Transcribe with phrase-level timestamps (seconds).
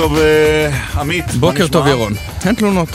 [0.00, 1.30] טוב, אה, עמית.
[1.30, 1.68] בוקר?
[1.68, 2.12] טוב ירון,
[2.46, 2.88] אין תלונות.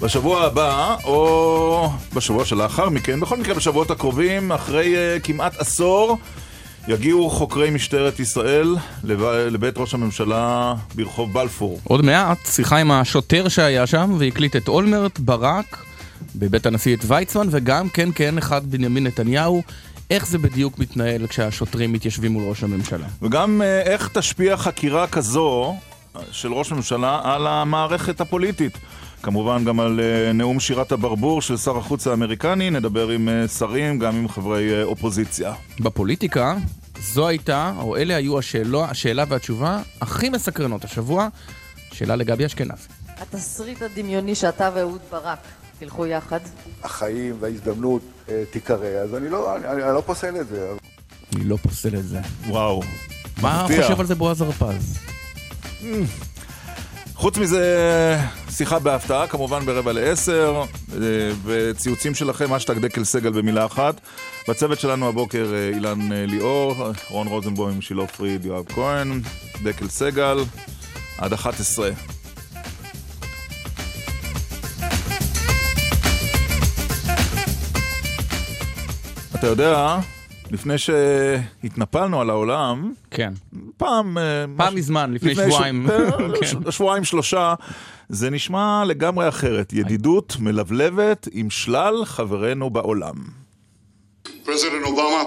[0.00, 6.18] בשבוע הבא, או בשבוע שלאחר מכן, בכל מקרה בשבועות הקרובים, אחרי uh, כמעט עשור,
[6.88, 9.22] יגיעו חוקרי משטרת ישראל לב...
[9.24, 11.80] לבית ראש הממשלה ברחוב בלפור.
[11.84, 15.84] עוד מעט שיחה עם השוטר שהיה שם והקליט את אולמרט, ברק,
[16.36, 19.62] בבית הנשיא את ויצמן, וגם כן כן אחד בנימין נתניהו.
[20.10, 23.06] איך זה בדיוק מתנהל כשהשוטרים מתיישבים מול ראש הממשלה?
[23.22, 25.87] וגם uh, איך תשפיע חקירה כזו אה,
[26.32, 28.78] של ראש ממשלה על המערכת הפוליטית.
[29.22, 33.98] כמובן גם על uh, נאום שירת הברבור של שר החוץ האמריקני, נדבר עם uh, שרים,
[33.98, 35.52] גם עם חברי uh, אופוזיציה.
[35.80, 36.56] בפוליטיקה,
[37.00, 41.28] זו הייתה, או אלה היו השאלו, השאלה והתשובה הכי מסקרנות השבוע.
[41.92, 42.88] שאלה לגבי אשכנזי.
[43.18, 45.38] התסריט הדמיוני שאתה ואהוד ברק
[45.78, 46.40] תלכו יחד.
[46.82, 50.70] החיים וההזדמנות אה, תיקרא, אז אני לא, אני, אני לא פוסל את זה.
[51.36, 52.20] אני לא פוסל את זה.
[52.46, 52.82] וואו.
[53.42, 53.82] מה מפתיע.
[53.82, 54.98] חושב על זה בועז הרפז?
[57.14, 58.18] חוץ מזה,
[58.50, 60.62] שיחה בהפתעה, כמובן ברבע לעשר,
[60.92, 60.98] אה,
[61.44, 64.00] וציוצים שלכם, אשטג דקל סגל במילה אחת.
[64.48, 66.74] בצוות שלנו הבוקר אה, אילן אה, ליאור,
[67.10, 69.20] רון רוזנבוים, שילה פריד, יואב כהן,
[69.62, 70.38] דקל סגל,
[71.18, 71.90] עד 11.
[79.34, 79.98] אתה יודע,
[80.50, 83.32] לפני שהתנפלנו על העולם, כן.
[83.76, 84.18] פעם...
[84.18, 85.90] אה, פעם מזמן, לפני ש- שבועיים.
[85.90, 85.96] אה,
[86.40, 86.46] כן.
[86.46, 87.54] ש- שבועיים שלושה,
[88.08, 89.72] זה נשמע לגמרי אחרת.
[89.72, 93.14] ידידות מלבלבת עם שלל חברינו בעולם.
[94.46, 95.22] President Obama,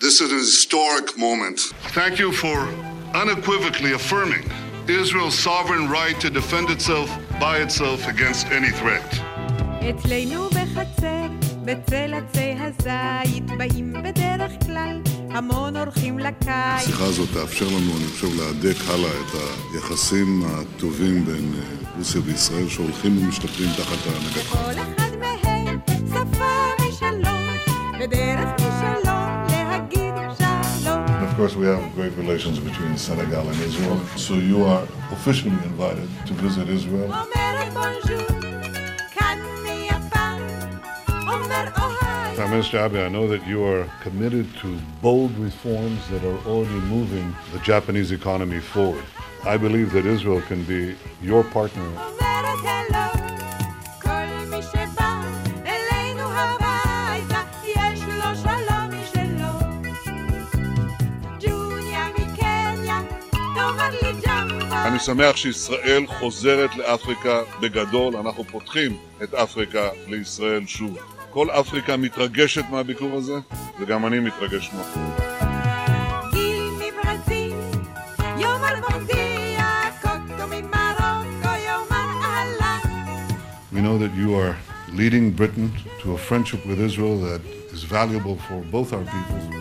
[0.00, 1.58] this is an historic moment.
[1.94, 2.56] Thank you for
[3.22, 4.44] unequivocally affirming
[5.02, 7.08] Israel's sovereign right to defend itself
[7.44, 9.10] by itself against any threat.
[9.90, 11.19] אצלנו בחצר,
[11.64, 15.00] בצל עצי הזית, באים בדרך כלל
[15.30, 16.48] המון אורחים לקיץ.
[16.48, 19.40] השיחה הזאת תאפשר לנו, אני חושב, להדק הלאה את
[19.74, 24.48] היחסים הטובים בין אה, רוסיה וישראל, שהולכים ומשתפרים תחת הנהגתך.
[24.48, 25.78] כל אחד מהם
[26.08, 26.54] שפה
[26.88, 27.46] משלום,
[28.00, 31.04] בדרך משלום להגיד שלום.
[31.06, 36.08] Of course, we have great relations between Senegal and Israel, so you are officially invited
[36.26, 37.10] to visit Israel.
[37.12, 38.39] אומרת בונז'ור,
[41.29, 42.35] אומר אוהי.
[42.37, 44.67] Prime Minister Abe, I know that you are committed to
[45.01, 49.05] bold reforms that are already moving the Japanese economy forward.
[49.53, 50.81] I believe that Israel can be
[51.29, 51.89] your partner.
[51.97, 53.23] אומרת הלו,
[54.01, 55.21] כל מי שבא
[55.65, 59.53] אלינו הביתה, יש לו שלום משלו.
[61.39, 62.99] ג'וניה מקניה,
[63.31, 64.75] תאמר לי ג'מבו.
[64.85, 70.97] אני שמח שישראל חוזרת לאפריקה בגדול, אנחנו פותחים את אפריקה לישראל שוב.
[71.29, 73.33] כל אפריקה מתרגשת מהביקור הזה,
[73.79, 75.11] וגם אני מתרגש ממנו.
[76.31, 77.53] גיל מברזיל,
[78.37, 82.79] יאמר בורדיה, קוטו ממרוקו, יאמר אהלן.
[83.73, 84.55] We know that you are
[84.93, 85.69] leading Britain
[86.01, 87.41] to a friendship with Israel that
[87.73, 89.58] is valuable for both our peoples.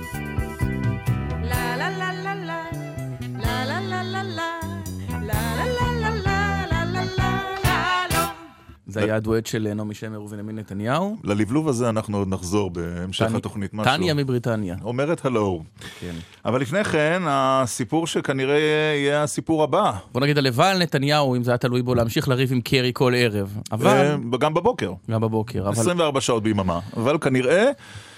[9.04, 11.18] היה הדואט של נעמי שמר ובנימין נתניהו.
[11.24, 13.74] ללבלוב הזה אנחנו עוד נחזור בהמשך התוכנית.
[13.74, 13.94] משהו.
[13.94, 14.76] טניה מבריטניה.
[14.84, 15.64] אומרת הלו.
[16.00, 16.16] כן.
[16.46, 18.60] אבל לפני כן, הסיפור שכנראה
[18.96, 19.92] יהיה הסיפור הבא.
[20.12, 23.14] בוא נגיד הלוואי על נתניהו, אם זה היה תלוי בו, להמשיך לריב עם קרי כל
[23.16, 23.58] ערב.
[23.72, 24.16] אבל...
[24.34, 24.94] וגם בבוקר.
[25.12, 25.62] גם בבוקר.
[25.62, 26.80] אבל 24 שעות ביממה.
[26.98, 27.72] אבל כנראה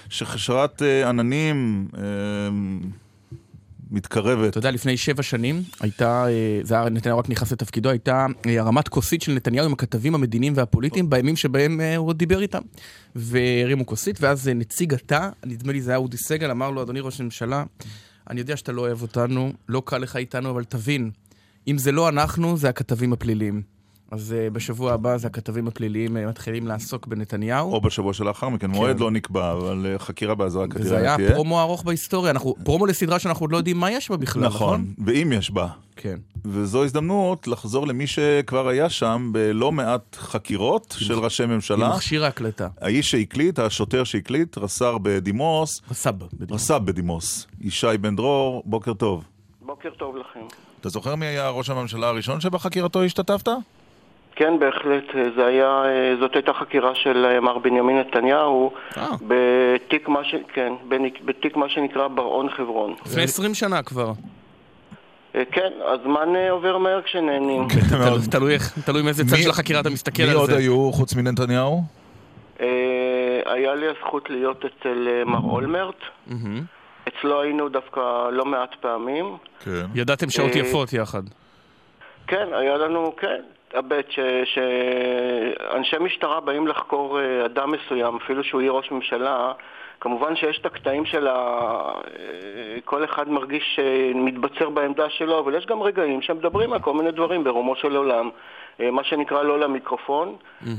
[0.08, 2.02] שחשרת אה, עננים אה,
[3.92, 4.50] מתקרבת.
[4.50, 8.60] אתה יודע, לפני שבע שנים הייתה, אה, זה היה, נתניהו רק נכנס לתפקידו, הייתה אה,
[8.60, 12.60] הרמת כוסית של נתניהו עם הכתבים המדיניים והפוליטיים בימים שבהם אה, הוא עוד דיבר איתם.
[13.16, 17.20] והרימו כוסית, ואז נציג התא, נדמה לי זה היה אודי סגל, אמר לו, אדוני ראש
[17.20, 17.64] הממשלה,
[18.30, 21.10] אני יודע שאתה לא אוהב אותנו, לא קל לך איתנו, אבל תבין,
[21.68, 23.62] אם זה לא אנחנו, זה הכתבים הפליליים.
[24.12, 27.72] אז אה, בשבוע הבא זה הכתבים הפליליים אה, מתחילים לעסוק בנתניהו.
[27.72, 30.80] או בשבוע שלאחר מכן, מועד לא נקבע, אבל אה, חקירה באזהרה כן.
[30.80, 31.30] וזה כנראה היה תהיה.
[31.30, 34.80] הפרומו הארוך בהיסטוריה, אנחנו, פרומו לסדרה שאנחנו עוד לא יודעים מה יש בה בכלל, נכון?
[34.80, 35.68] נכון, ואם יש בה.
[35.96, 36.18] כן.
[36.44, 41.88] וזו הזדמנות לחזור למי שכבר היה שם בלא מעט חקירות של ראשי עם ממשלה.
[41.88, 42.68] מכשיר ההקלטה.
[42.80, 46.24] האיש שהקליט, השוטר שהקליט, רס"ר בדימוס, רס"ב.
[46.32, 46.52] בדיוק.
[46.52, 49.24] רס"ב בדימוס, ישי בן דרור, בוקר טוב.
[49.60, 50.46] בוקר טוב לכם.
[50.80, 53.48] אתה זוכר מי היה ראש הממשלה הראשון שבחקירתו השתתפת?
[54.36, 55.04] כן, בהחלט.
[55.36, 59.08] זה היה, אה, זאת הייתה חקירה של אה, מר בנימין נתניהו אה.
[59.28, 60.34] בתיק מה, ש...
[60.54, 60.72] כן,
[61.24, 62.94] בתיק מה שנקרא בר-און חברון.
[63.06, 64.12] לפני 20 שנה כבר.
[65.34, 67.68] אה, כן, הזמן אה, עובר מהר כשנהנים.
[67.68, 67.78] כן,
[68.30, 70.56] תלוי איך- תלוי מאיזה צד מי- של החקירה אתה מסתכל מי על עוד זה.
[70.56, 71.82] היו חוץ מנתניהו?
[72.60, 72.66] אה,
[73.46, 75.96] היה לי הזכות להיות אצל אה, מר אולמרט.
[77.08, 78.00] אצלו היינו דווקא
[78.32, 79.36] לא מעט פעמים.
[79.64, 79.86] כן.
[79.94, 81.22] ידעתם שעות אה, יפות יחד.
[82.26, 83.40] כן, היה לנו, כן,
[84.10, 89.52] ש- שאנשי משטרה באים לחקור אה, אדם מסוים, אפילו שהוא יהיה ראש ממשלה,
[90.00, 91.32] כמובן שיש את הקטעים של ה...
[91.32, 91.92] אה,
[92.84, 97.44] כל אחד מרגיש שמתבצר בעמדה שלו, אבל יש גם רגעים שמדברים על כל מיני דברים
[97.44, 98.30] ברומו של עולם.
[98.80, 100.36] אה, מה שנקרא לא למיקרופון.
[100.66, 100.70] אה,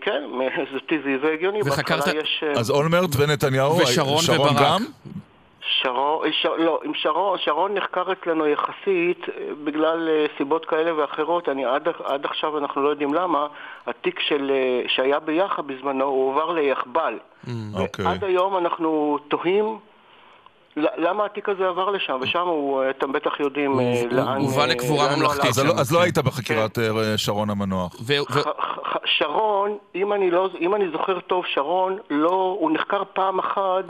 [0.00, 0.22] כן,
[0.72, 1.60] זה טבעי והגיוני.
[1.66, 2.44] וחקרת- יש...
[2.46, 4.62] אה, אז אולמרט ונתניהו, ושרון שרון וברק.
[4.62, 4.84] גם?
[5.86, 6.46] שרון, ש...
[6.58, 11.88] לא, עם שרון, שרון נחקר אצלנו יחסית אה, בגלל אה, סיבות כאלה ואחרות, אני עד,
[12.04, 13.46] עד עכשיו אנחנו לא יודעים למה,
[13.86, 17.18] התיק של, אה, שהיה ביחד בזמנו הוא הועבר ליחב"ל.
[17.74, 18.06] אוקיי.
[18.06, 19.78] עד היום אנחנו תוהים
[20.76, 24.40] למה התיק הזה עבר לשם, ושם הוא, אה, אתם בטח יודעים אה, לאן...
[24.40, 25.58] הובא אה, לקבורה לאן הוא ממלכתית הלך.
[25.58, 26.04] אז לא- אז לא כן.
[26.04, 26.84] היית בחקירת אה,
[27.18, 27.96] שרון המנוח.
[29.04, 33.84] שרון, אם אני, לא, אם אני זוכר טוב, שרון, לא, הוא נחקר פעם אחת.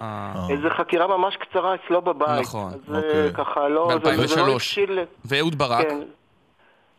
[0.50, 2.40] איזו חקירה ממש קצרה אצלו בבית.
[2.40, 3.32] נכון, אז זה אוקיי.
[3.34, 4.40] ככה, לא, זה, זה ב-2003.
[4.46, 4.98] לא הבשיל...
[5.24, 5.86] ואהוד ברק.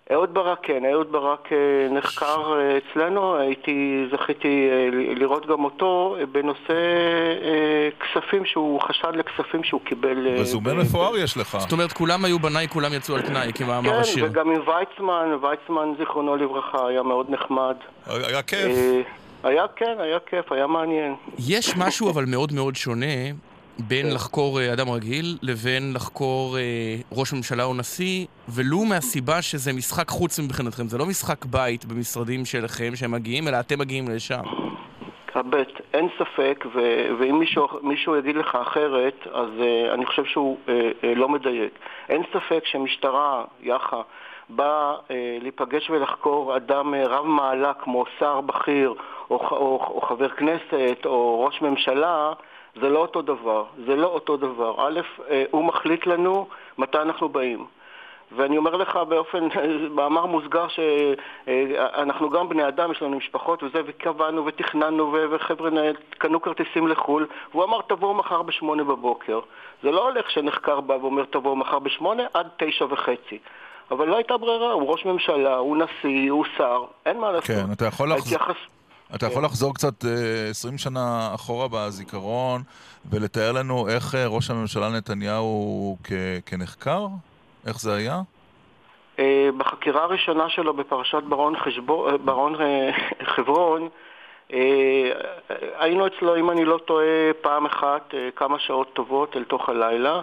[0.07, 0.13] כן.
[0.13, 1.57] אהוד ברק, כן, אהוד ברק אה,
[1.89, 6.73] נחקר אה, אצלנו, הייתי, זכיתי אה, לראות גם אותו בנושא
[7.99, 10.27] כספים שהוא, חשד לכספים שהוא קיבל...
[10.39, 11.57] רזומה מפואר יש לך.
[11.59, 14.25] זאת אומרת, כולם היו בניי, כולם יצאו על תנאי, כמאמר כן, השיר.
[14.25, 17.75] וגם עם ויצמן, ויצמן זיכרונו לברכה היה מאוד נחמד.
[18.07, 18.71] היה כיף.
[19.43, 21.15] היה, כן, היה כיף, היה מעניין.
[21.39, 23.15] יש משהו אבל מאוד מאוד שונה
[23.79, 29.73] בין לחקור אה, אדם רגיל לבין לחקור אה, ראש ממשלה או נשיא, ולו מהסיבה שזה
[29.73, 30.87] משחק חוץ מבחינתכם.
[30.87, 34.43] זה לא משחק בית במשרדים שלכם שהם מגיעים, אלא אתם מגיעים לשם.
[35.35, 40.57] הבט, אין ספק, ו- ואם מישהו, מישהו יגיד לך אחרת, אז uh, אני חושב שהוא
[40.65, 41.79] uh, uh, לא מדייק.
[42.09, 44.01] אין ספק שמשטרה, יח"א,
[44.49, 48.93] באה uh, להיפגש ולחקור אדם uh, רב מעלה כמו שר בכיר,
[49.29, 52.33] או, ח- או, או חבר כנסת, או ראש ממשלה,
[52.81, 53.63] זה לא אותו דבר.
[53.85, 54.87] זה לא אותו דבר.
[54.87, 56.47] א', uh, הוא מחליט לנו
[56.77, 57.65] מתי אנחנו באים.
[58.31, 59.47] ואני אומר לך באופן,
[59.95, 65.69] מאמר מוסגר שאנחנו גם בני אדם, יש לנו משפחות וזה, וקבענו ותכננו וחבר'ה
[66.09, 69.39] קנו כרטיסים לחו"ל, והוא אמר תבואו מחר בשמונה בבוקר.
[69.83, 73.39] זה לא הולך שנחקר בא ואומר תבואו מחר בשמונה עד תשע וחצי.
[73.91, 77.47] אבל לא הייתה ברירה, הוא ראש ממשלה, הוא נשיא, הוא שר, אין מה לעשות.
[77.47, 78.39] כן, אתה יכול לחזור...
[79.15, 82.61] אתה יכול לחזור קצת אה, 20 שנה אחורה בזיכרון
[83.09, 85.97] ולתאר לנו איך אה, ראש הממשלה נתניהו
[86.45, 87.07] כנחקר?
[87.67, 88.21] איך זה היה?
[89.19, 92.89] אה, בחקירה הראשונה שלו בפרשת ברון, חשבו, אה, ברון אה,
[93.35, 93.89] חברון,
[94.53, 95.11] אה,
[95.77, 100.21] היינו אצלו, אם אני לא טועה, פעם אחת, אה, כמה שעות טובות אל תוך הלילה.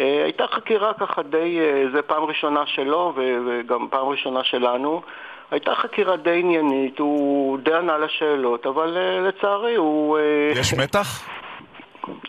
[0.00, 5.02] אה, הייתה חקירה ככה די, אה, זה פעם ראשונה שלו וגם פעם ראשונה שלנו.
[5.50, 10.18] הייתה חקירה די עניינית, הוא די ענה לשאלות, אבל אה, לצערי הוא...
[10.18, 11.28] אה, יש מתח?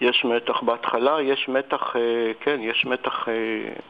[0.01, 2.01] יש מתח בהתחלה, יש מתח, אה,
[2.39, 3.27] כן, יש מתח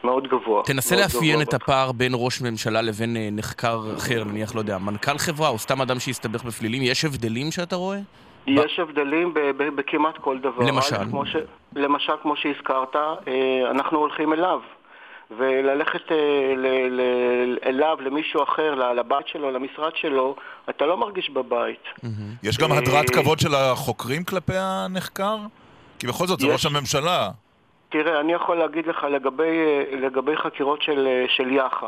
[0.04, 0.62] מאוד גבוה.
[0.62, 4.78] תנסה מאוד לאפיין גבוה את הפער בין ראש ממשלה לבין נחקר אחר, נניח, לא יודע,
[4.78, 6.82] מנכ"ל חברה או סתם אדם שהסתבך בפלילים.
[6.82, 7.98] יש הבדלים שאתה רואה?
[8.46, 10.64] יש הבדלים בכמעט כל דבר.
[10.66, 10.96] למשל?
[11.10, 11.36] כמו ש...
[11.76, 12.96] למשל, כמו שהזכרת,
[13.70, 14.60] אנחנו הולכים אליו.
[15.30, 16.16] וללכת אה,
[16.56, 20.36] ל- ל- אליו, למישהו אחר, ל- לבית שלו, למשרד שלו,
[20.70, 21.84] אתה לא מרגיש בבית.
[22.42, 25.36] יש גם אה, הדרת כבוד של החוקרים כלפי הנחקר?
[25.98, 26.46] כי בכל זאת זה.
[26.46, 27.30] ראש הממשלה.
[27.88, 31.86] תראה, אני יכול להגיד לך לגבי, אה, לגבי חקירות של, של יח"א.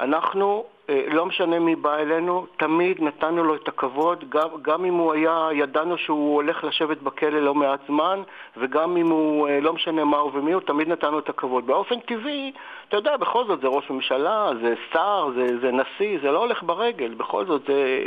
[0.00, 4.94] אנחנו, אה, לא משנה מי בא אלינו, תמיד נתנו לו את הכבוד, גם, גם אם
[4.94, 8.22] הוא היה, ידענו שהוא הולך לשבת בכלא לא מעט זמן,
[8.56, 11.66] וגם אם הוא, אה, לא משנה מה הוא ומי הוא, תמיד נתנו את הכבוד.
[11.66, 12.52] באופן טבעי,
[12.88, 16.62] אתה יודע, בכל זאת זה ראש ממשלה, זה שר, זה, זה נשיא, זה לא הולך
[16.62, 17.98] ברגל, בכל זאת זה,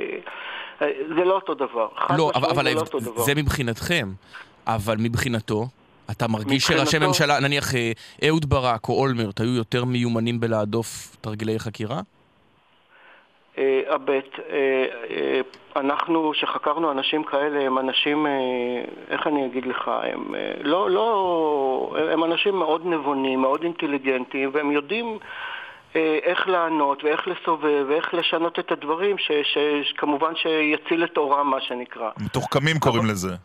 [0.82, 1.88] אה, זה לא אותו דבר.
[1.98, 3.22] חד לא, אבל, אבל זה לא דבר.
[3.22, 4.08] זה מבחינתכם.
[4.68, 5.66] אבל מבחינתו,
[6.12, 7.92] אתה מרגיש שראשי מבחינתו- ממשלה, נניח אה,
[8.28, 12.02] אהוד ברק או אולמרט, היו יותר מיומנים בלהדוף תרגילי חקירה?
[13.90, 15.42] הבט, אה, אה,
[15.82, 18.26] אנחנו שחקרנו אנשים כאלה הם אנשים,
[19.10, 25.18] איך אני אגיד לך, הם לא, לא, הם אנשים מאוד נבונים, מאוד אינטליגנטים והם יודעים
[26.24, 29.58] איך לענות ואיך לסובב ואיך לשנות את הדברים ש- ש-
[29.90, 32.10] שכמובן שיציל את אורם מה שנקרא.
[32.18, 33.36] מתוחכמים קוראים לזה.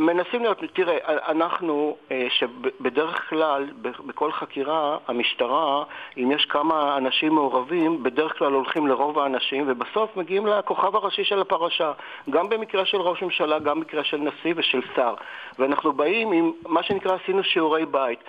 [0.00, 0.96] מנסים להיות, תראה,
[1.28, 5.84] אנחנו, אה, שבדרך כלל, בכל חקירה, המשטרה,
[6.16, 11.40] אם יש כמה אנשים מעורבים, בדרך כלל הולכים לרוב האנשים, ובסוף מגיעים לכוכב הראשי של
[11.40, 11.92] הפרשה.
[12.30, 15.14] גם במקרה של ראש ממשלה, גם במקרה של נשיא ושל שר.
[15.58, 18.20] ואנחנו באים עם מה שנקרא, עשינו שיעורי בית.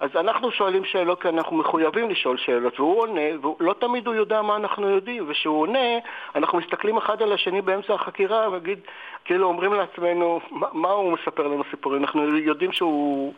[0.00, 4.42] אז אנחנו שואלים שאלות כי אנחנו מחויבים לשאול שאלות, והוא עונה, ולא תמיד הוא יודע
[4.42, 5.98] מה אנחנו יודעים, וכשהוא עונה,
[6.34, 8.78] אנחנו מסתכלים אחד על השני באמצע החקירה, ונגיד,
[9.24, 12.02] כאילו אומרים לעצמנו, מה, מה הוא מספר לנו סיפורים?
[12.02, 13.32] אנחנו יודעים שהוא...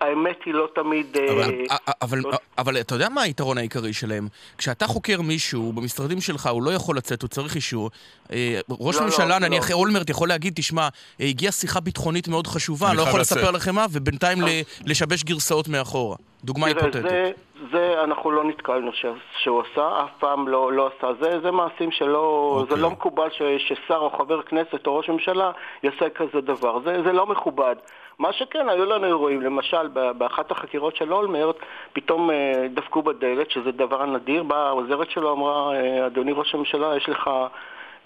[0.00, 1.16] האמת היא לא תמיד...
[1.16, 1.54] אה, אבל,
[2.02, 4.28] אבל, לא- אבל אתה יודע מה היתרון העיקרי שלהם?
[4.58, 7.90] כשאתה חוקר מישהו במשרדים שלך, הוא לא יכול לצאת, הוא צריך אישור.
[8.32, 9.38] אה, ראש לא, לא, לא.
[9.38, 10.88] נניח אולמרט, יכול להגיד, תשמע,
[11.20, 14.46] אה, הגיעה שיחה ביטחונית מאוד חשובה, אני לא יכול לצאת." לספר לכם מה, ובינתיים ל-
[14.86, 16.16] לשבש גרסאות מאחורה.
[16.44, 17.02] דוגמה היפותטית.
[17.02, 17.30] זה,
[17.72, 19.04] זה אנחנו לא נתקלנו ש,
[19.42, 21.08] שהוא עשה, אף פעם לא, לא עשה.
[21.20, 22.76] זה, זה מעשים שלא, אוקיי.
[22.76, 25.50] זה לא מקובל ש, ששר או חבר כנסת או ראש ממשלה
[25.82, 26.78] יעשה כזה דבר.
[26.84, 27.74] זה, זה לא מכובד.
[28.18, 29.88] מה שכן, היו לנו אירועים, למשל,
[30.18, 31.56] באחת החקירות של אולמרט,
[31.92, 36.96] פתאום אה, דפקו בדלת, שזה דבר נדיר, באה העוזרת שלו, אמרה, אה, אדוני ראש הממשלה,
[36.96, 37.30] יש לך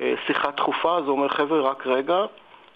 [0.01, 2.25] אה, שיחה דחופה, אז הוא אומר, חבר'ה, רק רגע.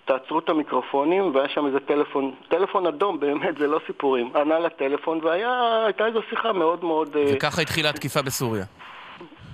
[0.05, 4.31] תעצרו את המיקרופונים, והיה שם איזה טלפון, טלפון אדום, באמת, זה לא סיפורים.
[4.37, 7.17] ענה לטלפון, והייתה איזו שיחה מאוד מאוד...
[7.35, 8.65] וככה התחילה התקיפה בסוריה.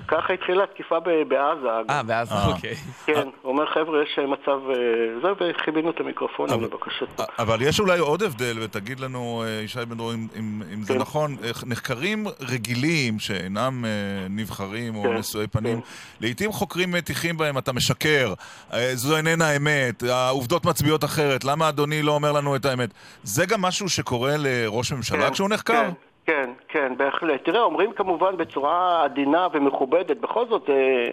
[0.08, 1.68] ככה התחילה התקיפה ב- בעזה.
[1.90, 2.46] אה, אה.
[2.46, 2.74] אוקיי.
[3.06, 4.70] כן, הוא אומר, חבר'ה, יש מצב...
[4.70, 4.74] אה,
[5.22, 7.22] זה, וכיבינו את המיקרופונים לבקשתו.
[7.38, 10.98] אבל יש אולי עוד הבדל, ותגיד לנו, אה, ישי בן דרור, אם, זה כן.
[10.98, 11.36] נכון,
[11.66, 13.90] נחקרים רגילים שאינם אה,
[14.30, 15.86] נבחרים או כן, נשואי פנים, כן.
[16.20, 18.34] לעיתים חוקרים מטיחים בהם, אתה משקר,
[18.72, 22.90] אה, זו איננה האמת, העובדות מצביעות אחרת, למה אדוני לא אומר לנו את האמת?
[23.22, 25.72] זה גם משהו שקורה לראש ממשלה כשהוא נחקר?
[25.74, 25.90] כן,
[26.26, 27.44] כן, כן, בהחלט.
[27.44, 31.06] תראה, אומרים כמובן בצורה עדינה ומכובדת, בכל זאת, אה,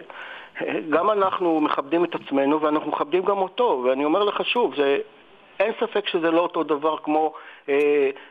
[0.89, 4.97] גם אנחנו מכבדים את עצמנו ואנחנו מכבדים גם אותו, ואני אומר לך שוב, זה...
[5.59, 7.33] אין ספק שזה לא אותו דבר כמו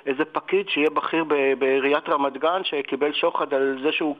[0.07, 1.25] איזה פקיד שיהיה בכיר
[1.59, 4.17] בעיריית רמת גן שקיבל שוחד על זה שהוא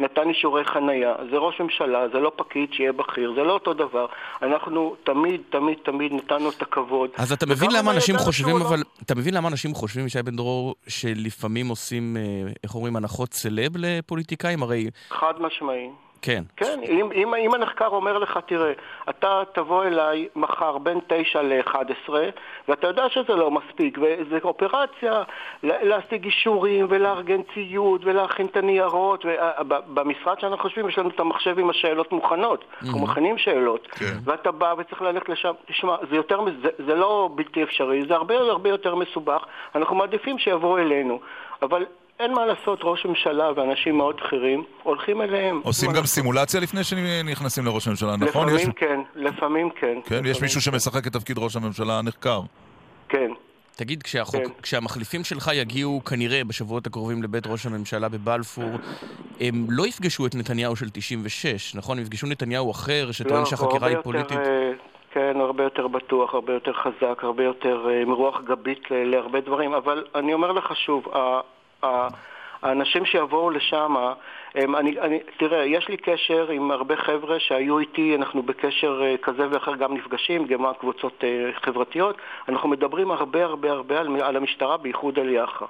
[0.00, 1.14] נתן אישורי חנייה.
[1.30, 4.06] זה ראש ממשלה, זה לא פקיד שיהיה בכיר, זה לא אותו דבר.
[4.42, 7.10] אנחנו תמיד, תמיד, תמיד נתנו את הכבוד.
[7.16, 8.82] אז אתה מבין למה אנשים חושבים, לא- אבל...
[9.02, 13.72] אתה מבין למה אנשים חושבים, ישי בן דרור, שלפעמים עושים, אה, איך אומרים, הנחות סלב
[13.76, 14.62] לפוליטיקאים?
[14.62, 14.90] הרי...
[15.10, 15.88] חד משמעי.
[16.22, 16.42] כן.
[16.56, 18.72] כן, אם, אם, אם הנחקר אומר לך, תראה,
[19.10, 22.10] אתה תבוא אליי מחר בין 9 ל-11,
[22.68, 25.22] ואתה יודע שזה לא מספיק, וזו אופרציה
[25.62, 31.58] לה- להשיג אישורים ולארגן ציוד ולהכין את הניירות, ובמשרד שאנחנו חושבים יש לנו את המחשב
[31.58, 34.14] עם השאלות מוכנות, אנחנו מכינים שאלות, כן.
[34.24, 38.14] ואתה בא וצריך ללכת לשם, תשמע, זה, יותר, מ- זה, זה לא בלתי אפשרי, זה
[38.14, 41.20] הרבה הרבה יותר מסובך, אנחנו מעדיפים שיבואו אלינו,
[41.62, 41.84] אבל
[42.22, 45.60] אין מה לעשות, ראש ממשלה ואנשים מאוד בכירים הולכים אליהם.
[45.64, 46.08] עושים גם לעשות?
[46.08, 48.46] סימולציה לפני שנכנסים לראש הממשלה, נכון?
[48.46, 49.86] לפעמים יש, כן, לפעמים כן.
[50.04, 52.40] כן, יש לפעמים מישהו שמשחק את תפקיד ראש הממשלה הנחקר.
[53.08, 53.30] כן.
[53.76, 54.62] תגיד, כשהחוק, כן.
[54.62, 58.70] כשהמחליפים שלך יגיעו כנראה בשבועות הקרובים לבית ראש הממשלה בבלפור,
[59.40, 61.98] הם לא יפגשו את נתניהו של 96, נכון?
[61.98, 64.38] הם יפגשו נתניהו אחר שטוען לא, שהחקירה היא יותר, פוליטית.
[64.38, 64.72] אה,
[65.10, 69.72] כן, הרבה יותר בטוח, הרבה יותר חזק, הרבה יותר אה, עם רוח גבית להרבה דברים,
[69.72, 71.04] אבל אני אומר לך שוב,
[72.62, 73.94] האנשים שיבואו לשם,
[74.56, 79.48] אני, אני, תראה, יש לי קשר עם הרבה חבר'ה שהיו איתי, אנחנו בקשר אה, כזה
[79.50, 82.16] ואחר גם נפגשים, גם קבוצות אה, חברתיות,
[82.48, 85.64] אנחנו מדברים הרבה הרבה הרבה על, על המשטרה, בייחוד על יח"א.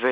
[0.00, 0.08] ו...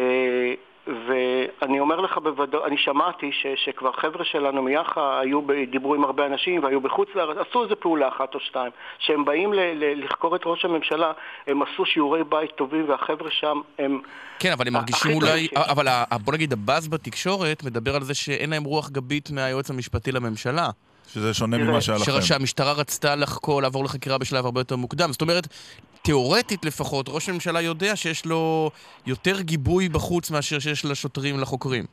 [0.86, 6.04] ואני אומר לך בוודאות, אני שמעתי ש, שכבר חבר'ה שלנו מיח"א היו, ב- דיברו עם
[6.04, 8.70] הרבה אנשים והיו בחוץ לארץ, עשו איזה פעולה אחת או שתיים.
[8.98, 11.12] כשהם באים ל, ל, לחקור את ראש הממשלה,
[11.46, 14.00] הם עשו שיעורי בית טובים והחבר'ה שם הם...
[14.38, 15.48] כן, אבל הם מרגישים אולי...
[15.56, 15.86] אבל
[16.24, 20.68] בוא נגיד, הבאז בתקשורת מדבר על זה שאין להם רוח גבית מהיועץ המשפטי לממשלה.
[21.12, 22.22] שזה שונה ממה שהיה לכם.
[22.22, 25.12] שהמשטרה רצתה לחקור, לעבור לחקירה בשלב הרבה יותר מוקדם.
[25.12, 25.48] זאת אומרת,
[26.02, 28.70] תיאורטית לפחות, ראש הממשלה יודע שיש לו
[29.06, 31.84] יותר גיבוי בחוץ מאשר שיש לשוטרים, לחוקרים.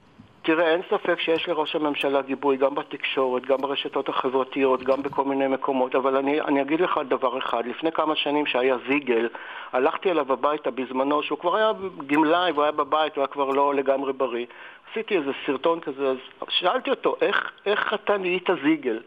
[0.45, 5.47] תראה, אין ספק שיש לראש הממשלה גיבוי גם בתקשורת, גם ברשתות החברתיות, גם בכל מיני
[5.47, 7.63] מקומות, אבל אני, אני אגיד לך דבר אחד.
[7.65, 9.27] לפני כמה שנים שהיה זיגל,
[9.73, 11.71] הלכתי אליו הביתה בזמנו, שהוא כבר היה
[12.07, 14.45] גמלאי והוא היה בבית, הוא היה כבר לא לגמרי בריא.
[14.93, 16.17] עשיתי איזה סרטון כזה, אז
[16.49, 18.99] שאלתי אותו, איך, איך אתה נהיית זיגל?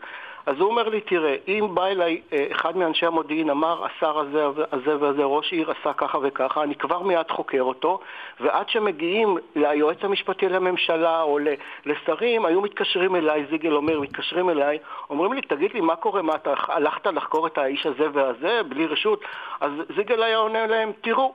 [0.46, 4.44] אז הוא אומר לי, תראה, אם בא אליי אה, אחד מאנשי המודיעין, אמר, השר הזה,
[4.72, 8.00] הזה והזה, ראש עיר עשה ככה וככה, אני כבר מיד חוקר אותו,
[8.40, 11.38] ועד שמגיעים ליועץ המשפטי לממשלה או
[11.86, 14.78] לשרים, היו מתקשרים אליי, זיגל אומר, מתקשרים אליי,
[15.10, 18.86] אומרים לי, תגיד לי, מה קורה, מה, אתה הלכת לחקור את האיש הזה והזה, בלי
[18.86, 19.20] רשות?
[19.60, 21.34] אז זיגל היה עונה להם, תראו,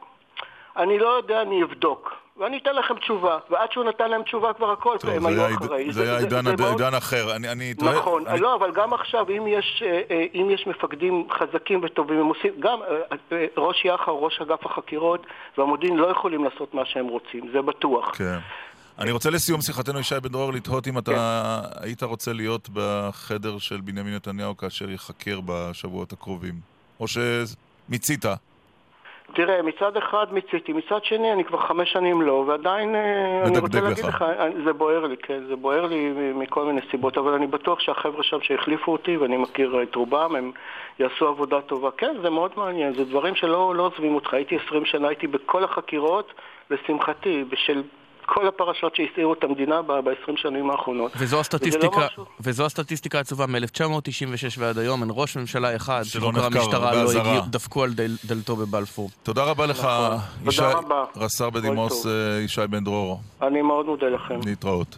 [0.77, 2.22] אני לא יודע, אני אבדוק.
[2.41, 3.38] ואני אתן לכם תשובה.
[3.50, 5.93] ועד שהוא נתן להם תשובה כבר הכל, טוב, הם היו אחרי.
[5.93, 7.36] זה היה עידן אחר.
[7.36, 7.95] אני- אני טועה?
[7.95, 12.19] נכון, אני- לא, אבל גם עכשיו, אם יש, אה, אה, אם יש מפקדים חזקים וטובים,
[12.19, 12.79] הם עושים, גם
[13.31, 15.25] אה, ראש יח"א, ראש אגף החקירות
[15.57, 18.12] והמודיעין לא יכולים לעשות מה שהם רוצים, זה בטוח.
[18.17, 18.38] כן.
[19.00, 21.83] אני רוצה לסיום שיחתנו, ישי בן דרור, לתהות אם אתה כן.
[21.83, 26.53] היית רוצה להיות בחדר של בנימין נתניהו כאשר ייחקר בשבועות הקרובים.
[27.00, 28.25] או שמיצית.
[29.33, 33.81] תראה, מצד אחד מיציתי, מצד שני אני כבר חמש שנים לא, ועדיין אה, אני רוצה
[33.81, 34.21] להגיד לך.
[34.21, 38.23] אני- זה בוער לי, כן, זה בוער לי מכל מיני סיבות, אבל אני בטוח שהחבר'ה
[38.23, 40.51] שם שהחליפו אותי, ואני מכיר את רובם, הם
[41.00, 41.89] יעשו עבודה טובה.
[41.97, 44.33] כן, זה מאוד מעניין, זה דברים שלא לא עוזבים אותך.
[44.33, 46.33] הייתי עשרים שנה, הייתי בכל החקירות,
[46.69, 47.81] לשמחתי, בשל
[48.33, 51.11] כל הפרשות שהסעירו את המדינה ב-20 שנים האחרונות.
[51.15, 54.15] וזו וזה הסטטיסטיקה, לא משהו- וזו הסטטיסטיקה העצובה מ-1996
[54.57, 57.11] ועד היום, אין ראש ממשלה אחד שלא שחוקר נחקר המשטרה לא.
[57.11, 59.09] הגיעו, דפקו על דל- דלתו בבלפור.
[59.23, 60.17] תודה רבה לך, נכון.
[60.47, 61.03] ישי, תודה רבה.
[61.17, 62.05] רס"ר בדימוס.
[62.05, 62.11] אה,
[62.41, 63.19] ישי בן דרור.
[63.41, 64.39] אני מאוד מודה לכם.
[64.45, 64.97] להתראות.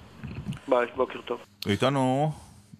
[0.67, 1.37] ביי, בוקר טוב.
[1.69, 2.31] איתנו,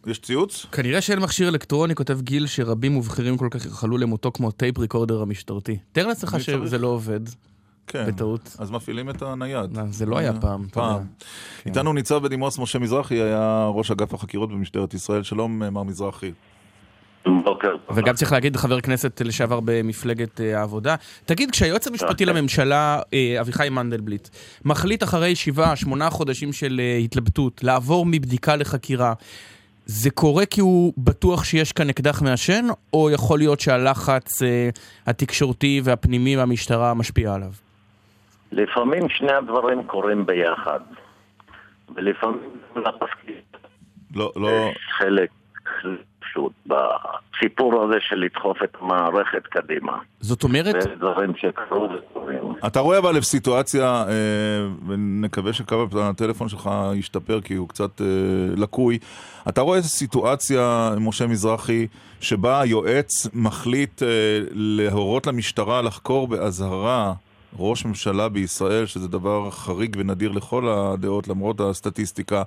[0.07, 0.65] יש ציוץ?
[0.71, 5.21] כנראה שאין מכשיר אלקטרוני, כותב גיל, שרבים ובכירים כל כך ייחלו למותו כמו tape recorder
[5.21, 5.77] המשטרתי.
[5.91, 6.77] תאר לעצמך שזה?
[6.77, 7.19] לא עובד.
[7.87, 8.05] כן.
[8.07, 8.55] בטעות.
[8.59, 9.77] אז מפעילים את הנייד.
[9.77, 10.89] לא, זה לא היה פעם, אתה יודע.
[10.89, 11.05] פעם.
[11.65, 15.23] איתנו ניצב בדימוס משה מזרחי, היה ראש אגף החקירות במשטרת ישראל.
[15.23, 16.31] שלום, מר מזרחי.
[17.25, 17.75] בוקר.
[17.93, 20.95] וגם צריך להגיד חבר כנסת לשעבר במפלגת אה, העבודה.
[21.25, 24.29] תגיד, כשהיועץ המשפטי לממשלה, אה, אביחי מנדלבליט,
[24.65, 29.13] מחליט אחרי שבעה, שמונה חודשים של אה, התלבטות, לעבור מבדיקה לחקירה,
[29.85, 34.69] זה קורה כי הוא בטוח שיש כאן אקדח מעשן, או יכול להיות שהלחץ אה,
[35.07, 37.51] התקשורתי והפנימי מהמשטרה משפיע עליו?
[38.53, 40.79] לפעמים שני הדברים קורים ביחד.
[41.95, 42.39] ולפעמים
[42.75, 43.43] לתפקיד
[44.15, 45.29] לא, לא, חלק
[46.19, 49.97] פשוט בסיפור הזה של לדחוף את המערכת קדימה.
[50.19, 52.53] זאת אומרת, זה דברים שקרו וקורים.
[52.67, 58.05] אתה רואה אבל סיטואציה, אה, ונקווה שקו הטלפון שלך ישתפר כי הוא קצת אה,
[58.57, 58.99] לקוי.
[59.49, 61.87] אתה רואה סיטואציה, משה מזרחי,
[62.21, 64.07] שבה היועץ מחליט אה,
[64.51, 67.13] להורות למשטרה לחקור באזהרה
[67.59, 72.43] ראש ממשלה בישראל, שזה דבר חריג ונדיר לכל הדעות למרות הסטטיסטיקה.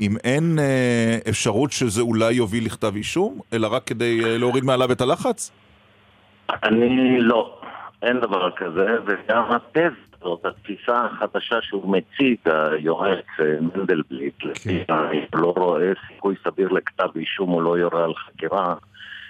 [0.00, 4.92] אם אין אה, אפשרות שזה אולי יוביל לכתב אישום, אלא רק כדי אה, להוריד מעליו
[4.92, 5.50] את הלחץ?
[6.50, 7.60] אני לא,
[8.02, 9.88] אין דבר כזה, וגם התזה
[10.22, 17.08] הזאת, התפיסה החדשה שהוא מציג, היועץ אה, מנדלבליט, לפי אני לא רואה סיכוי סביר לכתב
[17.16, 18.74] אישום או לא יורה על חקירה,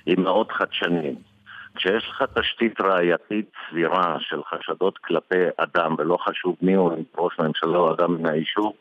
[0.07, 1.32] היא מאוד חדשנית.
[1.75, 7.79] כשיש לך תשתית ראייתית סבירה של חשדות כלפי אדם, ולא חשוב מי הוא, ראש ממשלה
[7.79, 8.73] או אדם מן היישוב,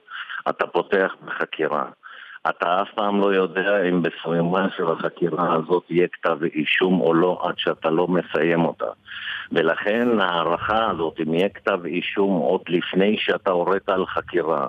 [0.49, 1.85] אתה פותח בחקירה.
[2.49, 7.41] אתה אף פעם לא יודע אם בסיומה של החקירה הזאת יהיה כתב אישום או לא
[7.43, 8.85] עד שאתה לא מסיים אותה.
[9.51, 14.67] ולכן ההערכה הזאת, אם יהיה כתב אישום עוד לפני שאתה הורית על חקירה,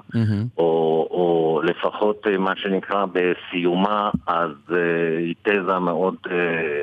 [0.59, 6.83] או, או לפחות אה, מה שנקרא בסיומה, אז אה, היא תזה מאוד אה,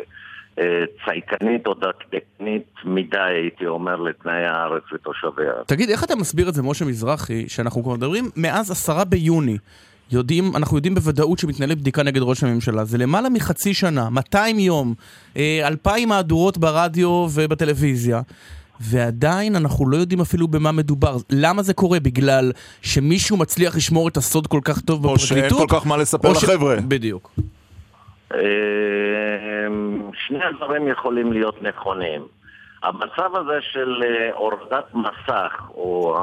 [1.06, 5.54] צייקנית או דקדקנית מדי, הייתי אומר, לתנאי הארץ ותושביה.
[5.65, 9.58] תגיד, איך אתה מסביר את זה, משה מזרחי, שאנחנו כבר מדברים מאז עשרה ביוני,
[10.12, 14.93] יודעים, אנחנו יודעים בוודאות שמתנהלת בדיקה נגד ראש הממשלה, זה למעלה מחצי שנה, 200 יום,
[15.38, 18.22] אה, 2,000 מהדורות ברדיו ובטלוויזיה.
[18.82, 21.17] ועדיין אנחנו לא יודעים אפילו במה מדובר.
[21.30, 22.00] למה זה קורה?
[22.00, 25.69] בגלל שמישהו מצליח לשמור את הסוד כל כך טוב או שאין בפרקליטות?
[25.69, 26.76] כל כך מה לספר או ש- לחבר'ה.
[26.88, 27.32] בדיוק.
[28.34, 29.68] אה,
[30.13, 32.28] שני הדברים יכולים להיות נכונים.
[32.84, 36.18] המצב הזה של אה, הורדת מסך, או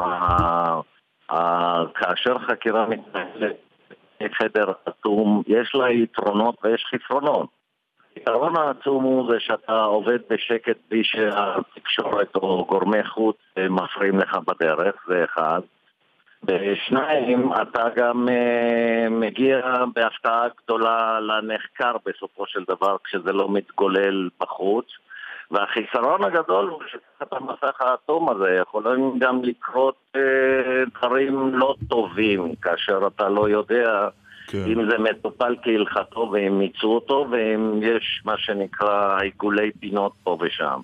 [1.95, 3.57] כאשר חקירה מתנהלת
[4.21, 7.49] בחדר אטום, יש לה יתרונות ויש חסרונות.
[8.17, 13.37] היתרון העצום הוא זה שאתה עובד בשקט בלי שהתקשורת או גורמי חוץ
[13.71, 15.61] מפריעים לך בדרך, זה אחד.
[16.49, 19.61] ושניים, אתה גם uh, מגיע
[19.95, 24.87] בהפתעה גדולה לנחקר בסופו של דבר, כשזה לא מתגולל בחוץ.
[25.51, 30.19] והחיסרון הגדול הוא שתחת המסך האטום הזה יכולים גם לקרות uh,
[30.99, 34.09] דברים לא טובים, כאשר אתה לא יודע
[34.47, 34.65] כן.
[34.67, 40.81] אם זה מטופל כהלכתו ואם מיצו אותו, ואם יש מה שנקרא עיגולי פינות פה ושם.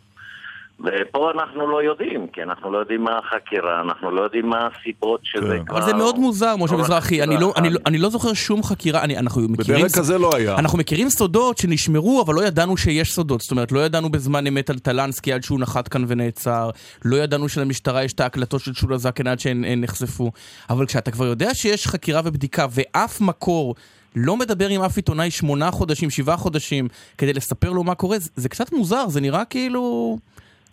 [0.81, 5.21] ופה אנחנו לא יודעים, כי אנחנו לא יודעים מה החקירה, אנחנו לא יודעים מה הסיבות
[5.23, 5.65] שזה כן.
[5.65, 5.79] כבר...
[5.79, 7.71] אבל זה מאוד מוזר, משה לא מזרחי, אני חקירה לא, אני.
[7.71, 9.81] לא, אני לא זוכר שום חקירה, אני, אנחנו מכירים...
[9.81, 10.55] בדרג כזה לא היה.
[10.59, 13.41] אנחנו מכירים סודות שנשמרו, אבל לא ידענו שיש סודות.
[13.41, 16.71] זאת אומרת, לא ידענו בזמן אמת על טלנסקי עד שהוא נחת כאן ונעצר.
[17.05, 20.33] לא ידענו שלמשטרה יש את ההקלטות של שולה זקן עד שהן הן נחשפו.
[20.71, 23.75] אבל כשאתה כבר יודע שיש חקירה ובדיקה, ואף מקור
[24.17, 28.31] לא מדבר עם אף עיתונאי שמונה חודשים, שבעה חודשים, כדי לספר לו מה קורה, זה,
[28.37, 30.19] זה קצת מוזר, זה נראה כאילו...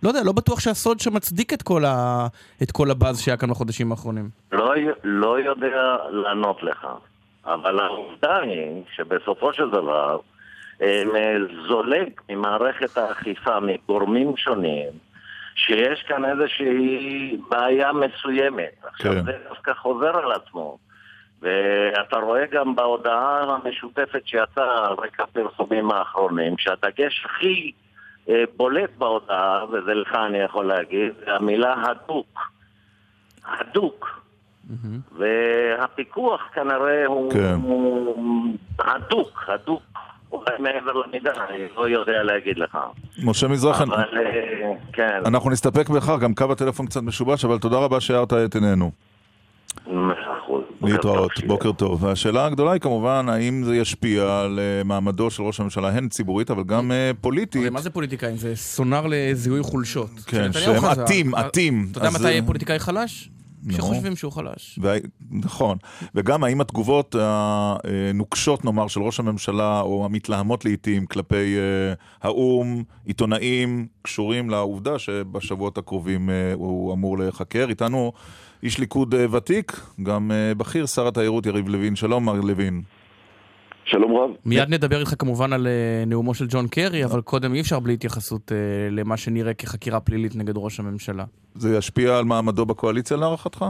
[0.04, 2.28] לא יודע, לא בטוח שהסוד שמצדיק את כל, ה...
[2.64, 4.30] את כל הבאז שהיה כאן בחודשים האחרונים.
[4.52, 6.88] לא, לא יודע לענות לך,
[7.46, 10.20] אבל העובדה היא שבסופו של דבר
[10.82, 11.04] אה,
[11.68, 14.90] זולג ממערכת האכיפה, מגורמים שונים,
[15.56, 18.84] שיש כאן איזושהי בעיה מסוימת.
[18.84, 19.26] עכשיו כן.
[19.26, 20.78] זה דווקא חוזר על עצמו.
[21.42, 27.72] ואתה רואה גם בהודעה המשותפת שיצאה על רקע הפרסומים האחרונים, שהדגש הכי אה,
[28.58, 32.40] בולט בהודעה, וזה לך אני יכול להגיד, זה המילה הדוק.
[33.46, 34.20] הדוק.
[35.18, 37.56] והפיקוח כנראה הוא, כן.
[37.64, 39.82] הוא הדוק, הדוק.
[40.32, 42.78] אולי מעבר למידה, אני לא יודע להגיד לך.
[43.24, 47.78] משה מזרחי, אבל אה, כן, אנחנו נסתפק בכך, גם קו הטלפון קצת משובש, אבל תודה
[47.78, 48.92] רבה שהארת את עינינו.
[50.82, 51.32] להתראות.
[51.48, 52.04] בוקר טוב.
[52.04, 56.52] והשאלה הגדולה היא כמובן, האם זה ישפיע על אה, מעמדו של ראש הממשלה, הן ציבורית,
[56.52, 57.72] אבל גם אה, פוליטית.
[57.72, 58.38] מה זה פוליטיקאים?
[58.38, 60.10] זה סונאר לזיהוי חולשות.
[60.26, 61.88] כן, שהם עטים, אתה- עטים.
[61.92, 63.30] אתה יודע מתי פוליטיקאי חלש?
[63.72, 64.80] שחושבים שהוא חלש.
[64.82, 64.94] וה...
[65.32, 65.78] נכון,
[66.16, 73.88] וגם האם התגובות הנוקשות נאמר של ראש הממשלה או המתלהמות לעיתים כלפי אה, האו"ם, עיתונאים,
[74.02, 77.66] קשורים לעובדה שבשבועות הקרובים הוא אמור להיחקר.
[77.70, 78.12] איתנו
[78.64, 79.72] איש ליכוד אה, ותיק,
[80.04, 81.96] גם אה, בכיר שר התיירות יריב לוין.
[81.96, 82.82] שלום מר לוין.
[83.86, 84.32] שלום רב.
[84.46, 87.94] מיד נדבר איתך כמובן על אה, נאומו של ג'ון קרי, אבל קודם אי אפשר בלי
[87.94, 88.52] התייחסות
[88.92, 91.24] למה שנראה כחקירה פלילית נגד ראש הממשלה.
[91.56, 93.66] זה ישפיע על מעמדו בקואליציה להערכתך?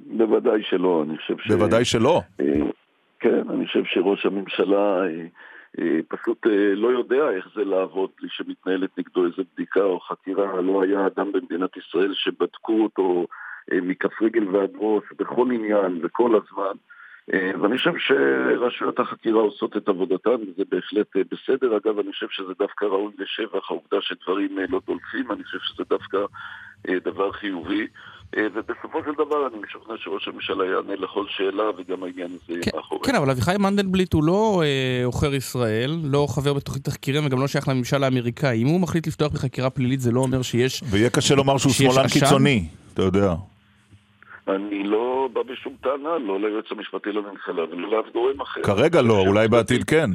[0.00, 1.50] בוודאי שלא, אני חושב ש...
[1.50, 2.20] בוודאי שלא.
[3.20, 5.00] כן, אני חושב שראש הממשלה
[6.08, 10.60] פשוט לא יודע איך זה לעבוד בלי שמתנהלת נגדו איזו בדיקה או חקירה.
[10.60, 13.26] לא היה אדם במדינת ישראל שבדקו אותו
[13.72, 16.76] מכף רגל ועד ראש בכל עניין וכל הזמן.
[17.34, 21.76] אה, ואני חושב שרשויות החקירה עושות את עבודתן, וזה בהחלט אה, בסדר.
[21.76, 25.84] אגב, אני חושב שזה דווקא ראוי לשבח, העובדה שדברים אה, לא דולפים, אני חושב שזה
[25.90, 26.18] דווקא
[26.88, 27.86] אה, דבר חיובי.
[28.36, 32.62] אה, ובסופו של דבר אני משוכנע שראש הממשלה יענה לכל שאלה, וגם העניין הזה יהיה
[32.76, 33.00] מאחורי.
[33.04, 37.48] כן, אבל אביחי מנדלבליט הוא לא אה, עוכר ישראל, לא חבר בתוכנית תחקירים וגם לא
[37.48, 38.62] שייך לממשל האמריקאי.
[38.62, 40.82] אם הוא מחליט לפתוח בחקירה פלילית זה לא אומר שיש...
[40.90, 42.08] ויהיה קשה לומר שהוא שמאלן?
[42.08, 43.34] קיצוני, אתה יודע.
[44.54, 48.62] אני לא בא בשום טענה, לא ליועץ המשפטי לממשלה ולא לאף גורם אחר.
[48.62, 50.10] כרגע לא, אולי בעתיד כן.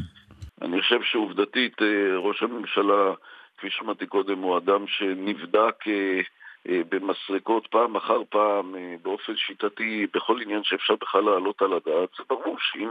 [0.62, 3.14] אני חושב שעובדתית אה, ראש הממשלה,
[3.58, 6.22] כפי שאמרתי קודם, הוא אדם שנבדק אה,
[6.70, 12.10] אה, במסרקות פעם אחר פעם, באופן שיטתי, בכל עניין שאפשר בכלל להעלות על הדעת.
[12.18, 12.90] זה ברור שאם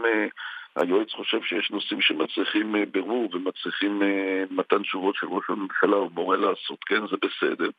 [0.77, 4.03] היועץ חושב שיש נושאים שמצריכים בירור ומצריכים
[4.51, 7.71] מתן תשובות של ראש הממשלה, הוא מורה לעשות כן, זה בסדר.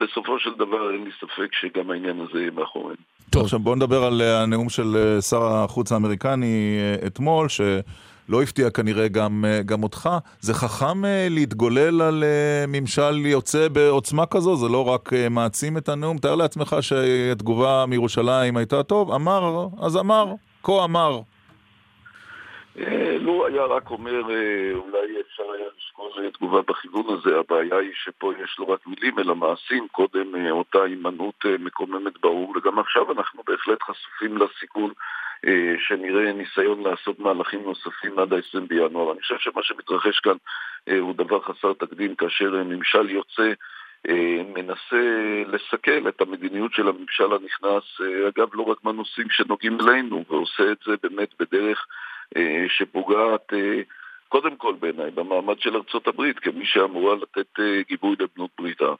[0.00, 3.02] בסופו של דבר אין לי ספק שגם העניין הזה יהיה מאחורינו.
[3.30, 3.42] טוב.
[3.42, 8.70] עכשיו בוא נדבר על אה, הנאום של אה, שר החוץ האמריקני אה, אתמול, שלא הפתיע
[8.70, 10.10] כנראה גם, גם אותך.
[10.40, 12.24] זה חכם להתגולל על
[12.68, 14.56] ממשל יוצא בעוצמה כזו?
[14.56, 16.18] זה לא רק מעצים את הנאום?
[16.18, 21.20] תאר לעצמך שהתגובה מירושלים הייתה טוב, אמר, אז אמר, כה אמר.
[22.80, 27.78] אה, לו היה רק אומר, אה, אולי אפשר היה לשקול אה, תגובה בכיוון הזה, הבעיה
[27.78, 33.12] היא שפה יש לא רק מילים אלא מעשים, קודם אותה הימנעות מקוממת ברור, וגם עכשיו
[33.12, 34.92] אנחנו בהחלט חשופים לסיכון
[35.46, 39.12] אה, שנראה ניסיון לעשות מהלכים נוספים עד ה-20 בינואר.
[39.12, 40.36] אני חושב שמה שמתרחש כאן
[41.00, 43.52] הוא דבר חסר תקדים, כאשר ממשל יוצא
[44.54, 50.78] מנסה לסכל את המדיניות של הממשל הנכנס, אגב, לא רק בנושאים שנוגעים אלינו, ועושה את
[50.86, 51.86] זה באמת בדרך
[52.68, 53.82] שפוגעת אה,
[54.28, 58.94] קודם כל בעיניי במעמד של ארצות הברית כמי שאמורה לתת אה, גיבוי לבנות בריתה.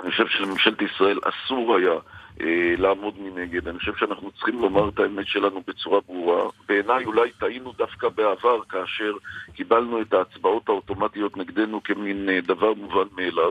[0.00, 1.94] אני חושב שלממשלת ישראל אסור היה
[2.40, 3.68] אה, לעמוד מנגד.
[3.68, 6.50] אני חושב שאנחנו צריכים לומר את האמת שלנו בצורה ברורה.
[6.68, 9.12] בעיניי אולי טעינו דווקא בעבר כאשר
[9.54, 13.50] קיבלנו את ההצבעות האוטומטיות נגדנו כמין אה, דבר מובן מאליו.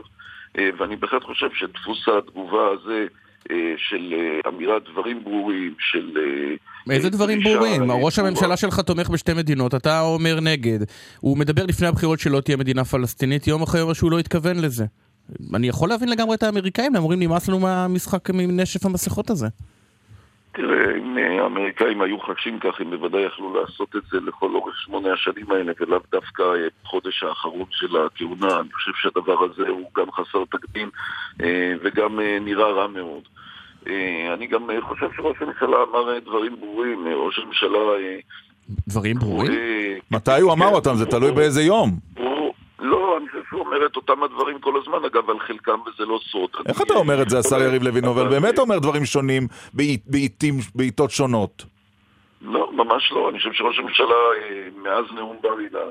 [0.58, 3.23] אה, ואני בהחלט חושב שדפוס התגובה הזה אה,
[3.76, 6.12] של אה, אמירת דברים ברורים, של...
[6.16, 7.90] אה, איזה אה, דברים ברורים?
[7.90, 8.18] אה, ראש.
[8.18, 10.78] הממשלה שלך תומך בשתי מדינות, אתה אומר נגד.
[11.20, 14.84] הוא מדבר לפני הבחירות שלא תהיה מדינה פלסטינית, יום אחרי יום שהוא לא התכוון לזה.
[15.54, 19.48] אני יכול להבין לגמרי את האמריקאים, הם אומרים נמאס לנו מהמשחק מנשף המסכות הזה.
[20.54, 24.74] תראה, אם אה, האמריקאים היו חשים כך, הם בוודאי יכלו לעשות את זה לכל אורך
[24.84, 28.60] שמונה השנים האלה, ולאו דווקא אה, בחודש האחרון של הכהונה.
[28.60, 30.90] אני חושב שהדבר הזה הוא גם חסר תקדים
[31.42, 33.22] אה, וגם אה, נראה רע מאוד.
[34.34, 37.06] אני גם חושב שראש הממשלה אמר דברים ברורים.
[37.08, 37.78] ראש הממשלה...
[38.88, 39.52] דברים ברורים?
[40.10, 40.94] מתי הוא אמר אותם?
[40.94, 41.90] זה תלוי באיזה יום.
[42.18, 42.33] הוא...
[42.84, 46.18] לא, אני חושב שהוא אומר את אותם הדברים כל הזמן, אגב, על חלקם, וזה לא
[46.30, 46.50] סוד.
[46.66, 49.46] איך אתה אומר את זה, השר יריב לוין, אבל באמת אומר דברים שונים
[50.74, 51.64] בעיתות שונות.
[52.42, 53.30] לא, ממש לא.
[53.30, 55.90] אני חושב שראש הממשלה, אה, מאז נאום בר אילן,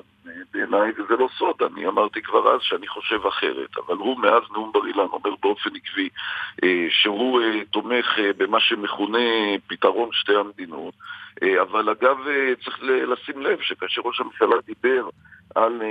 [0.54, 4.72] בעיניי, וזה לא סוד, אני אמרתי כבר אז שאני חושב אחרת, אבל הוא מאז נאום
[4.72, 6.10] בר אילן אומר באופן עקבי
[6.64, 8.06] אה, שהוא אה, תומך
[8.38, 9.20] במה שמכונה
[9.68, 10.94] פתרון שתי המדינות,
[11.62, 12.18] אבל אגב
[12.64, 15.10] צריך לשים לב שכאשר ראש הממשלה דיבר
[15.56, 15.88] על אה,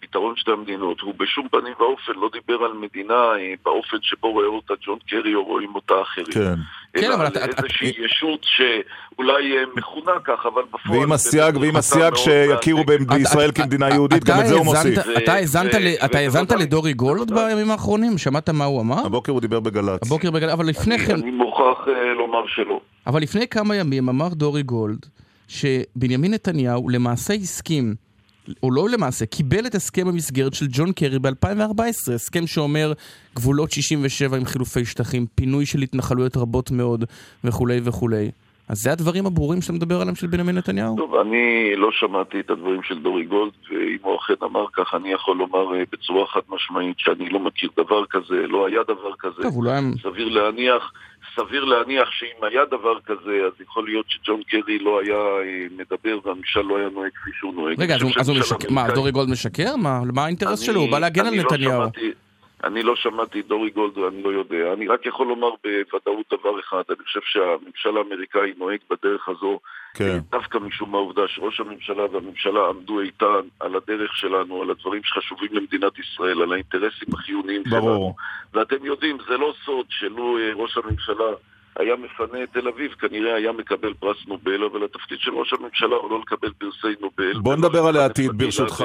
[0.00, 4.46] פתרון שתי המדינות, הוא בשום פנים ואופן לא דיבר על מדינה אה, באופן שבו רואה
[4.46, 6.26] אותה ג'ון קרי או רואים אותה אחרים.
[6.26, 6.54] כן.
[6.94, 10.98] כן, אלא אבל על אתה- אתה- איזושהי ישות שאולי אה, מכונה כך, אבל בפועל...
[10.98, 14.98] ועם הסייג, ועם הסייג שיכירו בישראל אתה- כמדינה אתה- יהודית, גם את זה הוא מוסיף.
[16.04, 16.52] אתה האזנת.
[16.52, 17.32] לדורי גולד.
[17.34, 18.18] בימים האחרונים?
[18.18, 19.06] שמעת מה הוא אמר?
[19.06, 20.06] הבוקר הוא דיבר בגל"צ.
[20.06, 20.50] הבוקר בגלל...
[20.50, 21.14] אבל לפני כן...
[21.14, 21.78] אני מוכרח
[22.18, 22.80] לומר שלא.
[23.06, 25.06] אבל לפני כמה ימים אמר דורי גולד
[25.48, 27.94] שבנימין נתניהו למעשה הסכים,
[28.62, 32.92] או לא למעשה, קיבל את הסכם המסגרת של ג'ון קרי ב-2014, הסכם שאומר
[33.36, 37.04] גבולות 67 עם חילופי שטחים, פינוי של התנחלויות רבות מאוד
[37.44, 38.30] וכולי וכולי.
[38.68, 40.96] אז זה הדברים הברורים שאתה מדבר עליהם של בנימין נתניהו?
[40.96, 45.12] טוב, אני לא שמעתי את הדברים של דורי גולד, ואם הוא אכן אמר כך, אני
[45.12, 49.42] יכול לומר אה, בצורה חד משמעית שאני לא מכיר דבר כזה, לא היה דבר כזה.
[49.42, 49.72] טוב, הוא לא.
[50.02, 50.92] סביר להניח,
[51.36, 56.18] סביר להניח שאם היה דבר כזה, אז יכול להיות שג'ון קרי לא היה אה, מדבר
[56.24, 57.80] והממשל לא היה נוהג כפי שהוא נוהג.
[57.80, 58.70] רגע, אז הוא- משקר?
[58.70, 59.76] מה, דורי גולד משקר?
[59.76, 60.80] מה האינטרס שלו?
[60.80, 61.82] הוא בא להגן על לא נתניהו.
[62.66, 64.72] אני לא שמעתי את דורי גולד ואני לא יודע.
[64.72, 69.60] אני רק יכול לומר בוודאות דבר אחד, אני חושב שהממשל האמריקאי נוהג בדרך הזו
[69.94, 70.18] כן.
[70.30, 75.92] דווקא משום העובדה שראש הממשלה והממשלה עמדו איתן על הדרך שלנו, על הדברים שחשובים למדינת
[75.98, 77.82] ישראל, על האינטרסים החיוניים שלנו.
[77.82, 78.14] ברור.
[78.54, 81.30] ואתם יודעים, זה לא סוד שלו אה, ראש הממשלה
[81.78, 85.96] היה מפנה את תל אביב, כנראה היה מקבל פרס נובל, אבל התפקיד של ראש הממשלה
[85.96, 87.38] הוא לא לקבל פרסי נובל.
[87.38, 88.84] בוא נדבר על העתיד, ברשותך.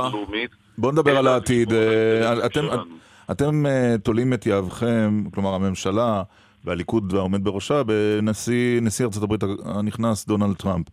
[0.78, 1.74] בוא נדבר על העתיד.
[1.74, 3.09] אה, אתם- שלנו.
[3.32, 6.24] אתם אה, תולים את יהבכם, כלומר הממשלה
[6.65, 8.82] והליכוד והעומד בראשה, בנשיא
[9.24, 10.88] הברית הנכנס דונלד טראמפ.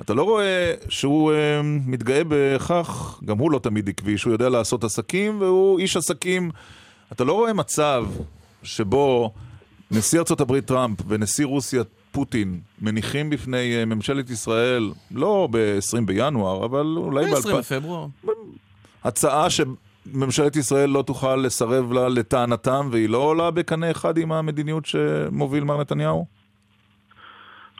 [0.00, 4.84] אתה לא רואה שהוא אה, מתגאה בכך, גם הוא לא תמיד עקבי, שהוא יודע לעשות
[4.84, 6.50] עסקים והוא איש עסקים.
[7.12, 8.06] אתה לא רואה מצב
[8.62, 9.32] שבו
[9.90, 16.86] נשיא הברית טראמפ ונשיא רוסיה פוטין מניחים בפני אה, ממשלת ישראל, לא ב-20 בינואר, אבל
[16.96, 17.36] אולי ב-2000...
[17.38, 18.06] 20 בפברואר.
[19.04, 19.50] הצעה
[20.04, 25.64] שממשלת ישראל לא תוכל לסרב לה לטענתם, והיא לא עולה בקנה אחד עם המדיניות שמוביל
[25.64, 26.26] מר נתניהו?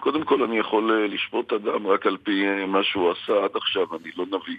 [0.01, 3.51] קודם כל אני יכול אה, לשפוט אדם רק על פי אה, מה שהוא עשה עד
[3.55, 4.57] עכשיו, אני לא נביא.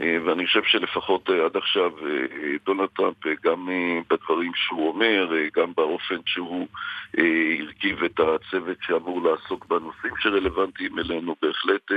[0.00, 1.90] אה, ואני חושב שלפחות עד עכשיו
[2.66, 3.68] דונלד טראמפ, גם
[4.10, 6.66] בדברים שהוא אומר, גם באופן שהוא
[7.62, 11.90] הרכיב את הצוות שאמור לעסוק בנושאים שרלוונטיים אלינו, בהחלט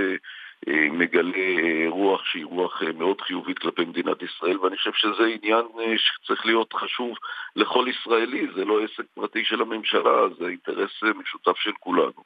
[0.68, 5.66] מגלה אה, רוח שהיא רוח אה, מאוד חיובית כלפי מדינת ישראל, ואני חושב שזה עניין
[5.80, 7.18] אה, שצריך להיות חשוב
[7.56, 12.24] לכל ישראלי, זה לא עסק פרטי של הממשלה, זה אינטרס אה, משותף של כולנו.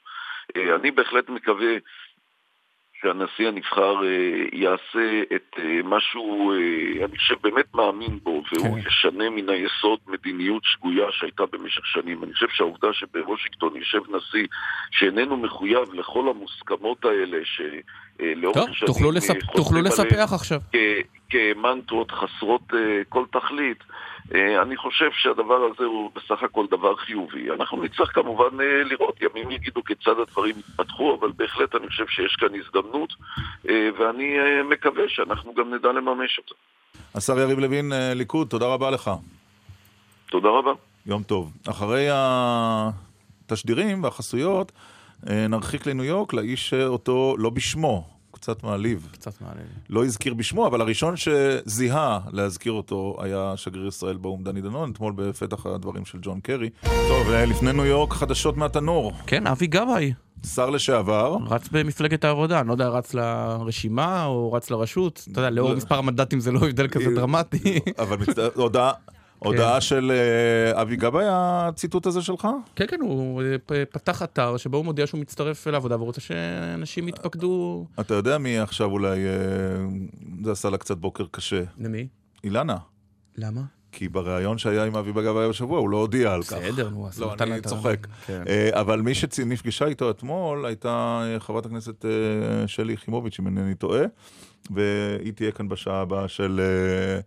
[0.56, 1.74] אה, אני בהחלט מקווה
[3.02, 4.10] שהנשיא הנבחר אה,
[4.54, 8.88] יעשה את אה, מה שהוא, אה, אני חושב, באמת מאמין בו, והוא כן.
[8.88, 12.24] ישנה מן היסוד מדיניות שגויה שהייתה במשך שנים.
[12.24, 14.48] אני חושב שהעובדה שבוושינגטון יושב נשיא
[14.92, 20.60] שאיננו מחויב לכל המוסכמות האלה, שלאורך טוב, שנים תוכלו לספ- תוכלו לספח עכשיו.
[21.30, 22.74] כמנטרות חסרות
[23.10, 23.84] כל תכלית.
[24.36, 27.52] אה, אני חושב שהדבר הזה הוא בסך הכל דבר חיובי.
[27.52, 32.36] אנחנו נצטרך כמובן אה, לראות, ימים יגידו כיצד הדברים יתפתחו, אבל בהחלט אני חושב שיש
[32.40, 33.14] כאן הזדמנות,
[33.70, 34.38] אה, ואני
[34.70, 36.54] מקווה שאנחנו גם נדע לממש אותה.
[37.16, 39.12] השר יריב לוין, ליכוד, תודה רבה לך.
[40.30, 40.72] תודה רבה.
[41.06, 41.52] יום טוב.
[41.70, 42.08] אחרי
[43.46, 44.72] התשדירים והחסויות,
[45.24, 49.08] נרחיק לניו יורק לאיש אותו, לא בשמו, קצת מעליב.
[49.12, 49.66] קצת מעליב.
[49.90, 55.14] לא הזכיר בשמו, אבל הראשון שזיהה להזכיר אותו היה שגריר ישראל באו"ם דני דנון, אתמול
[55.16, 56.70] בפתח הדברים של ג'ון קרי.
[56.84, 59.14] טוב, אה, לפני ניו יורק, חדשות מהתנור.
[59.28, 60.14] כן, אבי גבאי.
[60.46, 61.38] שר לשעבר.
[61.50, 65.76] רץ במפלגת העבודה, אני לא יודע, רץ לרשימה או רץ לרשות, אתה יודע, לאור לא.
[65.76, 67.80] מספר המנדטים זה לא הבדל כזה דרמטי.
[68.00, 68.18] אבל
[68.56, 68.92] הודעה...
[69.40, 72.48] הודעה של אה, אבי גבאי, הציטוט הזה שלך?
[72.76, 77.86] כן, כן, הוא אה, פתח אתר שבו הוא מודיע שהוא מצטרף לעבודה ורוצה שאנשים יתפקדו...
[78.00, 79.86] אתה יודע מי עכשיו אולי, אה,
[80.44, 81.64] זה עשה לה קצת בוקר קשה.
[81.78, 82.08] למי?
[82.44, 82.78] אילנה.
[83.38, 83.62] למה?
[83.92, 86.54] כי בריאיון שהיה עם אבי גבאי השבוע, הוא לא הודיע על כך.
[86.54, 88.08] בסדר, נו, אז לא, נתן לה אני את ה- צוחק.
[88.26, 88.44] כן.
[88.48, 92.12] אה, אבל מי שנפגשה איתו אתמול הייתה אה, חברת הכנסת אה,
[92.68, 94.02] שלי יחימוביץ', אם אינני טועה,
[94.72, 97.20] והיא תהיה כאן בשעה הבאה של אה,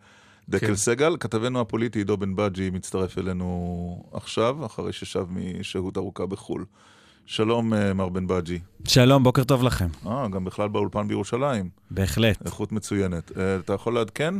[0.50, 0.74] דקל כן.
[0.76, 1.16] סגל.
[1.20, 6.64] כתבנו הפוליטי עידו בן בג'י מצטרף אלינו עכשיו, אחרי ששב משהות ארוכה בחו"ל.
[7.26, 8.58] שלום, אה, מר בן בג'י.
[8.84, 9.88] שלום, בוקר טוב לכם.
[10.06, 11.68] אה, גם בכלל באולפן בירושלים.
[11.90, 12.46] בהחלט.
[12.46, 13.32] איכות מצוינת.
[13.38, 14.34] אה, אתה יכול לעדכן?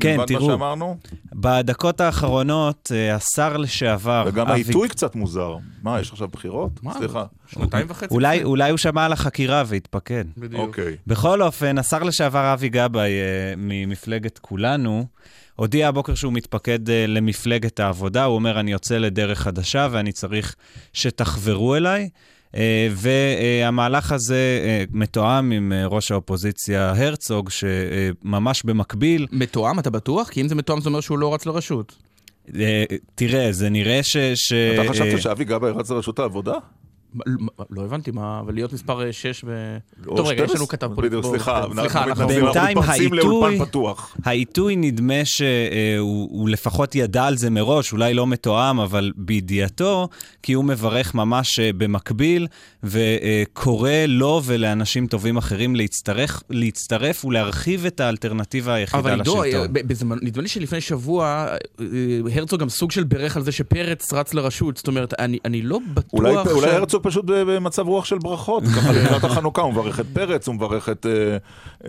[0.00, 0.96] כן, תראו, מה שאמרנו?
[1.34, 5.56] בדקות האחרונות, אה, השר לשעבר, וגם אבי- העיתוי קצת מוזר.
[5.82, 6.70] מה, יש עכשיו בחירות?
[6.98, 7.24] סליחה.
[7.46, 8.14] שנתיים וחצי.
[8.14, 10.24] אולי, אולי הוא שמע על החקירה והתפקד.
[10.36, 10.60] בדיוק.
[10.60, 10.96] אוקיי.
[11.06, 13.10] בכל אופן, השר לשעבר אבי גבאי
[13.56, 15.06] ממפלגת כולנו,
[15.58, 18.24] הודיע הבוקר שהוא מתפקד אה, למפלגת העבודה.
[18.24, 20.54] הוא אומר, אני יוצא לדרך חדשה ואני צריך
[20.92, 22.08] שתחברו אליי.
[22.56, 29.26] אה, והמהלך הזה אה, מתואם עם אה, ראש האופוזיציה הרצוג, שממש במקביל...
[29.32, 30.28] מתואם, אתה בטוח?
[30.28, 31.96] כי אם זה מתואם זה אומר שהוא לא רץ לרשות.
[32.58, 34.16] אה, תראה, זה נראה ש...
[34.16, 36.54] ש- אתה חשבת שאבי גבאי רץ לרשות העבודה?
[37.70, 39.76] לא הבנתי מה, אבל להיות מספר 6 ו...
[40.06, 40.56] או טוב רגע, יש 12?
[40.56, 41.28] לנו כתב בדיוק, פוליטי.
[41.28, 42.22] סליחה, סליחה, אנחנו...
[42.24, 44.16] מתנצלים, אנחנו בינתיים מתפרצים העיתוי, לאולפן פתוח.
[44.24, 50.08] העיתוי נדמה שהוא הוא לפחות ידע על זה מראש, אולי לא מתואם, אבל בידיעתו,
[50.42, 52.46] כי הוא מברך ממש אה, במקביל,
[52.84, 59.60] וקורא לו ולאנשים טובים אחרים להצטרף, להצטרף ולהרחיב את האלטרנטיבה היחידה אבל עידו, לשלטון.
[59.62, 61.46] אה, ב- בזמן- נדמה לי שלפני שבוע
[61.80, 61.84] אה,
[62.34, 66.46] הרצוג גם סוג של בירך על זה שפרץ רץ לרשות, זאת אומרת, אני לא בטוח
[66.52, 70.54] אולי הרצוג פשוט במצב רוח של ברכות, ככה לקראת החנוכה, הוא מברך את פרץ, הוא
[70.54, 71.36] מברך את, אה,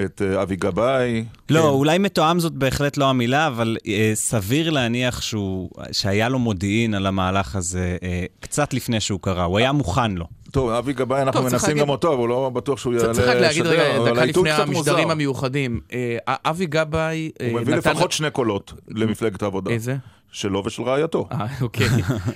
[0.05, 1.25] את אה, אבי גבאי.
[1.49, 1.65] לא, כן.
[1.67, 7.05] אולי מתואם זאת בהחלט לא המילה, אבל אה, סביר להניח שהוא, שהיה לו מודיעין על
[7.05, 10.25] המהלך הזה אה, קצת לפני שהוא קרה, הוא היה מוכן לו.
[10.51, 13.27] טוב, אבי גבאי, אנחנו מנסים להגיד- גם אותו, אבל הוא לא בטוח שהוא יעלה צריך
[13.27, 15.11] רק להגיד רגע, דקה לפני המשדרים.
[15.11, 15.79] המיוחדים.
[15.93, 17.31] אה, אבי גבאי...
[17.51, 19.71] הוא מביא נתן- לפחות שני קולות למפלגת העבודה.
[19.71, 19.95] איזה?
[20.31, 21.27] שלו ושל רעייתו.
[21.31, 21.87] אה, אוקיי.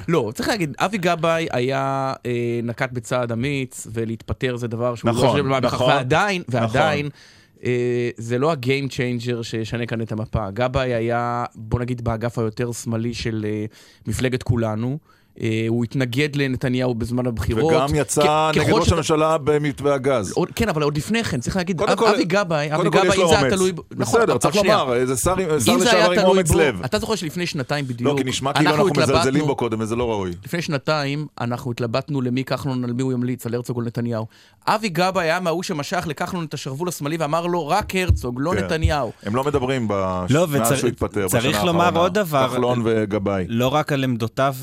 [0.07, 5.25] לא, צריך להגיד, אבי גבאי היה, אה, נקט בצעד אמיץ, ולהתפטר זה דבר שהוא נכון,
[5.25, 7.19] לא של מה בכך, נכון, ועדיין, ועדיין, נכון.
[7.65, 10.51] אה, זה לא ה game changer שישנה כאן את המפה.
[10.51, 13.65] גבאי היה, בוא נגיד, באגף היותר שמאלי של אה,
[14.07, 14.97] מפלגת כולנו.
[15.41, 17.73] אה, הוא התנגד לנתניהו בזמן הבחירות.
[17.73, 20.33] וגם יצא נגד ראש הממשלה במתווה הגז.
[20.55, 23.49] כן, אבל עוד לפני כן, צריך להגיד, אבי גבאי, אבי גבאי, לו אם זה היה.
[23.49, 23.71] תלוי...
[23.91, 24.55] נכון, בסדר, צריך.
[24.55, 26.83] לומר, זה שר לשעבר עם אומץ לב.
[26.85, 30.11] אתה זוכר שלפני שנתיים בדיוק, לא, כי נשמע כאילו אנחנו מזלזלים בו קודם, וזה לא
[30.11, 30.31] ראוי.
[30.45, 34.25] לפני שנתיים אנחנו התלבטנו למי כחלון, על מי הוא ימליץ, על הרצוג או נתניהו.
[34.67, 38.65] אבי גבאי היה מההוא שמשך לכחלון את השרוול השמאלי ואמר לו רק הרצוג, לא כן.
[38.65, 39.11] נתניהו.
[39.23, 39.87] הם לא מדברים
[40.29, 41.99] לא, מאז שהוא התפטר, צריך בשנה לומר האחרונה.
[41.99, 42.47] עוד דבר.
[42.47, 43.45] כחלון וגבאי.
[43.47, 44.55] לא רק על עמדותיו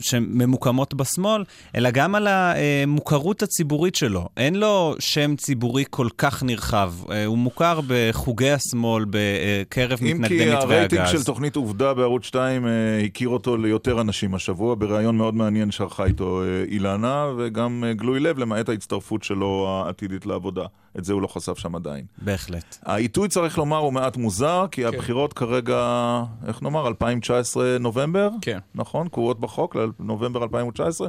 [0.00, 1.44] שממוקמות בשמאל,
[1.76, 4.28] אלא גם על המוכרות הציבורית שלו.
[4.36, 6.92] אין לו שם ציבורי כל כך נרחב.
[7.10, 11.12] אה, הוא מוכר בחוגי השמאל, בקרב אם מתנגדי כי מתווה הרייטינג הגז.
[11.12, 12.70] של תוכנית עובדה בערוץ 2 אה,
[13.04, 18.38] הכיר אותו ליותר אנשים השבוע, בריאיון מאוד מעניין שערכה איתו אה, אילנה, וגם גלוי לב,
[18.38, 20.64] למעט ההצטרפות שלו העתידית לעבודה.
[20.98, 22.04] את זה הוא לא חשף שם עדיין.
[22.18, 22.76] בהחלט.
[22.82, 28.30] העיתוי, צריך לומר, הוא מעט מוזר, כי הבחירות כרגע, איך נאמר, 2019 נובמבר?
[28.40, 28.58] כן.
[28.74, 29.08] נכון?
[29.08, 31.08] קבועות בחוק לנובמבר 2019?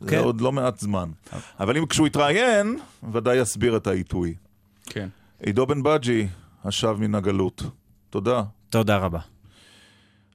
[0.00, 0.18] זה כן.
[0.18, 1.10] עוד לא מעט זמן.
[1.60, 2.78] אבל אם כשהוא יתראיין,
[3.12, 4.34] ודאי יסביר את העיתוי.
[4.86, 5.08] כן.
[5.40, 6.26] עידו בן בג'י,
[6.64, 7.62] השב מן הגלות.
[8.10, 8.42] תודה.
[8.70, 9.18] תודה רבה.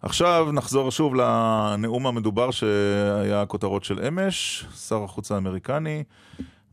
[0.01, 4.65] עכשיו נחזור שוב לנאום המדובר שהיה הכותרות של אמש.
[4.87, 6.03] שר החוץ האמריקני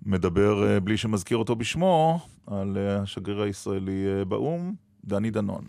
[0.07, 5.65] מדבר אה, בלי שמזכיר אותו בשמו על אה, השגריר הישראלי אה, באו"ם, דני דנון.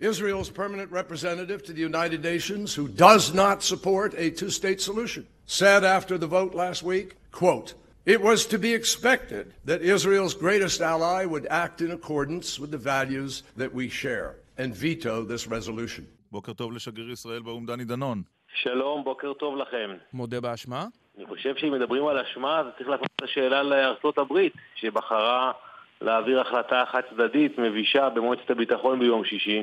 [0.00, 5.26] Israel's permanent representative to the United Nations, who does not support a two state solution,
[5.46, 7.74] said after the vote last week, quote,
[8.04, 12.82] It was to be expected that Israel's greatest ally would act in accordance with the
[12.94, 16.06] values that we share and veto this resolution.
[16.32, 18.22] בוקר טוב לשגריר ישראל באו"ם דני דנון.
[18.54, 19.90] שלום, בוקר טוב לכם.
[20.12, 20.86] מודה באשמה?
[21.16, 25.52] אני חושב שאם מדברים על אשמה, אז צריך להפנות את השאלה לארצות הברית, שבחרה
[26.00, 29.62] להעביר החלטה חד צדדית, מבישה, במועצת הביטחון ביום שישי.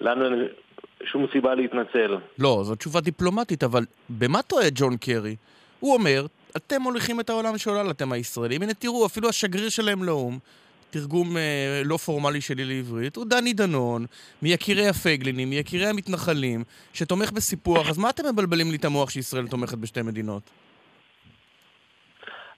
[0.00, 0.48] לנו אין
[1.04, 2.16] שום סיבה להתנצל.
[2.38, 5.36] לא, זו תשובה דיפלומטית, אבל במה טועה ג'ון קרי?
[5.80, 8.62] הוא אומר, אתם מוליכים את העולם שולל, אתם הישראלים.
[8.62, 10.38] הנה תראו, אפילו השגריר שלהם לאו"ם,
[10.90, 14.06] תרגום אה, לא פורמלי שלי לעברית, הוא דני דנון,
[14.42, 19.78] מיקירי הפייגלינים, מיקירי המתנחלים, שתומך בסיפוח, אז מה אתם מבלבלים לי את המוח שישראל תומכת
[19.78, 20.42] בשתי מדינות?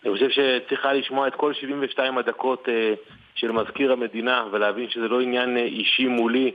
[0.05, 2.95] אני חושב שצריכה לשמוע את כל 72 הדקות אה,
[3.35, 6.51] של מזכיר המדינה ולהבין שזה לא עניין אה, אישי מולי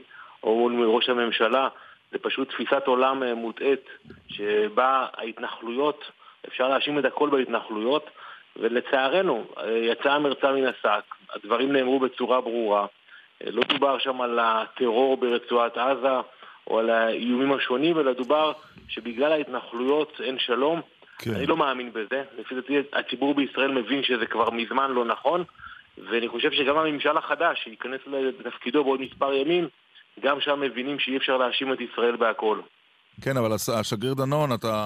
[0.47, 1.67] או מול ראש הממשלה,
[2.11, 3.85] זה פשוט תפיסת עולם אה, מוטעית
[4.27, 6.11] שבה ההתנחלויות,
[6.47, 8.09] אפשר להאשים את הכל בהתנחלויות
[8.55, 11.03] ולצערנו אה, יצאה המרצה מן השק,
[11.35, 12.85] הדברים נאמרו בצורה ברורה,
[13.43, 16.19] אה, לא דובר שם על הטרור ברצועת עזה
[16.67, 18.51] או על האיומים השונים, אלא דובר
[18.89, 20.81] שבגלל ההתנחלויות אין שלום.
[21.19, 21.31] כן.
[21.35, 22.23] אני לא מאמין בזה.
[22.37, 25.43] לפי דעתי הציבור בישראל מבין שזה כבר מזמן לא נכון,
[25.97, 29.67] ואני חושב שגם הממשל החדש, שייכנס לתפקידו בעוד מספר ימים,
[30.23, 32.59] גם שם מבינים שאי אפשר להאשים את ישראל בהכל.
[33.21, 34.85] כן, אבל השגריר דנון, אתה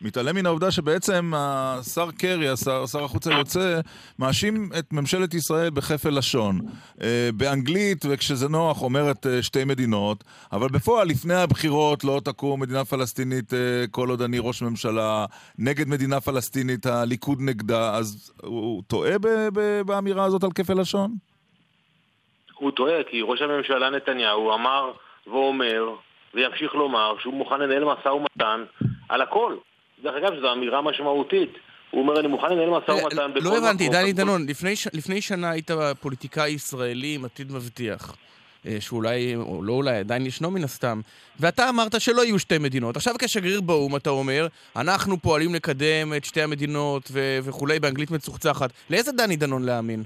[0.00, 3.80] מתעלם מן העובדה שבעצם השר קרי, השר, שר החוץ היוצא,
[4.18, 6.60] מאשים את ממשלת ישראל בכפל לשון.
[7.02, 12.84] אה, באנגלית, וכשזה נוח, אומרת אה, שתי מדינות, אבל בפועל, לפני הבחירות לא תקום מדינה
[12.84, 13.58] פלסטינית אה,
[13.90, 15.26] כל עוד אני ראש ממשלה,
[15.58, 19.16] נגד מדינה פלסטינית, הליכוד נגדה, אז הוא טועה
[19.86, 21.31] באמירה הזאת על כפל לשון?
[22.62, 24.92] הוא טועה, כי ראש הממשלה נתניהו אמר
[25.26, 25.84] ואומר,
[26.34, 28.64] וימשיך לומר, שהוא מוכן לנהל משא ומתן
[29.08, 29.56] על הכל.
[30.02, 31.52] דרך אגב, זו אמירה משמעותית.
[31.90, 34.46] הוא אומר, אני מוכן לנהל משא ומתן בכל לא הבנתי, מקום." דני דנון,
[34.94, 38.16] לפני שנה היית פוליטיקאי ישראלי עם עתיד מבטיח.
[38.66, 41.00] אה, שאולי, או לא אולי, עדיין ישנו מן הסתם.
[41.40, 42.96] ואתה אמרת שלא יהיו שתי מדינות.
[42.96, 44.46] עכשיו כשגריר באו"ם אתה אומר,
[44.76, 48.70] אנחנו פועלים לקדם את שתי המדינות ו- וכולי באנגלית מצוחצחת.
[48.90, 50.04] לאיזה דני דנון להאמין?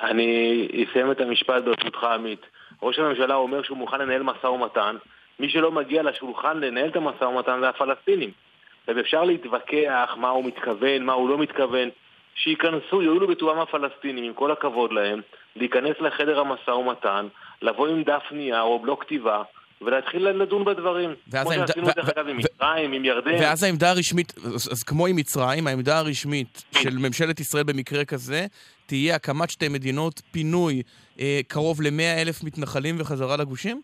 [0.00, 2.46] אני אסיים את המשפט ברשותך, עמית.
[2.82, 4.96] ראש הממשלה אומר שהוא מוכן לנהל משא ומתן.
[5.40, 8.30] מי שלא מגיע לשולחן לנהל את המשא ומתן זה הפלסטינים.
[8.88, 11.88] ואפשר להתווכח מה הוא מתכוון, מה הוא לא מתכוון.
[12.34, 15.20] שייכנסו, יואילו בטובם הפלסטינים, עם כל הכבוד להם,
[15.56, 17.26] להיכנס לחדר המשא ומתן,
[17.62, 19.42] לבוא עם דף נייר או בלוק כתיבה,
[19.82, 21.10] ולהתחיל לדון בדברים.
[21.28, 23.34] ואז כמו העמדה- שעשינו ו- דרך ו- אגב עם ו- מצרים, עם ירדן.
[23.40, 28.46] ואז העמדה הרשמית, אז אז כמו עם מצרים, העמדה הרשמית של ממשלת ישראל במקרה כזה,
[28.86, 30.82] תהיה הקמת שתי מדינות, פינוי
[31.20, 33.82] אה, קרוב ל-100 אלף מתנחלים וחזרה לגושים?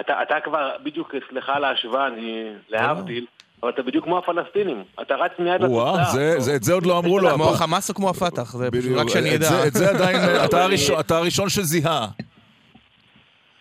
[0.00, 3.26] אתה, אתה כבר, בדיוק, סליחה על ההשוואה, אני להבדיל,
[3.62, 4.82] אבל אתה בדיוק כמו הפלסטינים.
[5.02, 7.30] אתה רץ מיד וואה, זה- זה- את זה עוד לא אמרו לו.
[7.30, 8.56] כמו החמאס או כמו הפתח?
[8.56, 9.48] זה בדיוק, רק שאני את אדע.
[9.48, 12.06] זה- את זה עדיין, אתה הראשון- אתה הראשון שזיהה.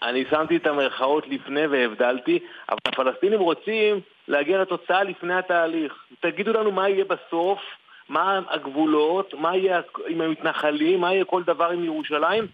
[0.03, 2.39] אני שמתי את המרכאות לפני והבדלתי,
[2.69, 5.93] אבל הפלסטינים רוצים להגיע לתוצאה לפני התהליך.
[6.19, 7.59] תגידו לנו מה יהיה בסוף,
[8.09, 12.47] מה הגבולות, מה יהיה עם המתנחלים, מה יהיה כל דבר עם ירושלים,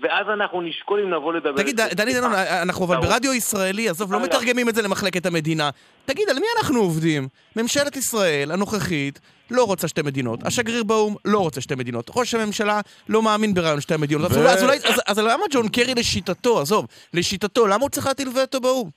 [0.00, 1.56] ואז אנחנו נשקול אם נבוא לדבר.
[1.62, 2.32] תגיד, דני דנון,
[2.62, 5.70] אנחנו אבל ברדיו ישראלי, עזוב, לא מתרגמים את זה למחלקת המדינה.
[6.04, 7.28] תגיד, על מי אנחנו עובדים?
[7.56, 12.80] ממשלת ישראל הנוכחית לא רוצה שתי מדינות, השגריר באו"ם לא רוצה שתי מדינות, ראש הממשלה
[13.08, 14.30] לא מאמין ברעיון שתי המדינות.
[14.30, 17.88] אז ו- אולי- אז אולי- אז- אז למה ג'ון קרי לשיטתו, עזוב, לשיטתו, למה הוא
[17.90, 18.90] צריך להטיל וטו באו"ם?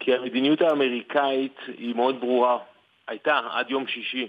[0.00, 2.58] כי המדיניות האמריקאית היא מאוד ברורה.
[3.08, 4.26] הייתה עד יום שישי,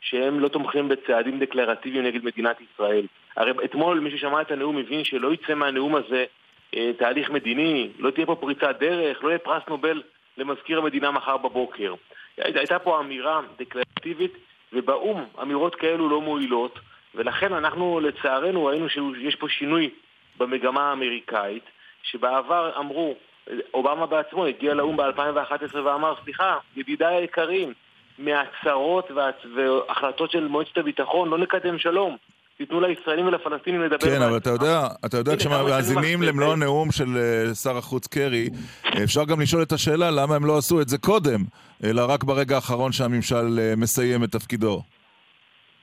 [0.00, 3.06] שהם לא תומכים בצעדים דקלרטיביים נגד מדינת ישראל.
[3.36, 6.24] הרי אתמול מי ששמע את הנאום מבין שלא יצא מהנאום הזה
[6.76, 10.02] אה, תהליך מדיני, לא תהיה פה פריצת דרך, לא יהיה פרס נובל
[10.38, 11.94] למזכיר המדינה מחר בבוקר.
[12.38, 14.32] הי- הייתה פה אמירה דקלרטיבית,
[14.72, 16.78] ובאו"ם אמירות כאלו לא מועילות,
[17.14, 19.90] ולכן אנחנו לצערנו ראינו שיש פה שינוי
[20.38, 21.64] במגמה האמריקאית,
[22.02, 23.14] שבעבר אמרו,
[23.74, 27.72] אובמה בעצמו הגיע לאו"ם ב-2011 ואמר, סליחה, ידידיי היקרים,
[28.18, 29.10] מהצהרות
[29.56, 32.16] והחלטות של מועצת הביטחון לא נקדם שלום.
[32.58, 33.98] תיתנו לישראלים ולפלסטינים לדבר.
[33.98, 36.52] כן, אבל אתה יודע, אתה יודע, כשמאזינים למלוא.
[36.52, 38.48] הנאום של אה, שר החוץ קרי,
[39.04, 41.40] אפשר גם לשאול את השאלה למה הם לא עשו את זה קודם,
[41.84, 44.82] אלא רק ברגע האחרון שהממשל אה, מסיים את תפקידו.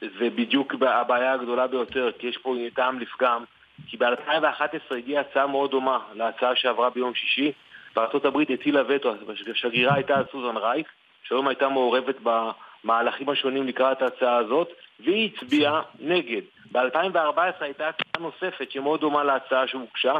[0.01, 3.43] זה בדיוק הבעיה הגדולה ביותר, כי יש פה טעם לפגם.
[3.87, 7.51] כי ב-2011 הגיעה הצעה מאוד דומה להצעה שעברה ביום שישי,
[7.95, 9.13] וארה"ב הטילה וטו,
[9.51, 10.87] השגרירה הייתה סוזן רייך,
[11.27, 14.69] שהיום הייתה מעורבת במהלכים השונים לקראת ההצעה הזאת,
[14.99, 16.41] והיא הצביעה נגד.
[16.71, 20.13] ב-2014 הייתה הצעה נוספת שמאוד דומה להצעה שהוגשה.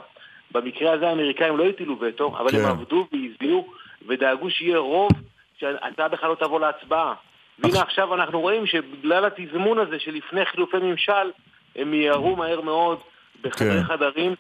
[0.52, 2.58] במקרה הזה האמריקאים לא הטילו וטו, אבל כן.
[2.58, 3.68] הם עבדו והזיעו
[4.08, 5.12] ודאגו שיהיה רוב
[5.60, 7.14] שההצעה בכלל לא תבוא להצבעה.
[7.60, 11.32] והנה עכשיו אנחנו רואים שבגלל התזמון הזה שלפני חילופי ממשל,
[11.76, 13.00] הם מיהרו מהר מאוד
[13.42, 13.84] בחדרי כן.
[13.84, 14.36] חדרים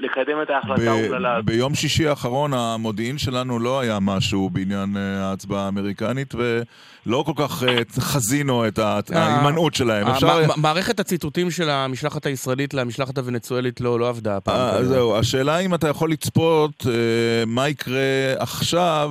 [0.00, 1.44] לקדם את ההחלטה האומללה הזאת.
[1.44, 7.62] ביום שישי האחרון המודיעין שלנו לא היה משהו בעניין אה, ההצבעה האמריקנית, ולא כל כך
[7.62, 8.78] אה, חזינו את
[9.12, 10.06] ההימנעות שלהם.
[10.06, 14.74] אה, מערכת הציטוטים של המשלחת הישראלית למשלחת הוונצואלית לא לא עבדה הפעם.
[14.76, 14.84] אה.
[14.84, 19.10] זהו, השאלה אם אתה יכול לצפות אה, מה יקרה עכשיו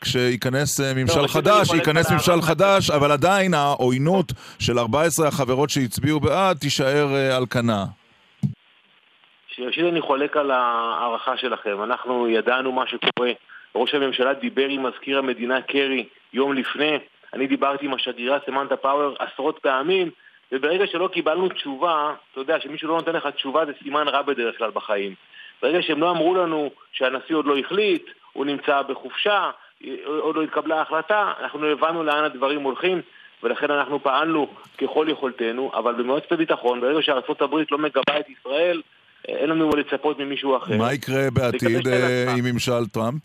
[0.00, 6.56] כשייכנס אה, ממשל חדש, ייכנס ממשל חדש, אבל עדיין העוינות של 14 החברות שהצביעו בעד
[6.56, 7.84] תישאר אה, על כנה.
[9.60, 11.82] ראשית אני חולק על ההערכה שלכם.
[11.82, 13.32] אנחנו ידענו מה שקורה.
[13.74, 16.98] ראש הממשלה דיבר עם מזכיר המדינה קרי יום לפני.
[17.34, 20.10] אני דיברתי עם השגרירה סמנטה פאוור עשרות פעמים,
[20.52, 24.58] וברגע שלא קיבלנו תשובה, אתה יודע, שמישהו לא נותן לך תשובה זה סימן רע בדרך
[24.58, 25.14] כלל בחיים.
[25.62, 29.50] ברגע שהם לא אמרו לנו שהנשיא עוד לא החליט, הוא נמצא בחופשה,
[30.06, 33.00] עוד לא התקבלה ההחלטה, אנחנו הבנו לאן הדברים הולכים,
[33.42, 34.48] ולכן אנחנו פעלנו
[34.78, 38.82] ככל יכולתנו, אבל במועצת הביטחון, ברגע שארה"ב לא מגבה את ישראל,
[39.28, 40.76] אין לנו מה לצפות ממישהו אחר.
[40.76, 42.34] מה יקרה בעתיד אה.
[42.38, 43.22] עם ממשל טראמפ?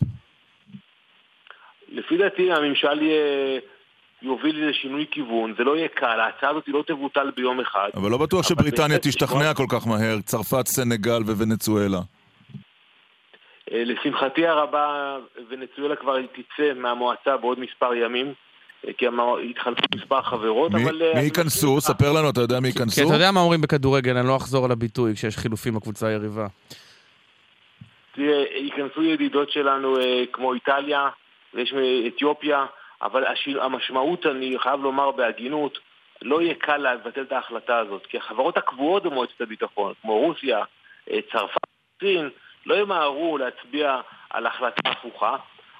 [1.89, 3.60] לפי דעתי הממשל יהיה...
[4.24, 7.89] יוביל לשינוי כיוון, זה לא יהיה קל, ההצעה הזאת לא תבוטל ביום אחד.
[7.96, 11.98] אבל לא בטוח שבריטניה תשתכנע כל כך מהר, צרפת, סנגל וונצואלה.
[13.72, 15.18] אה, לשמחתי הרבה,
[15.50, 18.34] ונצואלה כבר תצא מהמועצה בעוד מספר ימים,
[18.97, 19.05] כי
[19.49, 21.01] התחלפו מספר חברות, מי- אבל...
[21.01, 21.81] אה, מי אני ייכנסו?
[21.81, 23.07] ספר לנו, אתה יודע מי כי ייכנסו?
[23.07, 26.47] אתה יודע מה אומרים בכדורגל, אני לא אחזור על הביטוי כשיש חילופים בקבוצה היריבה.
[28.15, 31.09] תראה, ייכנסו ידידות שלנו אה, כמו איטליה,
[31.53, 32.65] ויש מאתיופיה,
[33.01, 33.47] אבל הש...
[33.61, 35.79] המשמעות, אני חייב לומר בהגינות,
[36.21, 40.63] לא יהיה קל לבטל את ההחלטה הזאת, כי החברות הקבועות במועצת הביטחון, כמו רוסיה,
[41.11, 41.61] אה, צרפת,
[41.99, 42.29] סין,
[42.65, 45.36] לא ימהרו להצביע על החלטה הפוכה,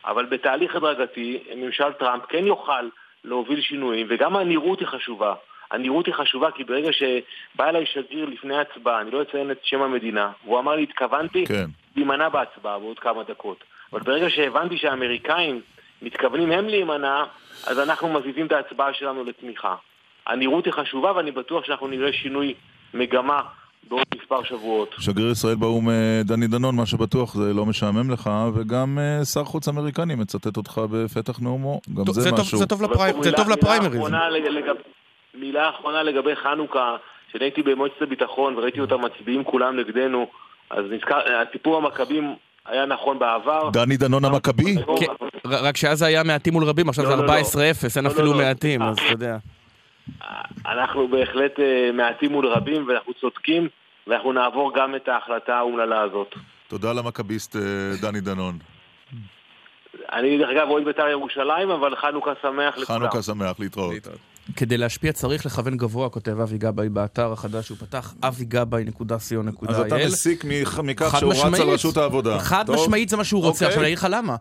[0.06, 2.90] אבל בתהליך הדרגתי, ממשל טראמפ כן יוכל
[3.24, 5.34] להוביל שינויים, וגם הנראות היא חשובה.
[5.72, 9.82] הנראות היא חשובה כי ברגע שבא אליי שגריר לפני ההצבעה, אני לא אציין את שם
[9.82, 11.66] המדינה, והוא אמר לי, התכוונתי כן.
[11.96, 13.64] להימנע בהצבעה בעוד כמה דקות.
[13.92, 15.62] אבל ברגע שהבנתי שהאמריקאים
[16.02, 17.24] מתכוונים הם להימנע,
[17.68, 19.76] אז אנחנו מזיזים את ההצבעה שלנו לתמיכה.
[20.28, 22.54] הנראות היא חשובה ואני בטוח שאנחנו נראה שינוי
[22.94, 23.42] מגמה
[23.90, 24.90] בעוד מספר שבועות.
[25.00, 29.44] שגריר ישראל באו"ם אה, דני דנון, מה שבטוח זה לא משעמם לך, וגם אה, שר
[29.44, 31.82] חוץ אמריקני מצטט אותך בפתח נאומו.
[31.94, 32.58] גם טוב, זה זה טוב- משהו.
[32.58, 34.02] זה טוב אבל לפריים- פה זה טוב לפריימריז.
[34.52, 34.76] לגב-
[35.40, 36.96] מילה אחרונה לגבי חנוכה,
[37.30, 40.28] כשאני הייתי במועצת הביטחון וראיתי אותם מצביעים כולם נגדנו,
[40.70, 41.20] אז נזכר,
[41.50, 43.70] הסיפור המכבים היה נכון בעבר.
[43.74, 44.76] דני דנון המכבי?
[45.00, 45.06] כן,
[45.46, 47.34] רק שאז זה היה מעטים מול רבים, עכשיו לא, זה לא, לא.
[47.34, 48.44] 14-0, אין לא, אפילו לא, לא.
[48.46, 49.38] מעטים, אז אתה יודע.
[50.66, 53.68] אנחנו בהחלט אה, מעטים מול רבים ואנחנו צודקים,
[54.08, 56.36] ואנחנו נעבור גם את ההחלטה האומללה הזאת.
[56.68, 57.62] תודה למכביסט אה,
[58.02, 58.58] דני דנון.
[60.14, 63.00] אני דרך אגב אוהד בית"ר ירושלים, אבל חנוכה שמח לכולם.
[63.00, 63.94] חנוכה שמח, להתראות.
[64.56, 69.66] כדי להשפיע צריך לכוון גבוה, כותב אבי גבאי באתר החדש שהוא פתח, אביגבאי.co.il.
[69.68, 71.60] אז אתה מסיק מכ- מכך שהוא רץ.
[71.60, 72.40] על רשות העבודה.
[72.40, 72.76] חד טוב.
[72.76, 73.56] משמעית זה מה שהוא רוצה.
[73.56, 73.68] אוקיי.
[73.68, 74.36] עכשיו אני אגיד לך למה.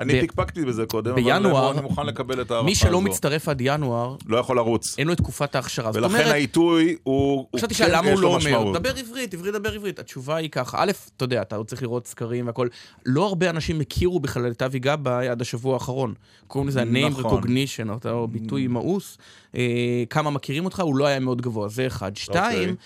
[0.00, 1.32] אני פקפקתי בזה קודם, אבל
[1.72, 3.00] אני מוכן לקבל את ההערכה מי שלא הזו.
[3.00, 4.98] מצטרף עד ינואר, לא יכול לרוץ.
[4.98, 5.90] אין לו את תקופת ההכשרה.
[5.94, 7.46] ולכן העיתוי הוא...
[7.56, 8.78] חשבתי כן, שלמה יש הוא לא אומר.
[8.78, 9.98] דבר עברית, עברית דבר עברית.
[9.98, 12.68] התשובה היא ככה, א', אתה יודע, אתה צריך לראות סקרים והכל.
[13.06, 16.14] לא הרבה אנשים הכירו בכלל את אבי גבאי עד השבוע האחרון.
[16.46, 17.42] קוראים לזה ה-name נכון.
[17.42, 19.15] recognition, אותו ביטוי מאוס.
[19.56, 22.16] אה, כמה מכירים אותך, הוא לא היה מאוד גבוה, זה אחד.
[22.16, 22.76] שתיים,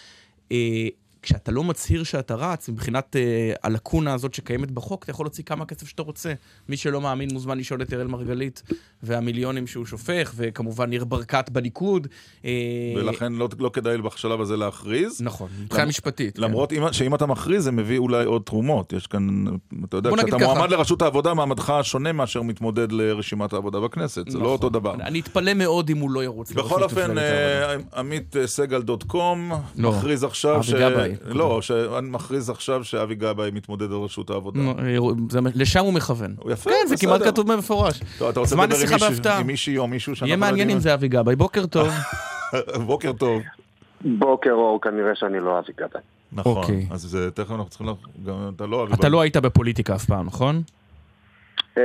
[0.52, 0.88] אה,
[1.22, 3.22] כשאתה לא מצהיר שאתה רץ, מבחינת אה,
[3.62, 6.32] הלקונה הזאת שקיימת בחוק, אתה יכול להוציא כמה כסף שאתה רוצה.
[6.68, 8.62] מי שלא מאמין מוזמן לשאול את אראל מרגלית
[9.02, 12.06] והמיליונים שהוא שופך, וכמובן ניר ברקת בליכוד.
[12.44, 12.50] אה,
[12.96, 15.20] ולכן לא, לא כדאי בשלב הזה להכריז.
[15.22, 16.36] נכון, מבחינה משפטית.
[16.36, 16.42] כן.
[16.42, 18.92] למרות אם- שאם אתה מכריז זה מביא אולי עוד תרומות.
[18.92, 19.44] יש כאן,
[19.84, 20.36] אתה יודע, כשאתה.
[20.38, 24.28] מועמד לראשות העבודה, מעמדך שונה מאשר מתמודד לרשימת העבודה בכנסת.
[24.28, 24.52] זה לא נכון.
[24.52, 24.94] אותו דבר.
[24.94, 26.52] אני אתפלא מאוד אם הוא לא ירוץ.
[26.52, 27.18] בכל אופן.
[27.18, 30.70] אה, עמית אה, סגל דוט קום לא, מכריז עכשיו ש...
[31.24, 31.34] גבאי.
[31.34, 34.60] לא, שאני מכריז עכשיו שאבי גבאי מתמודד על ראשות העבודה.
[34.60, 34.98] אה,
[35.30, 36.34] זה- לשם הוא מכוון.
[36.50, 36.96] יפה, כן, זה.
[36.96, 38.00] כמעט כתוב במפורש.
[38.18, 40.82] טוב, אתה רוצה זמן לדבר עם מישהי או מישהו שאנחנו יהיה לא מעניין יודעים אם
[40.82, 41.36] זה אבי גבאי.
[41.36, 41.88] בוקר טוב.
[42.86, 43.42] בוקר טוב.
[44.04, 46.00] בוקר אור, כנראה שאני לא אבי גבאי.
[46.32, 46.86] נכון, אוקיי.
[46.90, 47.88] אז זה- תכף אנחנו צריכים...
[47.88, 47.92] ל-
[48.26, 50.62] גם אתה לא אבי אתה לא היית בפוליטיקה אף פעם, נכון?
[51.78, 51.82] אה,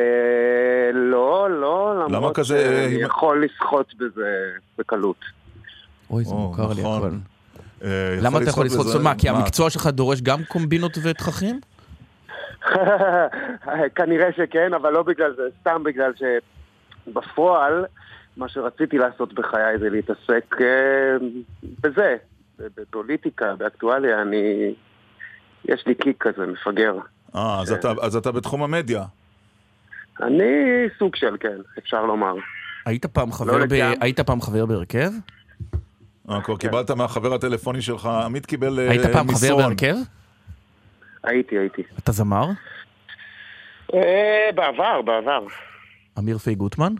[0.94, 4.30] לא, לא, למה למרות שאני יכול לסחוט בזה
[4.78, 5.16] בקלות.
[6.10, 7.10] אוי, זה מוכר לי הכל.
[7.84, 7.90] אה,
[8.22, 8.86] למה אתה יכול לסחוט?
[8.86, 9.30] בזה- מה, כי?
[9.30, 11.60] המקצוע שלך דורש גם קומבינות ותככים?
[13.96, 16.12] כנראה שכן, אבל לא בגלל זה, סתם בגלל
[17.08, 17.86] שבפועל,
[18.38, 21.18] מה שרציתי לעשות בחיי זה להתעסק אה,
[21.84, 22.16] בזה,
[22.78, 24.74] בפוליטיקה, באקטואליה, אני...
[25.66, 26.96] יש לי קיק כזה, מפגר.
[27.36, 29.04] אה, אז אתה- אז אתה בתחום המדיה.
[30.24, 30.44] אני
[31.00, 32.34] סוג של, כן, אפשר לומר.
[32.86, 33.96] היית פעם חבר ב- לגמרי.
[34.02, 35.10] היית פעם חבר בהרכב?
[36.30, 39.62] אה, כבר קיבלת מהחבר הטלפוני שלך, עמית קיבל אה, היית פעם חבר מסרון.
[39.64, 39.96] בהרכב?
[41.24, 41.84] הייתי, הייתי.
[42.00, 42.46] אתה זמר?
[43.94, 45.48] אה, בעבר, בעבר.
[46.20, 46.94] אמיר פי גוטמן?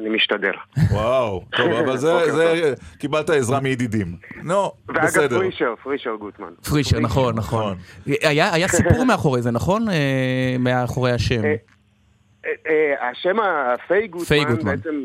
[0.00, 0.52] אני משתדל.
[0.90, 4.16] וואו, טוב, אבל זה, בוקר זה, קיבלת עזרה מידידים.
[4.42, 5.38] נו, ואגב, בסדר.
[5.38, 6.52] פרישר, פרישר גוטמן.
[6.70, 7.78] פרישר, נכון, נכון.
[8.06, 9.88] היה היה סיפור מאחורי זה, נכון?
[9.88, 11.42] אה, מאחורי השם.
[13.00, 14.76] השם הפיי גוטמן, פיי גוטמן.
[14.76, 15.04] בעצם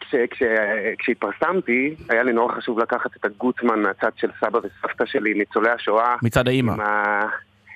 [0.00, 0.42] כש- כש-
[0.98, 6.16] כשהתפרסמתי, היה לי נורא חשוב לקחת את הגוטמן מהצד של סבא וסבתא שלי, ניצולי השואה.
[6.22, 6.72] מצד האימא.
[6.82, 7.26] ה-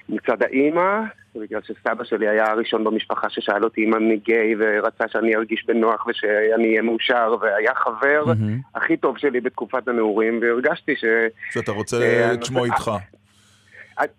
[0.09, 1.01] מצד האימא,
[1.37, 6.07] בגלל שסבא שלי היה הראשון במשפחה ששאל אותי אם אני גיי ורצה שאני ארגיש בנוח
[6.07, 8.59] ושאני אהיה מאושר והיה חבר מהמם.
[8.75, 11.05] הכי טוב שלי בתקופת הנעורים והרגשתי ש...
[11.53, 12.91] שאתה רוצה אה, את שמו הנושא- איתך.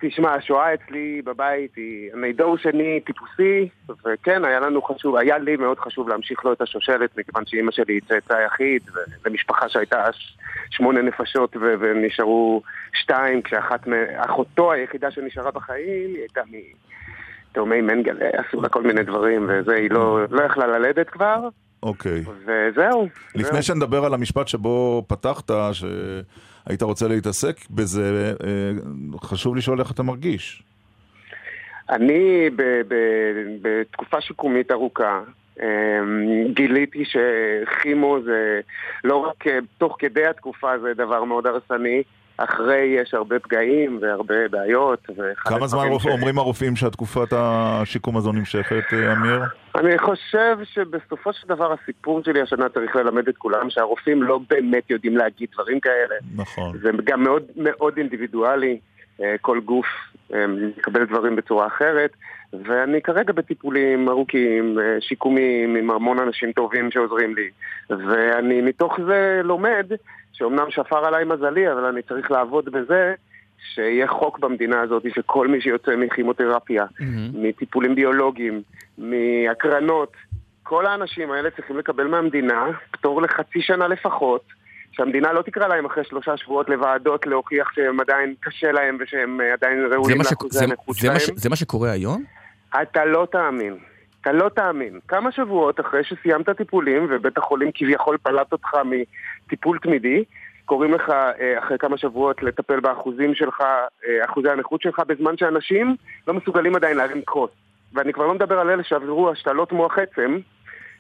[0.01, 2.09] תשמע, השואה אצלי בבית היא...
[2.13, 3.69] אני דור שני טיפוסי,
[4.05, 7.93] וכן, היה לנו חשוב, היה לי מאוד חשוב להמשיך לו את השושלת, מכיוון שאימא שלי
[7.93, 8.81] היא צאצא יחיד,
[9.25, 10.37] ומשפחה שהייתה ש-
[10.69, 12.61] שמונה נפשות ו- ונשארו
[12.93, 16.41] שתיים, כשאחת, מ- אחותו היחידה שנשארה בחיים, היא הייתה
[17.51, 21.49] מתאומי מנגלה, עשו לה כל מיני דברים, וזה, היא לא, לא יכלה ללדת כבר,
[21.83, 22.23] אוקיי.
[22.45, 23.07] וזהו.
[23.35, 23.63] לפני זהו.
[23.63, 25.51] שנדבר על המשפט שבו פתחת,
[26.67, 28.71] שהיית רוצה להתעסק בזה, אה,
[29.21, 30.63] חשוב לשאול איך אתה מרגיש.
[31.89, 32.49] אני
[33.61, 35.21] בתקופה שיקומית ארוכה
[35.59, 38.59] אמ, גיליתי שכימו זה
[39.03, 42.03] לא רק אה, תוך כדי התקופה זה דבר מאוד הרסני,
[42.43, 45.07] אחרי יש הרבה פגעים והרבה בעיות.
[45.37, 49.41] כמה זמן ש- אומרים הרופאים שתקופת השיקום הזו נמשכת, אה, אמיר?
[49.75, 54.89] אני חושב שבסופו של דבר הסיפור שלי השנה צריך ללמד את כולם שהרופאים לא באמת
[54.89, 56.15] יודעים להגיד דברים כאלה.
[56.35, 56.77] נכון.
[56.81, 58.79] זה גם מאוד מאוד אינדיבידואלי,
[59.21, 59.85] אה, כל גוף
[60.33, 62.11] אה, מקבל דברים בצורה אחרת,
[62.65, 67.49] ואני כרגע בטיפולים ארוכים, שיקומיים, עם המון אנשים טובים שעוזרים לי,
[67.89, 69.85] ואני מתוך זה לומד
[70.39, 73.13] שאומנם שפר עליי מזלי, אבל אני צריך לעבוד בזה.
[73.73, 76.85] שיהיה חוק במדינה הזאת שכל מי שיוצא מכימותרפיה,
[77.33, 78.61] מטיפולים ביולוגיים,
[78.97, 80.13] מהקרנות,
[80.63, 84.43] כל האנשים האלה צריכים לקבל מהמדינה פטור לחצי שנה לפחות,
[84.91, 89.85] שהמדינה לא תקרא להם אחרי שלושה שבועות לוועדות להוכיח שהם עדיין קשה להם ושהם עדיין
[89.91, 91.17] ראויים לאחוזי הנכות שלהם.
[91.35, 92.23] זה מה שקורה היום?
[92.81, 93.77] אתה לא תאמין.
[94.21, 94.99] אתה לא תאמין.
[95.07, 100.23] כמה שבועות אחרי שסיימת טיפולים ובית החולים כביכול פלט אותך מטיפול תמידי,
[100.65, 103.61] קוראים לך אה, אחרי כמה שבועות לטפל באחוזים שלך,
[104.07, 105.95] אה, אחוזי הנכות שלך, בזמן שאנשים
[106.27, 107.51] לא מסוגלים עדיין להרים כוס.
[107.93, 110.37] ואני כבר לא מדבר על אלה שעברו השתלות מוח עצם,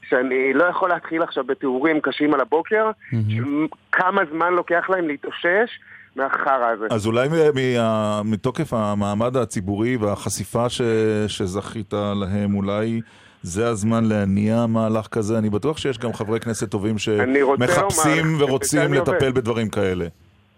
[0.09, 2.91] שאני לא יכול להתחיל עכשיו בתיאורים קשים על הבוקר,
[3.29, 3.43] של
[3.91, 5.79] כמה זמן לוקח להם להתאושש
[6.15, 6.85] מהחרא הזה.
[6.91, 10.81] אז אולי מה- מתוקף המעמד הציבורי והחשיפה ש-
[11.27, 13.01] שזכית להם, אולי
[13.41, 15.37] זה הזמן להניע מהלך כזה?
[15.37, 19.33] אני בטוח שיש גם חברי כנסת טובים שמחפשים לומר, ורוצים לטפל עובד.
[19.35, 20.05] בדברים כאלה.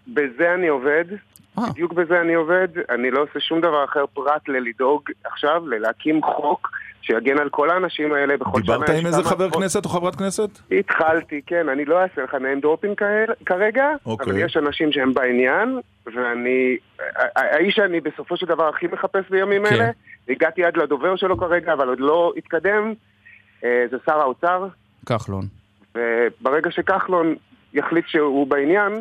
[0.08, 1.04] בזה אני עובד,
[1.70, 6.68] בדיוק בזה אני עובד, אני לא עושה שום דבר אחר פרט ללדאוג עכשיו, ללהקים חוק
[7.02, 8.76] שיגן על כל האנשים האלה בכל שנה.
[8.76, 10.50] דיברת עם איזה חבר עשרות- כנסת או חברת כנסת?
[10.78, 12.34] התחלתי, כן, אני לא אעשה לך
[12.64, 14.32] dropping כאלה- כרגע, אוקיי.
[14.32, 16.76] אבל יש אנשים שהם בעניין, ואני,
[17.36, 19.74] האיש שאני בסופו של דבר הכי מחפש בימים כן.
[19.74, 19.90] אלה,
[20.28, 22.92] הגעתי עד לדובר שלו כרגע, אבל עוד לא התקדם,
[23.64, 24.66] אה, זה שר האוצר,
[25.06, 25.44] כחלון.
[25.94, 27.34] וברגע שכחלון
[27.74, 28.92] יחליט שהוא בעניין,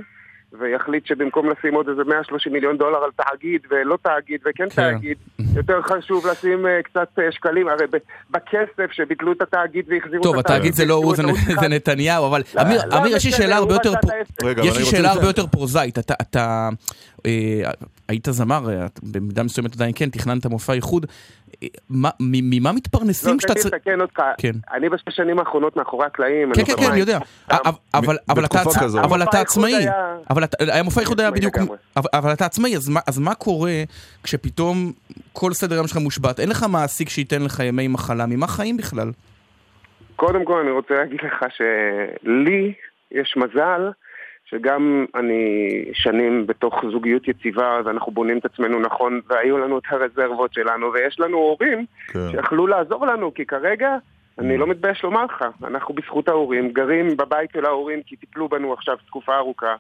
[0.60, 4.92] ויחליט שבמקום לשים עוד איזה 130 מיליון דולר על תאגיד ולא תאגיד וכן כן.
[4.92, 5.18] תאגיד,
[5.56, 7.86] יותר חשוב לשים אה, קצת אה, שקלים, הרי
[8.32, 10.58] בכסף שביטלו את התאגיד והחזירו טוב, את התאגיד.
[10.60, 11.24] התאגיד זה לא הוא, זה
[11.62, 13.94] זה נתניהו, אבל לא, אמיר, לא אמיר, יש לי שאלה הרבה יותר...
[14.64, 16.00] יש לי שאלה הרבה יותר פרוזאית.
[16.00, 16.70] אתה- אתה
[17.26, 17.72] אה,
[18.10, 21.06] היית זמר, אה, במידה מסוימת עדיין כן, תכננת מופע איחוד.
[22.20, 23.74] ממה מתפרנסים לא, שאתה תן לי צריך...
[23.74, 24.52] לתקן אותך, כן.
[24.74, 26.54] אני בשש שנים האחרונות מאחורי הקלעים.
[26.54, 26.74] כן, כן.
[26.78, 27.20] כן, אני יודע.
[27.94, 29.00] אבל- אתה בתקופה עצ- כזו.
[29.00, 29.76] אבל אתה מופע איחוד עצמאי.
[29.76, 29.94] היה-
[30.30, 31.58] אבל אתה- המופע איחוד היה עצמאי בדיוק...
[32.14, 33.84] אבל- אתה עצמאי, אז מה- אז מה קורה
[34.24, 34.92] כשפתאום
[35.34, 36.40] כל סדר היום שלך מושבת?
[36.40, 39.12] אין לך מעסיק שייתן לך ימי מחלה, ממה חיים בכלל?
[40.16, 42.74] קודם כל אני רוצה להגיד לך שלי
[43.12, 43.90] יש מזל
[44.52, 45.46] שגם אני
[45.94, 51.20] שנים בתוך זוגיות יציבה ואנחנו בונים את עצמנו נכון והיו לנו את הרזרבות שלנו ויש
[51.20, 52.20] לנו הורים כן.
[52.32, 53.98] שיכלו לעזור לנו כי כרגע
[54.40, 58.74] אני לא מתבייש לומר לך, אנחנו בזכות ההורים, גרים בבית של ההורים כי טיפלו בנו
[58.74, 59.76] עכשיו תקופה ארוכה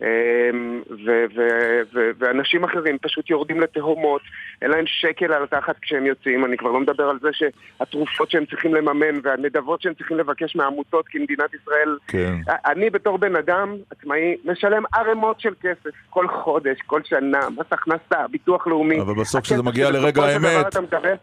[0.00, 4.20] ו- ו- ו- ואנשים אחרים פשוט יורדים לתהומות,
[4.62, 8.44] אין להם שקל על התחת כשהם יוצאים, אני כבר לא מדבר על זה שהתרופות שהם
[8.46, 11.96] צריכים לממן והנדבות שהם צריכים לבקש מהעמותות כי מדינת ישראל...
[12.08, 12.34] כן.
[12.66, 18.28] אני בתור בן אדם עצמאי משלם ערימות של כסף כל חודש, כל שנה, מס הכנסה,
[18.30, 19.00] ביטוח לאומי.
[19.00, 20.76] אבל בסוף כשזה מגיע לרגע האמת.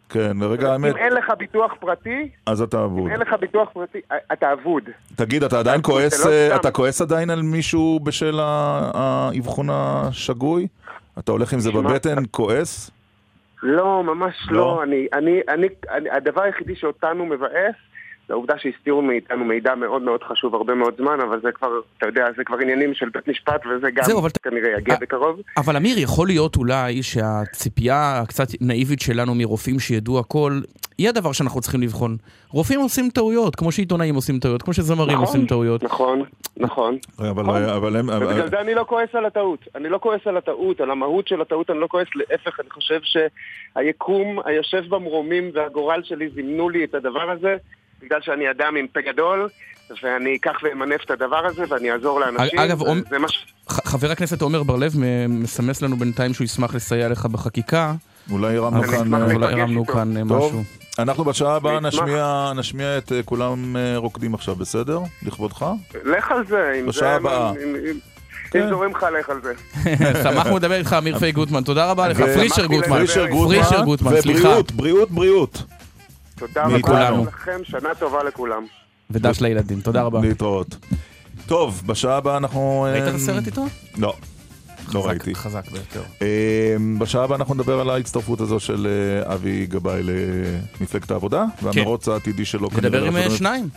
[0.09, 3.07] כן, לרגע האמת, אם אין לך ביטוח פרטי, אז אתה אבוד.
[3.07, 3.99] אם אין לך ביטוח פרטי,
[4.33, 4.83] אתה אבוד.
[5.15, 6.59] תגיד, אתה עדיין כועס, לא אה, סתם.
[6.59, 10.67] אתה כועס עדיין על מישהו בשל ה- האבחון השגוי?
[11.19, 12.91] אתה הולך עם זה בבטן, כועס?
[13.63, 14.57] לא, ממש לא?
[14.57, 14.83] לא.
[14.83, 17.75] אני, אני, אני, אני, הדבר היחידי שאותנו מבאס,
[18.29, 21.67] זה העובדה שהסתירו מאיתנו מידע מאוד מאוד חשוב הרבה מאוד זמן, אבל זה כבר,
[21.97, 24.99] אתה יודע, זה כבר עניינים של בית משפט, וזה גם זהו, אבל- כנראה יגיע אה,
[25.01, 25.41] בקרוב.
[25.57, 30.51] אבל אמיר, יכול להיות אולי שהציפייה הקצת נאיבית שלנו מרופאים שידעו הכל,
[30.97, 32.17] היא הדבר שאנחנו צריכים לבחון.
[32.49, 35.83] רופאים עושים טעויות, כמו שעיתונאים עושים טעויות, כמו שזמרים נכון, עושים טעויות.
[35.83, 36.23] נכון,
[36.57, 36.97] נכון.
[37.19, 37.63] אבל נכון.
[37.63, 38.09] אבל הם...
[38.09, 39.59] ובגלל זה אני לא כועס על הטעות.
[39.75, 42.99] אני לא כועס על הטעות, על המהות של הטעות אני לא כועס, להפך, אני חושב
[43.03, 47.55] שהיקום היושב במרומים והגורל שלי זימנו לי את הדבר הזה,
[48.03, 49.49] בגלל שאני אדם עם פה גדול,
[50.03, 52.59] ואני אקח ואמנף את הדבר הזה ואני אעזור לאנשים.
[52.59, 53.45] אגב, עומ- זה מה ש...
[53.69, 57.93] ח- חבר הכנסת עומר בר-לב מ- מסמס לנו בינתיים שהוא ישמח לסייע לך בחקיקה.
[58.31, 59.13] אולי הרמנו כאן...
[59.31, 60.63] אולי אה, הרמנו כאן אה, טוב, משהו.
[60.99, 61.79] אנחנו בשעה הבאה.
[61.79, 64.99] נשמיע, נשמיע את אה, כולם רוקדים עכשיו, בסדר?
[65.25, 65.65] לכבודך?
[66.05, 67.15] לך על זה, אם בשעה זה...
[67.15, 67.51] הבאה.
[67.51, 67.99] אם-
[68.51, 68.61] כן.
[68.63, 69.53] אם זורם לך, לך על זה.
[70.23, 72.17] שמחנו לדבר איתך, אמיר פיי גוטמן, תודה רבה לך.
[72.17, 72.97] פרישר גוטמן.
[72.97, 73.27] פרישר
[73.85, 74.39] גוטמן, סליחה.
[74.47, 75.63] ובריאות, בריאות, בריאות.
[76.39, 77.21] תודה מכולנו.
[77.21, 78.65] רבה לכם, שנה טובה לכולם.
[79.09, 80.21] ודש לילדים, תודה רבה.
[80.21, 80.75] להתראות.
[81.45, 82.87] טוב, בשעה הבאה אנחנו...
[82.91, 83.65] ראית את הסרט איתו?
[83.97, 84.13] לא.
[84.93, 85.35] לא ראיתי.
[85.35, 86.01] חזק ביותר.
[86.21, 90.01] אה, בשעה הבאה אנחנו נדבר על ההצטרפות הזו של אה, אבי גבאי
[90.81, 92.77] למפלגת העבודה, והמרוץ העתידי שלו כן.
[92.77, 93.29] נדבר עם אה.
[93.29, 93.69] שניים.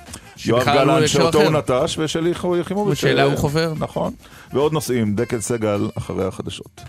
[0.47, 1.43] יואב גלנט שאותו.
[1.43, 2.93] הוא נטש, ושלי יחימוביץ'.
[2.99, 3.73] ושאלה אה, הוא חובר.
[3.79, 4.13] נכון.
[4.53, 6.81] ועוד נושאים, דקל סגל אחרי החדשות.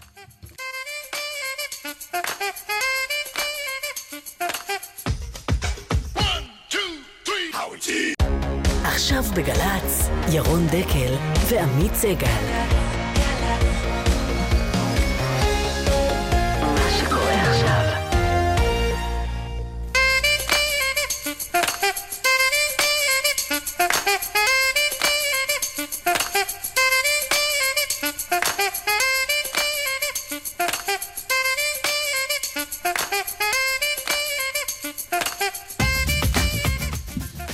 [9.36, 11.16] בגל"צ, ירון דקל
[11.50, 12.93] ועמית סגל.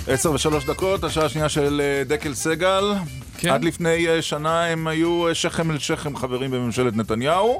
[0.09, 2.83] עשר ושלוש דקות, השעה השנייה של אה, דקל סגל.
[3.37, 3.49] כן.
[3.49, 7.59] עד לפני אה, שנה הם היו אה, שכם אל שכם חברים בממשלת נתניהו,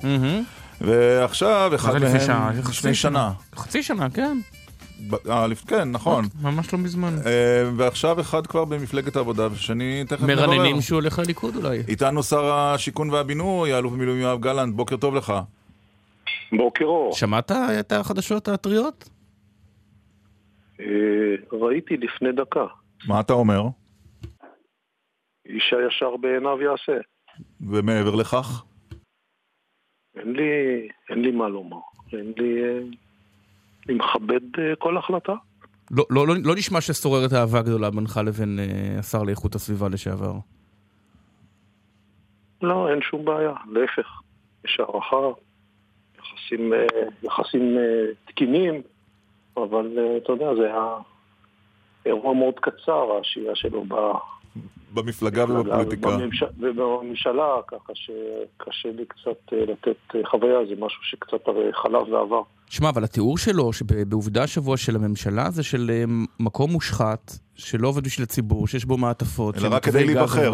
[0.82, 2.16] ועכשיו אחד מה זה מהם...
[2.16, 2.52] לפני שנה?
[2.70, 3.32] לפני שנה.
[3.56, 4.38] חצי שנה, כן.
[5.68, 6.26] כן, נכון.
[6.42, 7.16] ממש לא מזמן.
[7.78, 10.48] ועכשיו אחד כבר במפלגת העבודה, ושני תכף נברר.
[10.48, 11.84] מרננים שהוא הולך לליכוד אולי.
[11.88, 15.34] איתנו שר השיכון והבינוי, האלוף במילואים יואב גלנט, בוקר טוב לך.
[16.58, 17.14] בוקר אור.
[17.14, 19.10] שמעת את החדשות הטריות?
[20.80, 22.66] אה, ראיתי לפני דקה.
[23.08, 23.62] מה אתה אומר?
[25.46, 27.02] איש הישר בעיניו יעשה.
[27.62, 28.66] ומעבר לכך?
[30.16, 31.78] אין לי, אין לי מה לומר.
[32.14, 32.64] אין לי...
[32.64, 32.80] אה,
[33.90, 35.34] אני מכבד אה, כל החלטה.
[35.92, 40.34] לא, לא, לא, לא נשמע ששוררת אהבה גדולה בינך לבין אה, השר לאיכות הסביבה לשעבר.
[42.62, 43.54] לא, אין שום בעיה.
[43.72, 44.22] להפך,
[44.66, 45.40] יש הערכה,
[46.18, 46.86] יחסים, אה,
[47.24, 48.82] יחסים אה, תקינים,
[49.64, 50.88] אבל אה, אתה יודע, זה היה
[52.06, 53.94] אירוע מאוד קצר, השהייה שלו ב...
[54.94, 56.10] במפלגה ובפוליטיקה.
[56.10, 62.08] ובממש- ובממשלה, ככה שקשה לי קצת אה, לתת אה, חוויה, זה משהו שקצת הרי חלף
[62.12, 62.42] ועבר.
[62.70, 65.92] שמע, אבל התיאור שלו, שבעובדה השבוע של הממשלה, זה של
[66.40, 69.58] מקום מושחת, שלא עובד בשביל הציבור, שיש בו מעטפות.
[69.58, 70.54] אלא רק כדי להיבחר.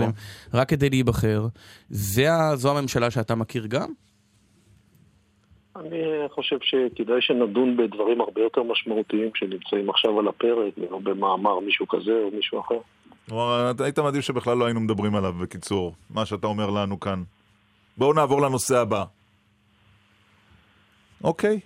[0.53, 1.47] רק כדי להיבחר.
[1.89, 3.87] זו הממשלה שאתה מכיר גם?
[5.75, 11.87] אני חושב שכדאי שנדון בדברים הרבה יותר משמעותיים שנמצאים עכשיו על הפרק, ולא במאמר מישהו
[11.87, 12.79] כזה או מישהו אחר.
[13.83, 17.23] היית מעדיף שבכלל לא היינו מדברים עליו, בקיצור, מה שאתה אומר לנו כאן.
[17.97, 19.03] בואו נעבור לנושא הבא.
[21.23, 21.59] אוקיי.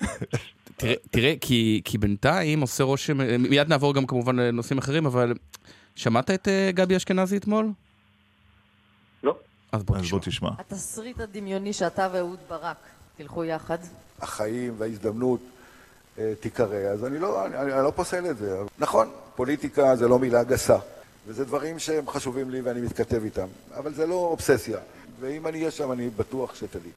[0.76, 3.18] תראה, תראה כי, כי בינתיים עושה רושם,
[3.50, 5.32] מיד נעבור גם כמובן לנושאים אחרים, אבל
[5.96, 7.70] שמעת את אה, גבי אשכנזי אתמול?
[9.22, 9.36] לא.
[9.72, 10.18] אז בוא אז תשמע.
[10.18, 10.50] בוא תשמע.
[10.58, 13.78] התסריט הדמיוני שאתה ואהוד ברק תלכו יחד.
[14.20, 15.40] החיים וההזדמנות
[16.18, 18.58] אה, תיקרא, אז אני לא, אני, אני לא פוסל את זה.
[18.78, 20.76] נכון, פוליטיקה זה לא מילה גסה,
[21.26, 23.46] וזה דברים שהם חשובים לי ואני מתכתב איתם,
[23.76, 24.78] אבל זה לא אובססיה,
[25.20, 26.90] ואם אני אהיה שם אני בטוח שתדעי.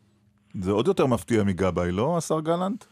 [0.61, 2.83] זה עוד יותר מפתיע מגבאי, לא, השר גלנט?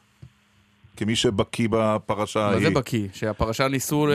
[0.98, 2.68] כמי שבקיא בפרשה מה ההיא.
[2.68, 3.08] זה בקיא?
[3.14, 4.08] שהפרשה ניסו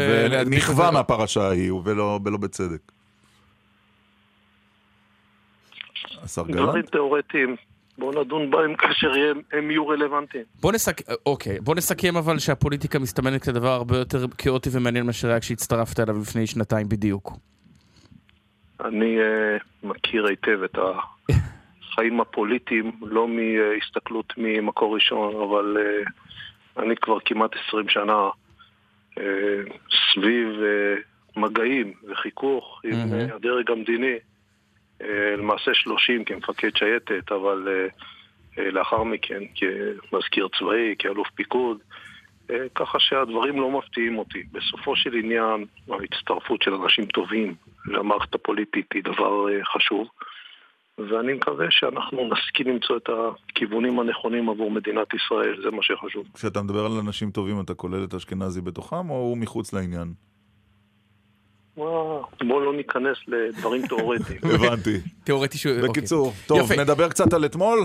[0.46, 0.90] ונכווה.
[0.90, 2.80] מהפרשה ההיא, ולא ולא בצדק.
[6.22, 6.90] השר דברים גלנט?
[6.90, 7.56] תיאורטיים,
[8.00, 10.44] בואו נדון בהם כאשר הם- הם יהיו רלוונטיים.
[10.60, 15.40] בוא נסכם, אוקיי, בוא נסכם אבל שהפוליטיקה מסתמנת כדבר הרבה יותר כאוטי ומעניין מאשר היה
[15.40, 17.32] כשהצטרפת אליו לפני שנתיים בדיוק.
[18.84, 27.18] אני uh, מכיר היטב את החיים הפוליטיים, לא מהסתכלות ממקור ראשון, אבל uh, אני כבר
[27.24, 28.28] כמעט 20 שנה
[29.18, 29.20] uh,
[30.14, 33.30] סביב uh, מגעים וחיכוך עם מהמם.
[33.30, 34.14] uh, הדרג המדיני,
[35.38, 37.92] למעשה 30 כמפקד שייטת, אבל uh,
[38.56, 41.78] uh, לאחר מכן כמזכיר צבאי, כאלוף פיקוד.
[42.50, 44.42] אה, ככה שהדברים לא מפתיעים אותי.
[44.52, 47.54] בסופו של עניין, ההצטרפות של אנשים טובים
[47.86, 50.08] למערכת הפוליטית היא דבר אה, חשוב,
[50.98, 56.26] ואני מקווה שאנחנו נשכיל למצוא את הכיוונים הנכונים עבור מדינת ישראל, זה מה שחשוב.
[56.34, 60.12] כשאתה מדבר על אנשים טובים, אתה כולל את אשכנזי בתוכם, או הוא מחוץ לעניין?
[62.48, 64.38] בואו לא ניכנס לדברים תיאורטיים.
[64.54, 64.96] הבנתי.
[65.24, 65.88] תיאורטי שהוא...
[65.88, 66.72] בקיצור, טוב.
[66.72, 67.78] נדבר קצת על אתמול,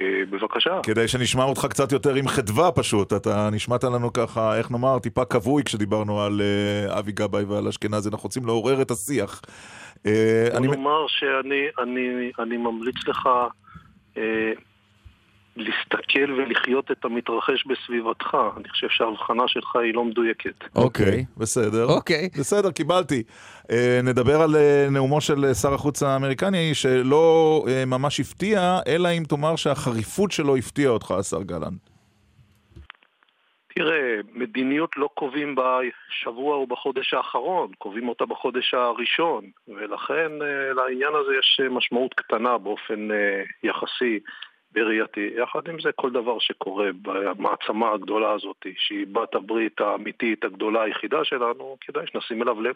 [0.00, 0.80] אה, בבקשה.
[0.82, 3.12] כדי שנשמע אותך קצת יותר עם חדווה פשוט.
[3.12, 8.08] אתה נשמעת לנו ככה, איך נאמר, טיפה כבוי כשדיברנו על אה, אבי גבאי ועל אשכנזי.
[8.08, 9.42] אנחנו רוצים לעורר את השיח.
[10.04, 10.12] בוא
[10.56, 12.06] אני- נאמר שאני אני,
[12.38, 13.28] אני ממליץ לך
[15.56, 18.36] להסתכל ולחיות את המתרחש בסביבתך.
[18.56, 20.64] אני חושב שההבחנה שלך היא לא מדויקת.
[20.74, 21.84] אוקיי, בסדר.
[21.84, 22.28] אוקיי.
[22.38, 23.22] בסדר, קיבלתי.
[23.70, 29.08] אה, נדבר על אה, נאומו של אה, שר החוץ האמריקני, שלא אה, ממש הפתיע, אלא
[29.08, 31.80] אם תאמר שהחריפות שלו הפתיעה אותך, השר גלנט.
[33.74, 40.32] תראה, מדיניות לא קובעים בשבוע או בחודש האחרון, קובעים אותה בחודש הראשון, ולכן
[40.76, 43.08] לעניין הזה יש משמעות קטנה באופן
[43.62, 44.20] יחסי
[44.76, 45.30] בראייתי.
[45.42, 51.24] יחד עם זה, כל דבר שקורה במעצמה הגדולה הזאת, שהיא בת הברית האמיתית הגדולה היחידה
[51.24, 52.74] שלנו, כדאי שנשים אליו לב.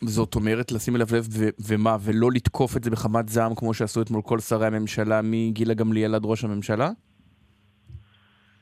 [0.00, 4.02] זאת אומרת, לשים אליו לב ו- ומה, ולא לתקוף את זה בחמת זעם כמו שעשו
[4.02, 6.88] אתמול כל שרי הממשלה מגילה גמליאל עד ראש הממשלה?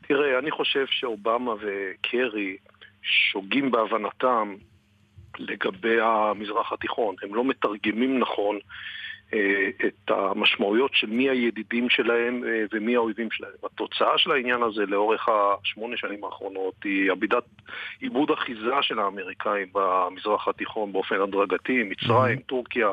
[0.09, 2.57] תראה, אני חושב שאובמה וקרי
[3.03, 4.55] שוגים בהבנתם
[5.39, 7.15] לגבי המזרח התיכון.
[7.23, 8.59] הם לא מתרגמים נכון
[9.87, 13.53] את המשמעויות של מי הידידים שלהם אה, ומי האויבים שלהם.
[13.65, 17.45] התוצאה של העניין הזה לאורך השמונה שנים האחרונות היא עבידת
[18.01, 22.91] עיבוד אחיזה של האמריקאים במזרח התיכון באופן הדרגתי, מצרים, טורקיה,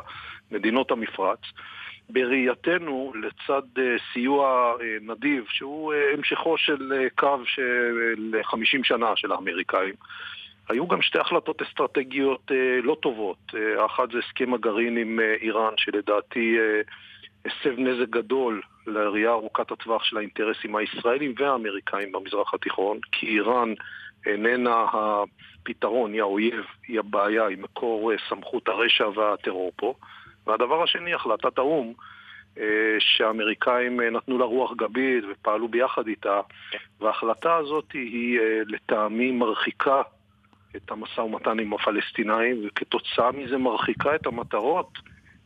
[0.50, 1.40] מדינות המפרץ.
[2.12, 9.12] בראייתנו, לצד אה, סיוע אה, נדיב, שהוא אה, המשכו של אה, קו של 50 שנה
[9.16, 9.94] של האמריקאים,
[10.70, 13.38] היו גם שתי החלטות אסטרטגיות אה, לא טובות.
[13.54, 16.56] אה, האחת זה הסכם הגרעין עם אה, איראן, שלדעתי
[17.44, 23.74] הסב נזק גדול לראייה ארוכת הטווח של האינטרסים הישראלים והאמריקאים במזרח התיכון, כי איראן
[24.26, 29.94] איננה הפתרון, היא האויב, היא הבעיה, היא מקור סמכות הרשע והטרור פה.
[30.46, 31.92] והדבר השני, החלטת האו"ם,
[32.98, 36.40] שהאמריקאים נתנו לה רוח גבית ופעלו ביחד איתה,
[37.00, 40.02] וההחלטה הזאת היא לטעמי מרחיקה
[40.76, 44.98] את המשא ומתן עם הפלסטינאים, וכתוצאה מזה מרחיקה את המטרות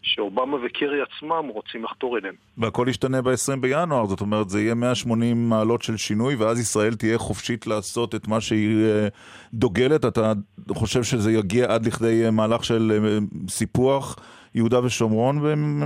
[0.04, 2.34] שאובמה וקרי עצמם רוצים לחתור אליהן.
[2.58, 7.18] והכל ישתנה ב-20 בינואר, זאת אומרת זה יהיה 180 מעלות של שינוי, ואז ישראל תהיה
[7.18, 9.08] חופשית לעשות את מה שהיא אה,
[9.54, 10.04] דוגלת.
[10.04, 10.32] אתה
[10.70, 13.18] חושב שזה יגיע עד לכדי אה, מהלך של אה,
[13.48, 14.16] סיפוח
[14.54, 15.40] יהודה ושומרון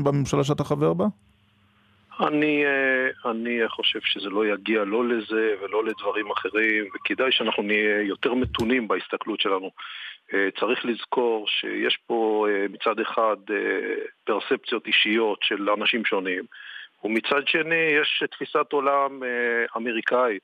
[0.05, 1.07] בממשלה שאתה חבר בה?
[2.21, 8.03] אני, אה, אני חושב שזה לא יגיע לא לזה ולא לדברים אחרים, וכדאי שאנחנו נהיה
[8.03, 9.71] יותר מתונים בהסתכלות שלנו.
[10.35, 13.37] אה, צריך לזכור שיש פה אה, מצד אחד
[14.25, 16.45] פרספציות אישיות של אנשים שונים,
[17.05, 19.23] ומצד שני יש תפיסת עולם
[19.77, 20.43] אמריקאית.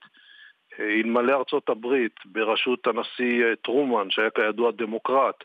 [0.80, 5.44] אלמלא ארצות הברית בראשות הנשיא טרומן, שהיה כידוע דמוקרט,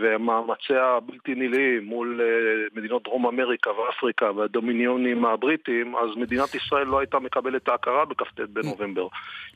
[0.00, 2.26] ומאמציה הבלתי נלאים מול אה,
[2.74, 8.40] מדינות דרום אמריקה ואפריקה והדומיניונים הבריטים, אז מדינת ישראל לא הייתה מקבלת את ההכרה בכ"ט
[8.40, 9.06] בנובמבר.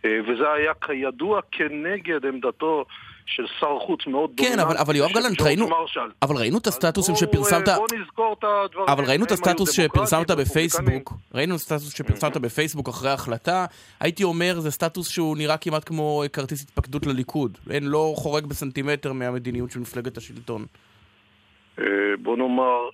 [0.04, 2.84] אה, וזה היה כידוע כנגד עמדתו
[3.30, 5.68] של שר חוץ מאוד כן, אבל, אבל יואב גלנט, ראינו,
[6.22, 8.88] אבל ראינו את הסטטוסים שפרסמת, בוא נזכור את הדברים.
[8.88, 10.30] אבל ראינו את הסטטוס שפרסמת.
[10.30, 13.66] בפייסבוק, ראינו את הסטטוס שפרסמת בפייסבוק אחרי ההחלטה,
[14.00, 19.12] הייתי אומר, זה סטטוס שהוא נראה כמעט כמו כרטיס התפקדות לליכוד, אין, לא חורג בסנטימטר
[19.12, 20.64] מהמדיניות של מפלגת השלטון.
[21.78, 21.84] אה,
[22.22, 22.88] בוא נאמר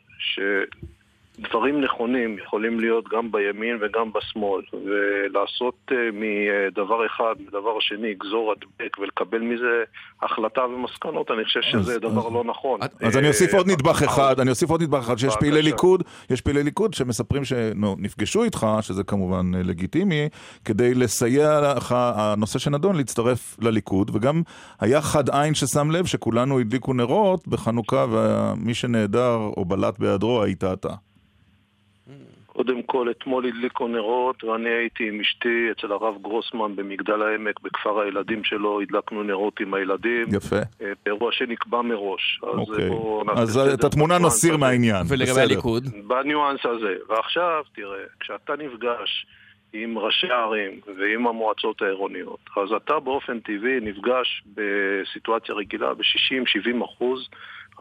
[1.42, 8.52] שדברים נכונים יכולים להיות גם בימין וגם בשמאל, ולעשות אה, מדבר אחד, מדבר שני, גזור
[8.52, 9.82] הדבק ולקבל מזה
[10.22, 12.80] החלטה ומסקנות, אני חושב שזה אז- דבר אז- לא נכון.
[13.02, 15.62] אז אני אוסיף אה, עוד נדבך אחד, אני אוסיף עוד נדבך אחד, שיש פעילי.
[15.62, 20.28] ליכוד, יש פעילי ליכוד שמספרים שנפגשו איתך, שזה כמובן אה, לגיטימי,
[20.64, 24.42] כדי לסייע לך, הנושא שנדון, להצטרף לליכוד, וגם
[24.80, 30.64] היה חד עין ששם לב שכולנו הדליקו נרות בחנוכה, ומי שנעדר או בלט בהיעדרו היית
[30.64, 30.88] אתה.
[32.56, 38.00] קודם כל, אתמול הדליקו נרות, ואני הייתי עם אשתי אצל הרב גרוסמן במגדל העמק, בכפר
[38.00, 40.26] הילדים שלו, הדלקנו נרות עם הילדים.
[40.36, 40.56] יפה.
[40.56, 42.40] אה, באירוע שנקבע מראש.
[42.42, 42.88] אז אוקיי.
[42.88, 44.60] בואו אז את התמונה נסיר הזה.
[44.60, 45.06] מהעניין.
[45.08, 45.40] ולגבי.
[45.40, 45.84] הליכוד?
[46.06, 46.94] בניואנס הזה.
[47.08, 49.26] ועכשיו, תראה, כשאתה נפגש
[49.72, 57.28] עם ראשי הערים ועם המועצות העירוניות, אז אתה באופן טבעי נפגש בסיטואציה רגילה ב-60-70 אחוז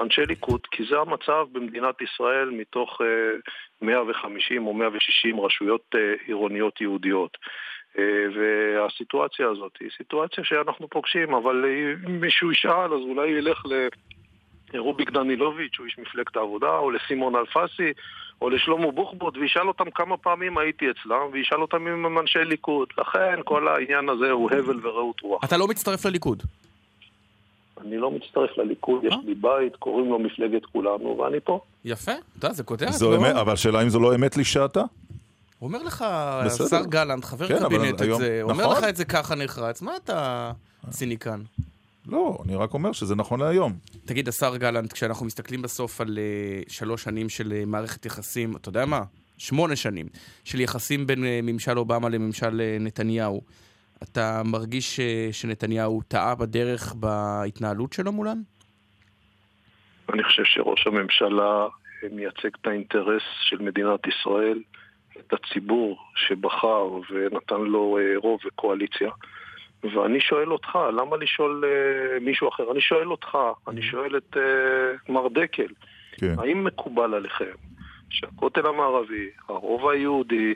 [0.02, 3.06] אנשי ליכוד, כי זה המצב במדינת ישראל מתוך אה,
[3.82, 7.38] 150 או 160 רשויות אה, עירוניות יהודיות.
[7.98, 8.04] אה,
[8.36, 11.66] והסיטואציה הזאת היא סיטואציה שאנחנו פוגשים, אבל
[12.06, 13.64] אם מישהו ישאל, אז אולי ילך
[14.74, 17.92] לרוביק דנילוביץ', הוא איש מפלגת העבודה, או לסימון אלפסי,
[18.42, 22.88] או לשלמה בוחבוט, וישאל אותם כמה פעמים הייתי אצלם, וישאל אותם אם הם אנשי ליכוד.
[22.98, 25.44] לכן כל העניין הזה הוא הבל ורעות רוח.
[25.44, 26.44] אתה לא מצטרף לליכוד.
[27.82, 31.60] אני לא מצטרף לליכוד, יש לי בית, קוראים לו מפלגת כולנו, ואני פה.
[31.86, 33.18] יפה, אתה יודע, זה כותרת, זו לא?
[33.18, 34.84] אמת, אבל השאלה אם זו לא אמת לשעתה?
[35.62, 36.02] אומר לך.
[36.02, 38.78] השר גלנט, חבר כן, קבינט את זה, אומר נכון.
[38.78, 40.52] לך את זה ככה נחרץ, מה אתה
[40.90, 41.42] ציניקן?
[42.08, 43.74] לא, אני רק אומר שזה נכון להיום.
[44.06, 48.70] תגיד, השר גלנט, כשאנחנו מסתכלים בסוף על אה, שלוש שנים של אה, מערכת יחסים, אתה
[48.70, 49.04] יודע מה?
[49.38, 50.08] שמונה שנים,
[50.44, 53.42] של יחסים בין אה, ממשל אובמה לממשל אה, נתניהו,
[54.04, 58.38] אתה מרגיש אה, שנתניהו טעה בדרך בהתנהלות שלו מולן?
[60.14, 61.68] אני חושב שראש הממשלה
[62.12, 64.60] מייצג את האינטרס של מדינת ישראל,
[65.20, 69.12] את הציבור שבחר ונתן לו אה, רוב וקואליציה.
[69.84, 72.72] ואני שואל אותך, למה לשאול אה, מישהו אחר?
[72.72, 73.38] אני שואל אותך,
[73.68, 75.68] אני שואל את אה, מר דקל,
[76.12, 76.36] כן.
[76.40, 77.56] האם מקובל עליכם
[78.10, 80.54] שהכותל המערבי, הרובע היהודי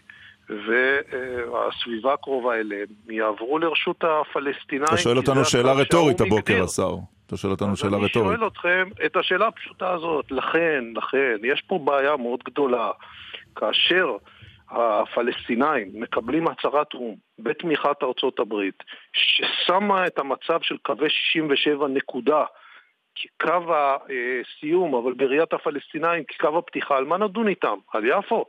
[0.49, 4.83] והסביבה הקרובה אליהם יעברו לרשות הפלסטינאים?
[4.83, 6.63] אתה שואל אותנו שאלה רטורית שהאו"ם הבוקר.
[6.63, 6.95] השר.
[7.27, 8.39] אתה שואל אותנו שאלה אני רטורית.
[8.39, 10.31] שואל אתכם את השאלה הפשוטה הזאת.
[10.31, 12.91] לכן, לכן, יש פה בעיה מאוד גדולה.
[13.55, 14.17] כאשר
[14.69, 18.83] הפלסטינאים מקבלים הצהרת או"ם בתמיכת ארצות הברית,
[19.13, 22.45] ששמה את המצב של קווי 67 נקודה
[23.15, 27.77] כקו הסיום, אבל בראיית הפלסטינאים כקו הפתיחה, על מה נדון איתם?
[27.93, 28.45] על יפו.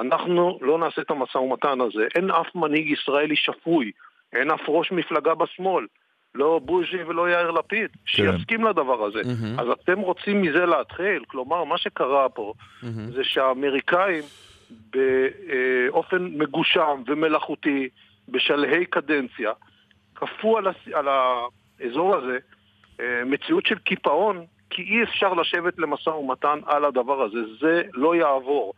[0.00, 2.06] אנחנו לא נעשה את המשא ומתן הזה.
[2.14, 3.90] אין אף מנהיג ישראלי שפוי,
[4.32, 5.86] אין אף ראש מפלגה בשמאל,
[6.34, 9.20] לא בוז'י ולא יאיר לפיד, שיסכים לדבר הזה.
[9.24, 9.60] מהמם.
[9.60, 11.24] אז אתם רוצים מזה להתחיל?
[11.28, 12.52] כלומר, מה שקרה פה
[13.14, 14.22] זה שהאמריקאים
[14.70, 17.88] באופן מגושם ומלאכותי,
[18.28, 19.52] בשלהי קדנציה,
[20.14, 20.76] כפו על, הס...
[20.92, 22.38] על האזור הזה
[23.00, 27.38] אה, מציאות של קיפאון, כי אי אפשר לשבת למשא ומתן על הדבר הזה.
[27.60, 28.74] זה לא יעבור.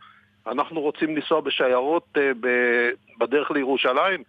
[0.47, 2.89] אנחנו רוצים לנסוע בשיירות אה, ב-
[3.19, 4.23] בדרך לירושלים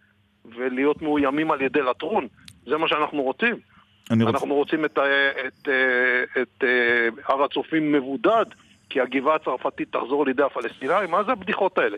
[0.44, 2.26] ולהיות מאוימים על ידי לטרון.
[2.66, 3.56] זה מה שאנחנו רוצים.
[4.10, 4.98] אני אנחנו רוצים את,
[5.46, 8.44] את, אה, את אה, הר הצופים מבודד,
[8.90, 11.96] כי הגבעה הצרפתית תחזור לידי הפלסטינאים, מה זה הבדיחות האלה?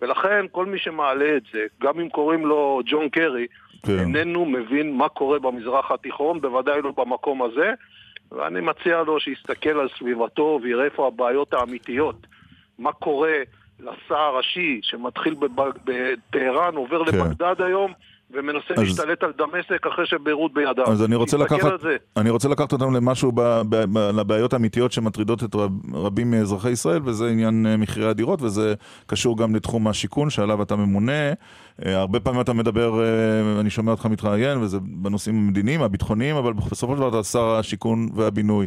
[0.00, 3.46] ולכן כל מי שמעלה את זה, גם אם קוראים לו ג'ון קרי,
[3.82, 3.98] כן.
[3.98, 7.72] איננו מבין מה קורה במזרח התיכון, בוודאי לא במקום הזה,
[8.32, 12.26] ואני מציע לו שיסתכל על סביבתו ויראה איפה הבעיות האמיתיות.
[12.78, 13.32] מה קורה
[13.80, 15.34] לשר הראשי שמתחיל
[15.84, 17.18] בטהרן, עובר כן.
[17.18, 17.92] לבגדד היום,
[18.30, 20.84] ומנסה אז- להשתלט על דמשק אחרי שביירות בידיו.
[20.86, 21.70] אז אני רוצה, לקחת.
[22.16, 26.70] אני רוצה לקחת אותנו למשהו, ב, ב, ב, לבעיות האמיתיות שמטרידות את רב, רבים מאזרחי
[26.70, 28.74] ישראל, וזה עניין אה, מחירי הדירות, וזה
[29.06, 31.32] קשור גם לתחום השיכון שעליו אתה ממונה.
[31.86, 36.52] אה, הרבה פעמים אתה מדבר, אה, אני שומע אותך מתראיין, וזה בנושאים המדיניים, הביטחוניים, אבל
[36.52, 38.66] בסופו של דבר אתה שר השיכון והבינוי.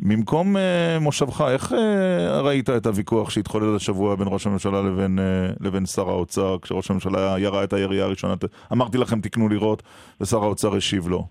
[0.00, 5.48] ממקום אה, מושבך, איך אה, ראית את הוויכוח שהתחולל השבוע בין ראש הממשלה לבין, אה,
[5.60, 8.34] לבין שר האוצר, כשראש הממשלה ירה את הירייה הראשונה?
[8.72, 9.82] אמרתי לכם, תקנו לראות,
[10.20, 11.28] ושר האוצר השיב לו.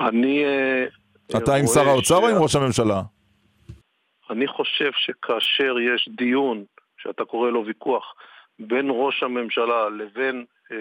[0.00, 0.44] אני...
[0.44, 0.84] אה,
[1.38, 3.02] אתה עם שר האוצר או שה- עם ראש הממשלה?
[4.30, 6.64] אני חושב שכאשר יש דיון,
[7.02, 8.04] שאתה קורא לו ויכוח,
[8.58, 10.76] בין ראש הממשלה לבין אה,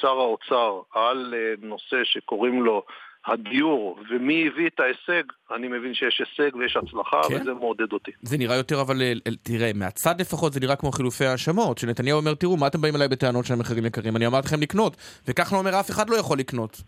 [0.00, 2.82] שר האוצר על אה, נושא שקוראים לו
[3.26, 5.22] הדיור, ומי הביא את ההישג,
[5.54, 7.40] אני מבין שיש הישג ויש הצלחה, כן?
[7.40, 8.10] וזה מעודד אותי.
[8.22, 12.18] זה נראה יותר, אבל אה, אה, תראה, מהצד לפחות זה נראה כמו חילופי האשמות, שנתניהו
[12.18, 14.16] אומר, תראו, מה אתם באים אליי בטענות שהמחירים יקרים?
[14.16, 14.96] אני אמרתי לכם לקנות,
[15.28, 16.82] וכחלון אומר, אף אחד לא יכול לקנות.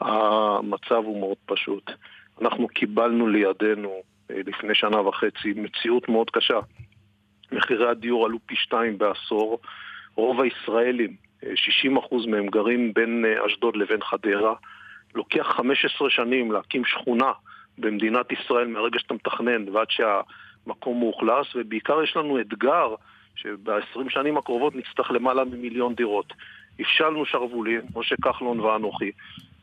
[0.00, 1.90] המצב הוא מאוד פשוט.
[2.42, 6.58] אנחנו קיבלנו לידינו אה, לפני שנה וחצי מציאות מאוד קשה.
[7.52, 9.58] מחירי הדיור עלו פי שתיים בעשור.
[10.14, 14.54] רוב הישראלים, אה, 60% מהם גרים בין אה, אשדוד לבין חדרה.
[15.14, 17.32] לוקח 15 שנים להקים שכונה
[17.78, 22.94] במדינת ישראל מהרגע שאתה מתכנן ועד שהמקום מאוכלס, ובעיקר יש לנו אתגר
[23.34, 26.32] שב-20 שנים הקרובות נצטרך למעלה ממיליון דירות.
[26.80, 29.10] הפשלנו שרוולים, משה כחלון ואנוכי.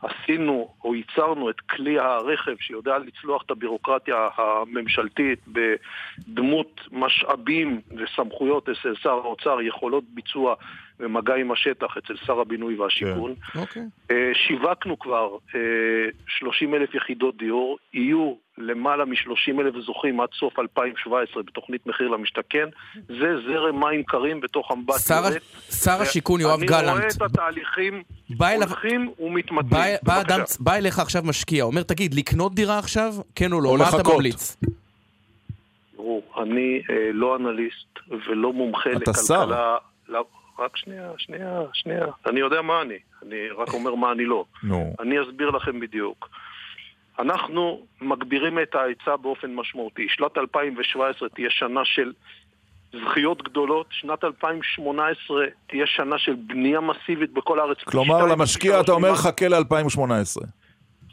[0.02, 8.94] עשינו או ייצרנו את כלי הרכב שיודע לצלוח את הבירוקרטיה הממשלתית בדמות משאבים וסמכויות אצל
[9.02, 10.54] שר האוצר, יכולות ביצוע
[11.00, 13.34] ומגע עם השטח אצל שר הבינוי והשיכון.
[13.54, 13.82] אוקיי.
[14.10, 15.36] אה, שיווקנו כבר
[16.26, 22.68] 30 אלף יחידות דיור, יהיו למעלה מ-30 אלף זוכים עד סוף 2017 בתוכנית מחיר למשתכן.
[23.08, 25.22] זה זרם מים קרים בתוך אמבט שר-.
[25.84, 26.96] שר השיכון יואב אני גלנט.
[26.96, 28.02] רואה את התהליכים
[28.38, 29.70] הולכים ומתמתנים.
[29.70, 30.20] בא, בא.
[30.20, 33.14] אדם, בא אליך עכשיו משקיע, אומר, תגיד, לקנות דירה עכשיו?
[33.34, 33.68] כן או לא?
[33.68, 34.08] או מה אתה.
[34.14, 34.56] ממליץ?
[35.96, 39.26] תראו, אני אה, לא אנליסט ולא מומחה אתה לכלכלה.
[39.26, 39.46] שר.
[40.08, 40.24] לא,
[40.60, 42.06] רק שנייה, שנייה, שנייה.
[42.26, 44.44] אני יודע מה אני, אני רק אומר מה אני לא.
[44.62, 44.94] נו.
[45.00, 46.28] אני אסביר לכם בדיוק.
[47.18, 50.06] אנחנו מגבירים את ההיצע באופן משמעותי.
[50.08, 52.12] שנת 2017 תהיה שנה של
[52.92, 57.78] זכיות גדולות, שנת 2018 תהיה שנה של בנייה מסיבית בכל הארץ.
[57.84, 59.14] כלומר, למשקיע אתה אומר.
[59.14, 60.44] חכה ל-2018.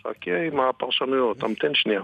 [0.03, 2.01] חכה עם הפרשנויות, המתן שנייה.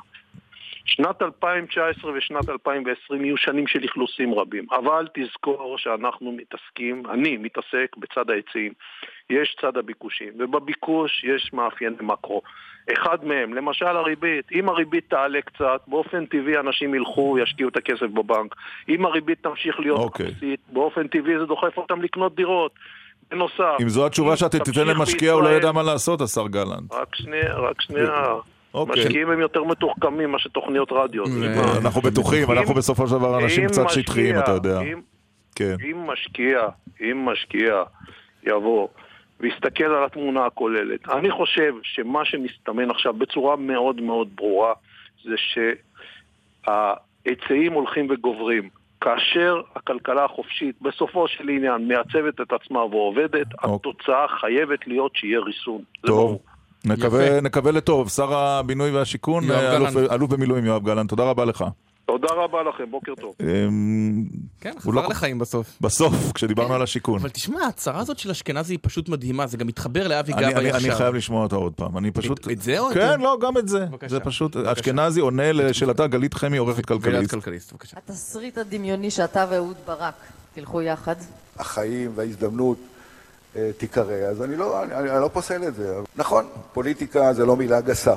[0.86, 7.96] שנת 2019 ושנת 2020 יהיו שנים של אכלוסים רבים, אבל תזכור שאנחנו מתעסקים, אני מתעסק
[7.98, 8.74] בצד ההיצעים.
[9.30, 12.42] יש צד הביקושים, ובביקוש יש מאפייני מקרו.
[12.94, 18.08] אחד מהם, למשל הריבית, אם הריבית תעלה קצת, באופן טבעי אנשים ילכו, ישקיעו את הכסף
[18.14, 18.56] בבנק.
[18.90, 20.26] אם הריבית תמשיך להיות אוקיי.
[20.26, 22.72] אפסית, באופן טבעי זה דוחף אותם לקנות דירות.
[23.32, 26.94] בנוסף, אם זו התשובה שאתה תיתן למשקיע, הוא לא יודע מה לעשות, השר גלנט.
[26.94, 28.34] רק שנייה, רק שנייה.
[28.74, 29.06] אוקיי.
[29.06, 31.24] משקיעים הם יותר מתוחכמים מאשר תוכניות רדיו.
[31.82, 34.82] אנחנו בטוחים, אנחנו בסופו של דבר אנשים קצת שטחיים, אתה יודע.
[34.82, 35.02] אם-
[35.56, 35.76] כן.
[35.92, 36.60] אם משקיע,
[37.02, 37.84] אם משקיע
[38.48, 38.88] יבוא
[39.40, 44.74] ויסתכל על התמונה הכוללת, אני חושב שמה שמסתמן עכשיו בצורה מאוד מאוד ברורה
[45.24, 45.36] זה
[46.66, 48.70] שההיצעים הולכים וגוברים.
[49.02, 55.82] כאשר הכלכלה החופשית בסופו של עניין מעצבת את עצמה ועובדת, התוצאה חייבת להיות שיהיה ריסון.
[56.08, 56.40] טוב.
[56.86, 58.10] נקווה, נקווה לטוב.
[58.10, 59.96] שר הבינוי והשיכון, אלוף.
[60.12, 61.64] אלוף במילואים יואב גלנט, תודה רבה לך.
[62.06, 63.34] תודה רבה לכם, בוקר טוב.
[63.42, 64.26] אמ,
[64.62, 65.78] כן, הוא לא- חזר לחיים בסוף.
[65.82, 67.20] בסוף, כשדיברנו על השיכון.
[67.20, 70.56] אבל תשמע, ההצהרה הזאת של אשכנזי היא פשוט מדהימה, זה גם מתחבר לאבי אני, גבאי
[70.56, 70.90] אני, עכשיו.
[70.90, 71.98] אני חייב לשמוע אותה עוד פעם.
[71.98, 72.52] אני פשוט...
[72.52, 73.18] את זה או את כן, זה?
[73.18, 73.86] לא, גם את זה.
[74.08, 74.56] זה פשוט...
[74.58, 77.32] אשכנזי עונה לשאלתה גלית חמי, עורכת כלכליסט.
[77.32, 77.98] כלכליסט, בבקשה.
[77.98, 80.14] התסריט הדמיוני שאתה ואהוד ברק
[80.54, 81.16] תלכו יחד.
[81.60, 82.78] החיים וההזדמנות
[83.78, 85.94] תיקרא, אז אני לא, אני, אני לא פוסל את זה.
[86.16, 88.14] נכון, פוליטיקה זה לא מילה גסה,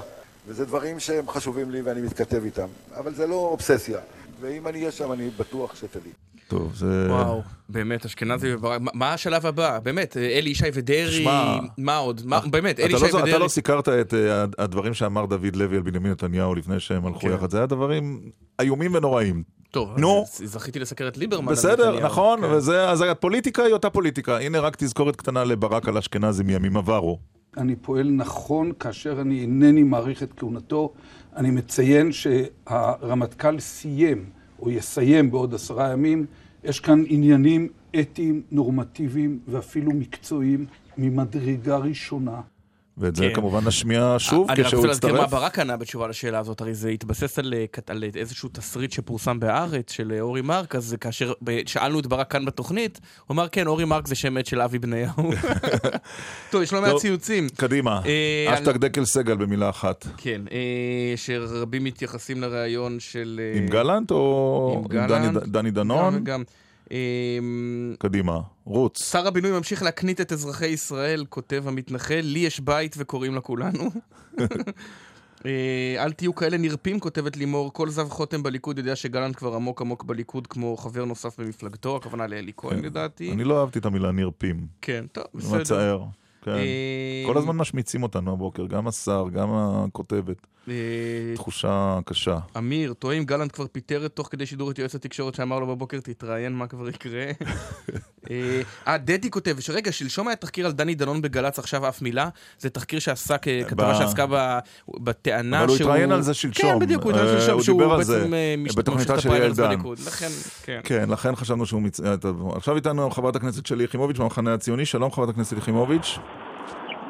[0.48, 2.66] וזה דברים שהם חשובים לי ואני מתכתב איתם,
[2.96, 3.98] אבל זה לא אובססיה,
[4.40, 6.12] ואם אני אהיה שם אני בטוח שתדעי.
[6.48, 7.06] טוב, זה...
[7.10, 9.78] וואו, באמת, אשכנזי וברק, מה- השלב הבא?
[9.78, 12.20] באמת, אלי ישי ודרעי, שמע, מה עוד?
[12.24, 13.30] מה- באמת, אלי ישי לא, ודרעי.
[13.30, 17.20] אתה לא סיקרת את אה, הדברים שאמר דוד לוי על בנימין נתניהו לפני שהם הלכו
[17.20, 17.30] כן.
[17.34, 17.50] יחד.
[17.50, 18.20] זה היה דברים
[18.60, 19.42] איומים ונוראים.
[19.76, 20.22] טוב, נו.
[20.22, 21.52] אז זכיתי לסקר את ליברמן.
[21.52, 22.06] בסדר, נתניהו.
[22.06, 22.46] נכון, כן.
[22.50, 24.38] וזה, אז הפוליטיקה היא אותה פוליטיקה.
[24.38, 27.18] הנה רק תזכורת קטנה לברק על אשכנזי מימים עברו.
[27.56, 30.92] אני פועל נכון כאשר אני אינני מעריך את כהונתו.
[31.36, 34.24] אני מציין שהרמטכ"ל סיים,
[34.58, 36.26] או יסיים בעוד עשרה ימים.
[36.64, 37.68] יש כאן עניינים
[38.00, 40.66] אתיים, נורמטיביים ואפילו מקצועיים
[40.98, 42.40] ממדרגה ראשונה.
[42.98, 43.34] ואת זה כן.
[43.34, 45.30] כמובן נשמיע שוב אני רק כשהוא רוצה להזכיר מה יצטרף.
[45.30, 49.92] ברק ענה בתשובה לשאלה הזאת, הרי זה התבסס על, אה, על איזשהו תסריט שפורסם בהארץ
[49.92, 51.32] של אה, אורי מרק, אז כאשר
[51.66, 54.78] שאלנו את ברק כאן בתוכנית, הוא אמר כן, אורי מרק זה שם מת של אבי
[54.78, 55.14] בניהו.
[56.50, 57.48] טוב, יש לא מעט ציוצים.
[57.56, 60.06] קדימה, אה, אשטג דקל סגל במילה אחת.
[60.16, 60.42] כן,
[61.16, 63.40] שרבים מתייחסים לראיון של...
[63.54, 66.14] עם גלנט או עם דני דנון?
[66.14, 66.42] גם וגם.
[66.92, 67.38] אה,
[67.98, 69.10] קדימה, רוץ.
[69.10, 73.90] שר הבינוי ממשיך להקנית את אזרחי ישראל, כותב המתנחל, לי יש בית וקוראים לה כולנו.
[75.46, 79.80] אה, אל תהיו כאלה נרפים, כותבת לימור, כל זב חוטם בליכוד יודע שגלנט כבר עמוק
[79.80, 83.32] עמוק בליכוד כמו חבר נוסף במפלגתו, הכוונה לאלי כהן לדעתי.
[83.32, 84.66] אני לא אהבתי את המילה נרפים.
[84.82, 85.60] כן, טוב, בסדר.
[85.60, 86.04] מצער.
[86.42, 86.50] כן.
[86.50, 90.46] אה, כל הזמן משמיצים אותנו הבוקר, גם השר, גם הכותבת.
[90.68, 90.74] אה,
[91.34, 92.38] תחושה קשה.
[92.56, 95.66] אמיר, תוהה אם גלנט כבר פיטר את תוך כדי שידור את יועץ התקשורת שאמר לו
[95.66, 97.24] בבוקר, תתראיין מה כבר יקרה.
[98.30, 102.28] אה, אה, דדי כותב, שרגע, שלשום היה תחקיר על דני דנון בגל"צ, עכשיו אף מילה.
[102.58, 104.26] זה תחקיר שעסק, אה, כתבה שעסקה
[104.88, 105.88] בטענה אבל הוא שהוא...
[105.90, 106.70] התראיין על זה שלשום.
[106.70, 109.38] כן, בדיוק, הוא התראיין שלשום, שהוא על זה בעצם אה, מש- בתוכניתה ממשיך את של
[109.38, 109.68] יעל הפריימריז דן.
[109.68, 109.98] בליכוד.
[110.64, 110.80] כן.
[110.84, 112.00] כן, לכן חשבנו שהוא מצ...
[112.54, 114.86] עכשיו איתנו חברת הכנסת שלי יחימוביץ' מהמחנה הציוני.
[114.86, 116.18] שלום חברת הכנסת יחימוביץ'.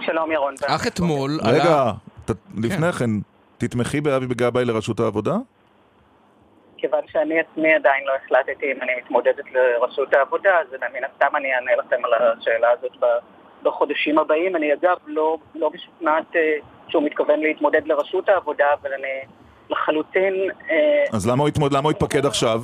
[0.07, 0.55] שלום ירון.
[0.67, 1.93] אך אתמול רגע,
[2.57, 3.11] לפני כן,
[3.59, 5.35] תתמכי באבי גבאי לראשות העבודה?
[6.79, 11.55] כיוון שאני עצמי עדיין לא החלטתי אם אני מתמודדת לראשות העבודה, אז מן הסתם אני
[11.55, 12.93] אענה לכם על השאלה הזאת
[13.63, 14.57] בחודשים הבאים.
[14.57, 16.57] אני אגב לא, לא משוכנעת אה,
[16.89, 19.09] שהוא מתכוון להתמודד לראשות העבודה, אבל אני
[19.71, 20.35] לחלוטין...
[20.71, 22.61] אה, אז למה הוא התמוד- למה הוא התפקד עכשיו?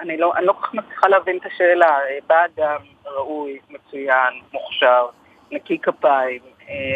[0.00, 1.88] אני לא, אני לא כל כך מצליחה להבין את השאלה.
[1.88, 5.06] אה, בא אדם ראוי, מצוין, מוכשר,
[5.50, 6.40] נקי כפיים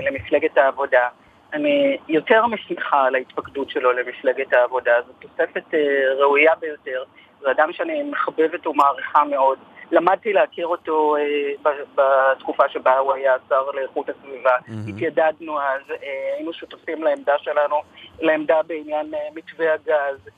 [0.06, 1.08] למפלגת העבודה.
[1.53, 4.92] אני יותר משמחה על ההתפקדות שלו למפלגת העבודה.
[5.07, 7.05] זו תוספת אה, ראויה ביותר.
[7.40, 9.59] זה אדם שאני מחבבת ומעריכה מאוד.
[9.90, 11.22] למדתי להכיר אותו אה,
[11.62, 14.57] ב- בתקופה שבה הוא היה שר לאיכות הסביבה.
[14.68, 14.88] מהמם.
[14.88, 17.76] התיידדנו אז, אה, היינו שותפים לעמדה שלנו,
[18.20, 20.28] לעמדה בעניין אה, מתווה הגז.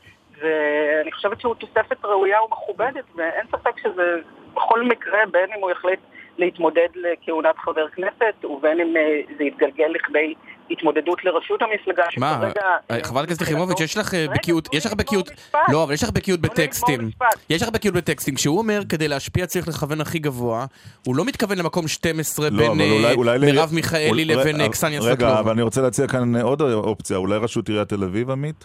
[0.40, 4.16] ואני חושבת שהוא תוספת ראויה ומכובדת, ואין ספק שזה
[4.54, 6.00] בכל מקרה, בין אם הוא יחליט
[6.38, 10.34] להתמודד לכהונת חבר כנסת, ובין אם אה, זה יתגלגל לכדי
[10.70, 12.66] התמודדות לראשות המפלגה, מה, שכרגע...
[12.90, 15.30] אה, חברת הכנסת יחימוביץ', יש לך אה, רגע, בקיאות, יש לך בקיאות,
[15.72, 17.10] לא, אבל יש לך בקיאות בטקסטים.
[17.50, 18.34] יש לך בקיאות בטקסטים.
[18.34, 20.66] כשהוא אומר כדי להשפיע צריך לכוון הכי גבוה,
[21.06, 25.10] הוא לא מתכוון למקום 12 לא, בין אה, מרב מיכאלי לבין אה, רגע, קסניה רגע,
[25.10, 25.40] סבטלובה.
[25.40, 28.64] אבל אני רוצה להציע כאן עוד אופציה, אולי ראשות עיריית תל אביב, עמית?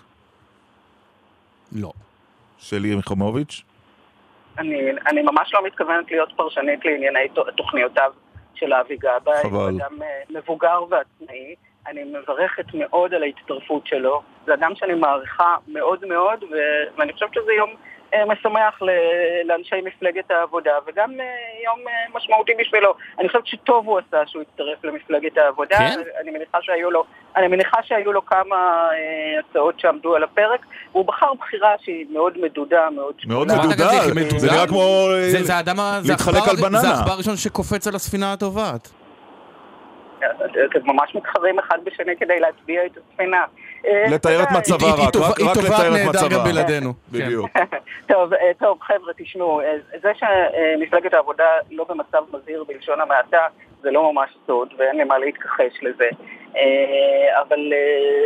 [1.71, 1.91] לא.
[2.57, 3.63] שלי יחימוביץ'?
[4.57, 4.77] אני,
[5.07, 7.19] אני ממש לא מתכוונת להיות פרשנית לענייני
[7.57, 8.11] תוכניותיו
[8.55, 9.43] של אבי גבאי.
[9.43, 9.53] חבל.
[9.53, 11.55] הוא אדם אה, מבוגר ועצמאי.
[11.87, 14.21] אני מברכת מאוד על ההצטרפות שלו.
[14.45, 16.55] זה אדם שאני מעריכה מאוד מאוד, ו-
[16.97, 17.69] ואני חושבת שזה יום
[18.13, 18.89] אה, משמח ל-
[19.47, 21.25] לאנשי מפלגת העבודה, וגם אה,
[21.65, 22.93] יום אה, משמעותי בשבילו.
[23.19, 25.77] אני חושבת שטוב הוא עשה שהוא הצטרף למפלגת העבודה.
[25.77, 25.99] כן?
[26.21, 27.03] אני מניחה שהיו לו,
[27.35, 28.55] אני מניחה שהיו לו כמה
[28.91, 30.59] אה, הצעות שעמדו על הפרק.
[30.91, 33.67] הוא בחר בחירה שהיא מאוד מדודה, מאוד מאוד שקולה.
[33.67, 33.89] מדודה,
[34.39, 35.75] זה נראה כמו זה- זה האדם
[36.07, 36.79] להתחלק על בננה.
[36.79, 38.91] זה העכבר הראשון שקופץ על הספינה הטובעת.
[40.65, 43.45] אתם ממש מתחרים אחד בשני כדי להטביע את הספינה.
[43.85, 44.47] אה, לתאר את.
[44.57, 46.43] מצבה היא- היא רק, טובה- רק היא רק טובה לתאר את נהדר גם מצבה.
[46.51, 46.93] בלעדינו.
[47.11, 47.49] בדיוק.
[48.11, 53.41] טוב, אה, טוב, חבר'ה, תשמעו, אה, זה שמפלגת העבודה לא במצב מזהיר בלשון המעטה,
[53.81, 56.09] זה לא ממש סוד, ואין לי מה להתכחש לזה.
[57.41, 57.73] אבל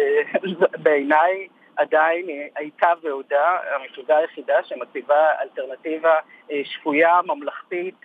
[0.84, 1.48] בעיניי
[1.78, 6.16] עדיין היא הייתה ועודה המפלגה היחידה שמציבה אלטרנטיבה
[6.64, 7.96] שפויה, ממלכתית,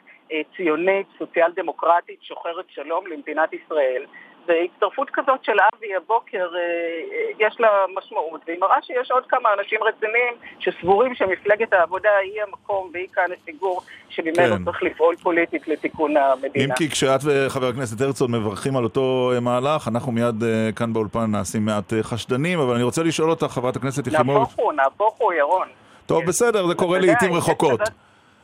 [0.56, 4.02] ציונית, סוציאל דמוקרטית, שוחרת שלום למדינת ישראל.
[4.48, 7.68] והצטרפות כזאת של אבי הבוקר, אה, אה, יש לה
[7.98, 13.24] משמעות, והיא מראה שיש עוד כמה אנשים רציניים שסבורים שמפלגת העבודה היא המקום והיא כאן
[13.42, 14.64] הסיגור שממנו כן.
[14.64, 16.64] צריך לפעול פוליטית לתיקון המדינה.
[16.64, 20.92] אם כי כשאת וחבר הכנסת הרצוג מברכים על אותו אה, מהלך, אנחנו מיד אה, כאן
[20.92, 24.38] באולפן נעשים מעט אה, חשדנים, אבל אני רוצה לשאול אותך, חברת הכנסת יחימוביץ.
[24.48, 25.68] נהפוך הוא, נהפוך הוא, ירון.
[26.06, 27.80] טוב, בסדר, זה קורה לעיתים רחוקות.
[27.80, 27.92] כזאת-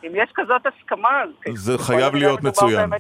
[0.07, 1.23] אם יש כזאת הסכמה,
[1.53, 2.91] אז זה ככל חייב להיות מצוין.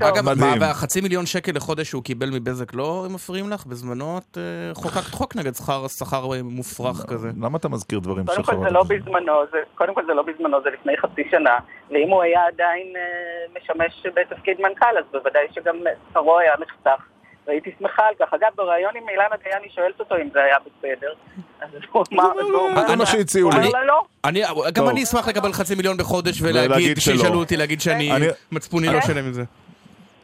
[0.00, 0.58] אגב, מדהים.
[0.58, 3.66] מה, והחצי מיליון שקל לחודש שהוא קיבל מבזק לא מפריעים לך?
[3.66, 7.28] בזמנו את אה, חוקקת חוק נגד שכר שכר אה, מופרך כזה.
[7.42, 8.82] למה אתה מזכיר דברים קודם של כל זה לא?
[8.82, 11.58] בזמנו, זה, קודם כל זה לא בזמנו, זה לפני חצי שנה,
[11.90, 15.76] ואם הוא היה עדיין אה, משמש בתפקיד מנכ"ל, אז בוודאי שגם
[16.10, 17.02] שכרו היה נחתך,
[17.48, 18.34] והייתי שמחה על כך.
[18.34, 21.12] אגב, בריאיון עם אילנה דיין היא שואלת אותו אם זה היה בסדר,
[21.60, 23.68] אז הוא אמר, והוא זה מה שהציעו הוא לי.
[23.86, 24.02] לא.
[24.24, 24.42] אני,
[24.72, 24.88] גם.
[24.88, 26.98] אני אשמח לקבל חצי מיליון בחודש ולהגיד.
[27.00, 29.42] שישאלו אותי, להגיד שאני, אני- מצפוני לא שלם עם זה.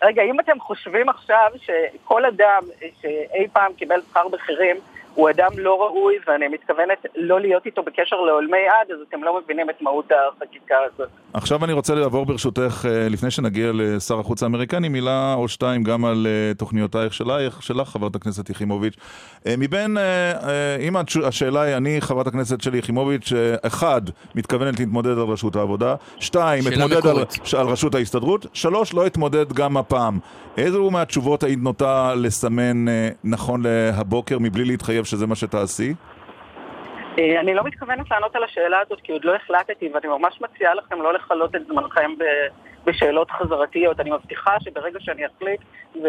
[0.02, 2.62] רגע, אם אתם חושבים עכשיו שכל אדם
[3.00, 4.76] שאי פעם קיבל שכר בכירים
[5.14, 9.40] הוא אדם לא ראוי, ואני מתכוונת לא להיות איתו בקשר לעולמי עד, אז אתם לא
[9.44, 11.08] מבינים את מהות החקיקה הזאת.
[11.32, 16.04] עכשיו אני רוצה לעבור ברשותך, אה, לפני שנגיע לשר החוץ האמריקני, מילה או שתיים גם
[16.04, 18.94] על אה, תוכניותייך שלך, שלך חברת הכנסת יחימוביץ'.
[19.46, 19.96] אה, מבין,
[20.80, 23.32] אם השאלה היא, אני, חברת הכנסת שלי יחימוביץ',
[23.62, 24.02] אחד,
[24.34, 27.16] מתכוונת להתמודד על ראשות העבודה, שתיים, אתמודד על.
[27.58, 30.18] על ראשות ההסתדרות, שלוש, לא אתמודד גם הפעם.
[30.56, 32.84] איזו מהתשובות היית נוטה לסמן
[33.24, 35.94] נכון להבוקר מבלי להתחייב שזה מה שתעשי?
[37.18, 40.74] אה, אני לא מתכוונת לענות על השאלה הזאת כי עוד לא החלטתי, ואני ממש מציעה
[40.74, 42.24] לכם לא לכלות את זמנכם ב-
[42.90, 44.00] בשאלות חזרתיות.
[44.00, 45.60] אני מבטיחה שברגע שאני אחליט,
[46.02, 46.06] ו...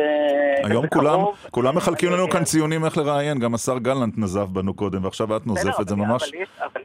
[0.63, 1.19] היום כולם,
[1.51, 5.35] כולם מחלקים אני- לנו כאן ציונים איך לראיין, גם השר גלנט נזף בנו קודם, ועכשיו
[5.38, 6.23] את נוזפת, זה ממש...
[6.34, 6.43] אבל,
[6.76, 6.81] אבל,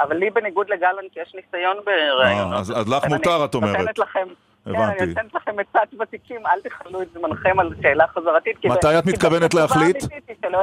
[0.00, 2.52] אבל לי בניגוד לגלנט יש ניסיון בראיונות.
[2.52, 3.98] אה, אז- אז לך מותר, אני את אומרת.
[4.66, 5.02] לכם, כן, הבנתי.
[5.02, 8.58] אני נותנת לכם עצת ותיקים, אל תכלו את זמנכם על שאלה חזרתית.
[8.58, 9.96] כי מתי את מתכוונת להחליט?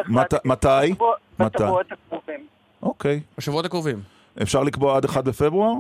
[0.07, 0.36] מתי?
[0.45, 0.94] מתי?
[1.40, 2.45] בשבועות הקרובים.
[2.84, 3.19] אוקיי.
[3.38, 3.99] בשבועות הקרובים.
[4.41, 5.73] אפשר לקבוע עד 1 בפברואר?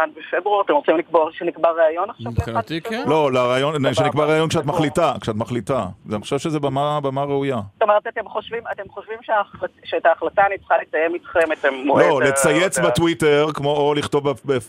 [0.00, 2.32] 1 בפברואר, אתם רוצים לקבוע שנקבע ראיון עכשיו?
[2.32, 3.04] מבחינתי כן.
[3.08, 3.94] לא, לרעיון, סבבה.
[3.94, 4.64] שנקבע רעיון כשאת.
[4.64, 5.86] מחליטה, כשאת מחליטה.
[6.12, 7.60] אני חושב שזה במה ראויה.
[7.74, 12.04] זאת אומרת, אתם חושבים, אתם חושבים שההחלט, שאת ההחלטה אני צריכה לתאם איתכם את המועד...
[12.06, 14.24] לא, ה- לצייץ בטוויטר, כמו, או לכתוב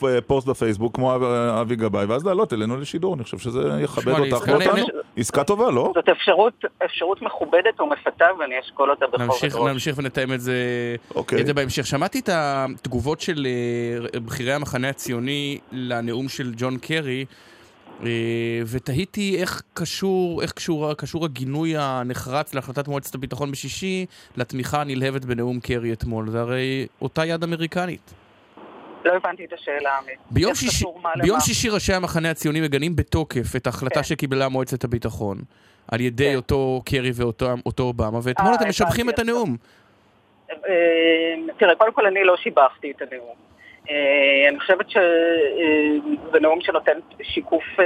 [0.06, 1.24] בפוסט בפייסבוק, כמו אב-
[1.62, 3.16] אבי גבאי, ואז לעלות אלינו לשידור.
[3.16, 4.86] אני חושב שזה יכבד אותך ואותנו.
[5.18, 5.92] עסקה טובה, לא?
[5.96, 6.10] זאת
[6.86, 9.72] אפשרות, מכובדת ומפתה, ואני אשקול אותה נמשיך, ראש.
[9.72, 10.56] נמשיך ונתאם את זה,
[11.16, 11.42] אוקיי.
[11.42, 11.86] את זה בהמשך.
[11.86, 13.48] שמעתי את התגובות של
[14.14, 15.21] אה, בכירי המחנה הציוני
[15.72, 17.26] לנאום של ג'ון קרי,
[18.04, 24.06] אה, ותהיתי איך קשור, איך קשור, קשור הגינוי הנחרץ להחלטת מועצת הביטחון בשישי
[24.38, 26.30] לתמיכה הנלהבת בנאום קרי אתמול.
[26.30, 28.14] זה הרי אותה יד אמריקנית.
[29.06, 30.20] לא הבנתי את השאלה, עמית.
[30.32, 30.54] ביום
[31.02, 31.40] מה ביום?
[31.40, 34.04] שישי ראשי המחנה הציוני מגנים בתוקף את ההחלטה כן.
[34.04, 35.38] שקיבלה מועצת הביטחון
[35.88, 39.20] על ידי אותו קרי ואותו אותו אובמה, ואתמול אה, אתם משבחים את.
[39.20, 39.58] הנאום.
[40.52, 40.56] אה,
[41.58, 43.51] תראה, קודם כל אני לא שיבחתי את הנאום.
[43.90, 47.86] אה, אני חושבת שזה נאום שנותן שיקוף אה,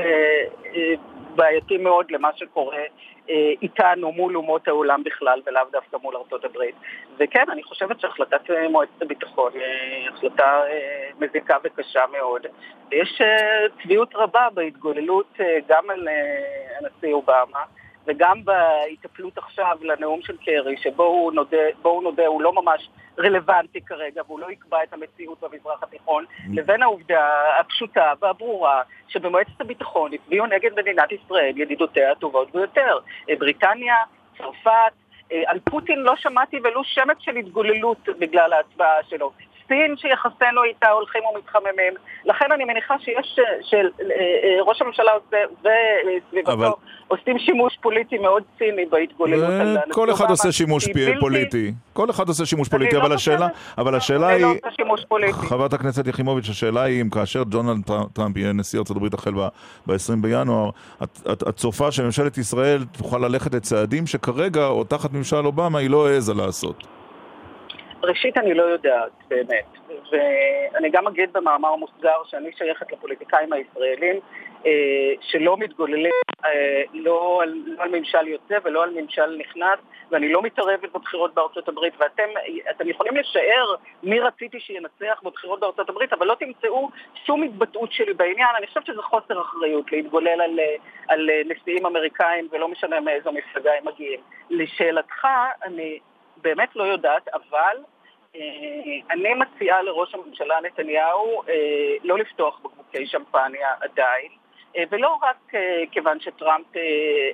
[0.76, 0.94] אה,
[1.36, 2.84] בעייתי מאוד למה שקורה
[3.30, 6.76] אה, איתנו מול אומות העולם בכלל ולאו דווקא מול ארצות הברית.
[7.20, 12.46] וכן, אני חושבת שהחלטת אה, מועצת הביטחון היא החלטה אה, מזיקה וקשה מאוד.
[12.92, 17.64] ויש אה, צביעות רבה בהתגוללות אה, גם על אה, הנשיא אובמה.
[18.08, 24.40] וגם בהיטפלות עכשיו לנאום של קרי, שבואו נודה, נודה, הוא לא ממש רלוונטי כרגע, והוא
[24.40, 31.12] לא יקבע את המציאות במזרח התיכון, לבין העובדה הפשוטה והברורה שבמועצת הביטחון הצביעו נגד מדינת
[31.12, 33.00] ישראל, ידידותיה הטובות ביותר.
[33.30, 33.96] אה, בריטניה,
[34.38, 34.94] צרפת,
[35.32, 39.32] אה, על פוטין לא שמעתי ולו שמץ של התגוללות בגלל ההצבעה שלו.
[39.68, 41.94] סין שיחסינו איתה הולכים ומתחממים.
[42.26, 46.70] לכן אני מניחה שיש, שראש הממשלה עושה וסביבתו אבל-
[47.08, 50.30] עושים שימוש פוליטי מאוד ציני בהתגוללות על כל אחד.
[50.30, 50.88] עושה שימוש
[51.20, 51.72] פוליטי.
[51.94, 53.48] כל אחד עושה שימוש אני פוליטי, לא אבל השאלה,
[53.78, 55.34] אבל השאלה אני לא היא, עושה שימוש פוליטי.
[55.34, 59.34] חברת הכנסת יחימוביץ', השאלה היא אם כאשר דונלד טר- טראמפ יהיה נשיא ארצות הברית החל
[59.88, 60.70] ב-20 בינואר,
[61.32, 66.34] את צופה שממשלת ישראל תוכל ללכת לצעדים שכרגע, או תחת ממשל אובמה, היא לא העזה
[66.34, 66.95] לעשות.
[68.06, 69.66] ראשית, אני לא יודעת, באמת.
[70.12, 74.20] ואני גם אגיד במאמר מוסגר שאני שייכת לפוליטיקאים הישראלים
[74.66, 76.12] אה, שלא מתגוללים
[76.46, 79.80] אה, לא על, לא על ממשל יוצא ולא על ממשל נכנס,
[80.12, 82.30] ואני לא מתערבת בבחירות בארצות הברית, ואתם
[82.70, 86.90] אתם יכולים לשער מי רציתי שינצח בבחירות בארצות הברית, אבל לא תמצאו
[87.26, 88.56] שום התבטאות שלי בעניין.
[88.58, 90.60] אני חושבת שזה חוסר אחריות להתגולל על,
[91.08, 94.20] על נשיאים אמריקאים, ולא משנה מאיזו מפלגה הם מגיעים.
[94.50, 95.28] לשאלתך,
[95.64, 96.00] אני
[96.38, 97.78] באמת לא יודעת, אבל
[99.12, 101.54] אני מציעה לראש הממשלה נתניהו אה,
[102.04, 104.32] לא לפתוח בקבוקי שמפניה עדיין,
[104.78, 106.82] אה, ולא רק אה, כיוון שטראמפ אה,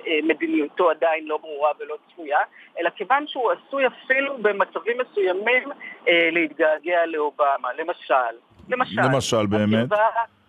[0.06, 2.38] אה, מדיניותו עדיין לא ברורה ולא צפויה,
[2.80, 5.72] אלא כיוון שהוא עשוי אפילו במצבים מסוימים
[6.08, 7.72] אה, להתגעגע לאובמה.
[7.78, 8.14] למשל,
[8.68, 9.92] למשל, למשל, באמת.
[9.92, 10.06] הקרבה,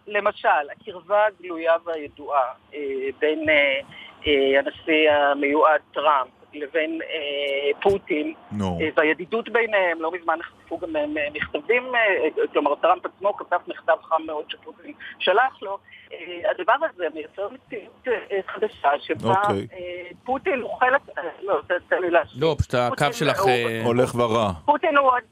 [0.08, 2.80] למשל, הקרבה הגלויה והידועה אה,
[3.20, 3.80] בין אה,
[4.28, 8.78] אה, הנשיא המיועד טראמפ לבין אה, פוטין, נו.
[8.82, 13.94] אה, והידידות ביניהם, לא מזמן נחשפו גם אה, מכתבים, אה, כלומר טראמפ עצמו כתב מכתב
[14.04, 15.78] חם מאוד שפוטין שלח לו.
[16.14, 16.18] אה,
[16.52, 19.68] הדבר הזה מייצר מציאות אה, חדשה שבה אוקיי.
[19.74, 21.60] אה, פוטין הוא חלק, אה, לא,
[21.90, 22.44] תן לי להשלים.
[22.44, 23.40] לא, פשוט הקו שלך...
[23.40, 24.52] הוא- אה, הולך ורע.
[24.66, 25.24] פוטין הוא עוד...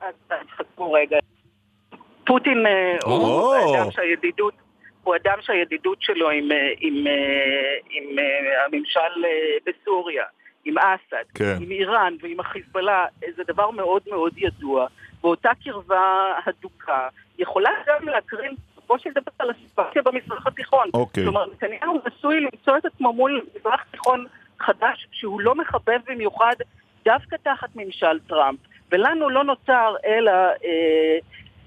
[0.00, 1.18] אז אז חכו רגע.
[2.26, 3.54] פוטין אה, הוא.
[3.76, 4.54] אדם שהידידות...
[5.04, 7.12] הוא אדם שהידידות שלו עם, אה, עם, אה,
[7.90, 9.30] עם אה, הממשל אה,
[9.66, 10.24] בסוריה,
[10.64, 11.56] עם אסד, כן.
[11.60, 13.06] עם איראן ועם החיזבאללה,
[13.36, 14.86] זה דבר מאוד מאוד ידוע.
[15.22, 17.08] ואותה קרבה הדוקה
[17.38, 20.88] יכולה גם להקרין בסופו של דבר על הסיטואציה במזרח התיכון.
[20.94, 21.24] אוקיי.
[21.24, 24.26] כלומר, נתניהו עשוי למצוא את עצמו מול מזרח תיכון
[24.58, 26.54] חדש שהוא לא מחבב במיוחד
[27.04, 28.58] דווקא תחת ממשל טראמפ.
[28.92, 31.18] ולנו לא נותר אלא אה,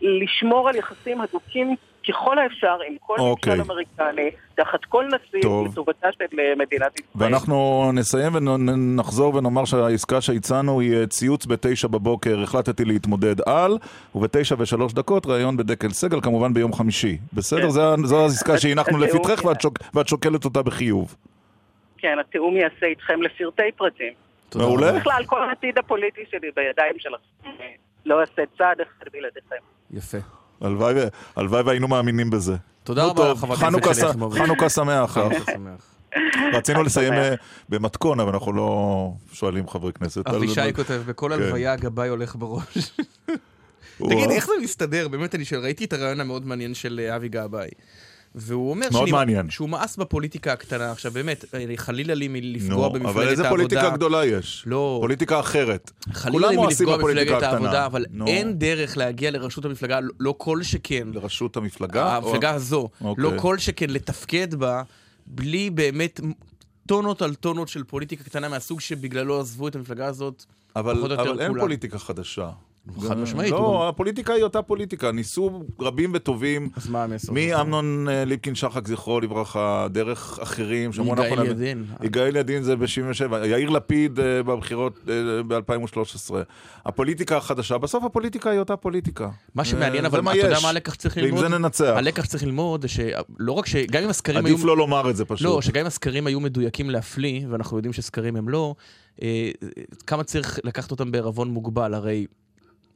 [0.02, 1.76] לשמור על יחסים הדוקים
[2.08, 3.54] ככל האפשר עם כל אוקיי.
[3.56, 5.68] ממשל אמריקני, תחת כל נשיא, טוב.
[5.68, 7.10] לטובתה של אה, מדינת ישראל.
[7.16, 13.78] ואנחנו נסיים ונחזור ונאמר שהעסקה שהצענו היא אה, ציוץ בתשע בבוקר, החלטתי להתמודד על,
[14.16, 17.18] ובתשע ושלוש דקות ראיון בדקל סגל, כמובן ביום חמישי.
[17.34, 17.62] בסדר?
[17.62, 17.70] כן.
[17.70, 19.46] זה- זו העסקה שהנחנו לפתחך.
[19.46, 21.16] ואת שוק- ואת שוקלת אותה בחיוב.
[21.98, 24.14] כן, התיאום ייעשה איתכם לפרטי פרטים.
[24.56, 24.92] מעולה.
[25.00, 27.50] בכלל, כל העתיד הפוליטי שלי בידיים שלכם.
[28.06, 29.56] לא אעשה צעד אחד בלעדיכם.
[29.92, 30.18] יפה.
[30.62, 32.56] הלוואי והיינו מאמינים בזה.
[32.84, 34.42] תודה רבה, חברת הכנסת יחימוביץ.
[34.42, 35.18] חנוכה שמח.
[35.46, 35.96] שמח.
[36.54, 37.14] רצינו לסיים.
[37.14, 37.36] אה,
[37.70, 40.28] במתכון, אבל אנחנו לא שואלים חברי כנסת.
[40.28, 41.42] אבישי כותב, בכל כן.
[41.42, 42.92] הלוויה הגבאי הולך בראש.
[43.98, 45.08] תגיד, איך זה מסתדר?
[45.08, 47.70] באמת, אני שואל, ראיתי את הרעיון המאוד מעניין של אה, אבי גבאי.
[48.38, 49.50] והוא אומר מאוד שאני- מעניין.
[49.50, 50.92] שהוא מאס בפוליטיקה הקטנה.
[50.92, 53.32] עכשיו באמת, אה, חלילה לי מלפגוע נו, במפלגת אבל העבודה.
[53.32, 54.64] איזה פוליטיקה גדולה יש?
[54.68, 54.98] לא.
[55.02, 55.92] פוליטיקה אחרת.
[56.14, 57.44] חלילה כולם לי מלפגוע במפלגת.
[57.44, 58.28] העבודה, אבל נו.
[58.28, 61.08] אין דרך להגיע לראשות המפלגה, לא- לא כל שכן.
[61.14, 62.16] לראשות המפלגה?
[62.16, 62.90] המפלגה או- הזו.
[63.02, 63.24] אוקיי.
[63.24, 64.84] לא כל שכן לתפקד בה,
[65.28, 66.20] בלי באמת
[66.88, 70.44] טונות על טונות של פוליטיקה קטנה מהסוג שבגללו עזבו את המפלגה הזאת.
[70.76, 71.62] אבל, פחות או יותר אבל אין כולם.
[71.62, 72.50] פוליטיקה חדשה.
[73.08, 73.52] חד משמעית.
[73.52, 75.12] לא, הוא- הפוליטיקה היא אותה פוליטיקה.
[75.12, 76.70] ניסו רבים וטובים.
[76.76, 77.34] אז מה המסר?
[77.34, 80.92] מאמנון אה, ליפקין שחק, זכרו לברכה, דרך אחרים.
[80.94, 81.86] יגאל ידין.
[82.04, 83.36] יגאל ידין זה ב-77.
[83.46, 85.00] יאיר לפיד אה, בבחירות
[85.48, 86.34] ב-2013.
[86.86, 89.30] הפוליטיקה החדשה, בסוף הפוליטיקה היא אותה פוליטיקה.
[89.56, 90.58] מה שמעניין, אה, אבל אתה יודע.
[90.64, 91.40] מה הלקח שצריך ללמוד?
[91.42, 91.94] ועם זה ננצח.
[91.98, 93.76] הלקח שצריך ללמוד זה שלא רק ש...
[93.76, 94.56] גם אם הסקרים היו...
[94.56, 95.46] עדיף לא לומר את זה פשוט.
[95.48, 98.76] לא, שגם אם הסקרים היו מדויקים להפליא, ואנחנו יודעים שסקרים הם לא,
[99.22, 99.52] אה,
[100.08, 101.94] כמה צריך לקחת אותם בערבון מוגבל?
[101.94, 102.26] הרי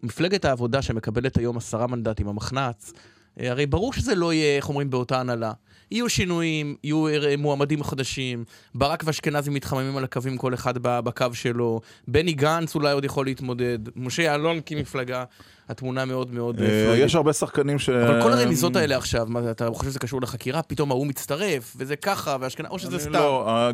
[0.03, 2.93] מפלגת העבודה שמקבלת היום עשרה מנדטים, המחנ"צ,
[3.39, 5.51] אה, הרי ברור שזה לא יהיה, איך אומרים, באותה הנהלה.
[5.91, 8.43] יהיו שינויים, יהיו אה, מועמדים חדשים,
[8.75, 13.79] ברק ואשכנזי מתחממים על הקווים כל אחד בקו שלו, בני גנץ אולי עוד יכול להתמודד,
[13.95, 15.23] משה יעלון כמפלגה,
[15.69, 16.61] התמונה מאוד מאוד...
[16.61, 17.05] אה, אה, פלואידית.
[17.05, 17.89] יש הרבה שחקנים ש...
[17.89, 20.61] אבל כל הרמיזות האלה עכשיו, מה, אתה חושב שזה קשור לחקירה?
[20.61, 23.11] פתאום ההוא מצטרף, וזה ככה, ואשכנזי, או שזה סתם.
[23.13, 23.69] לא,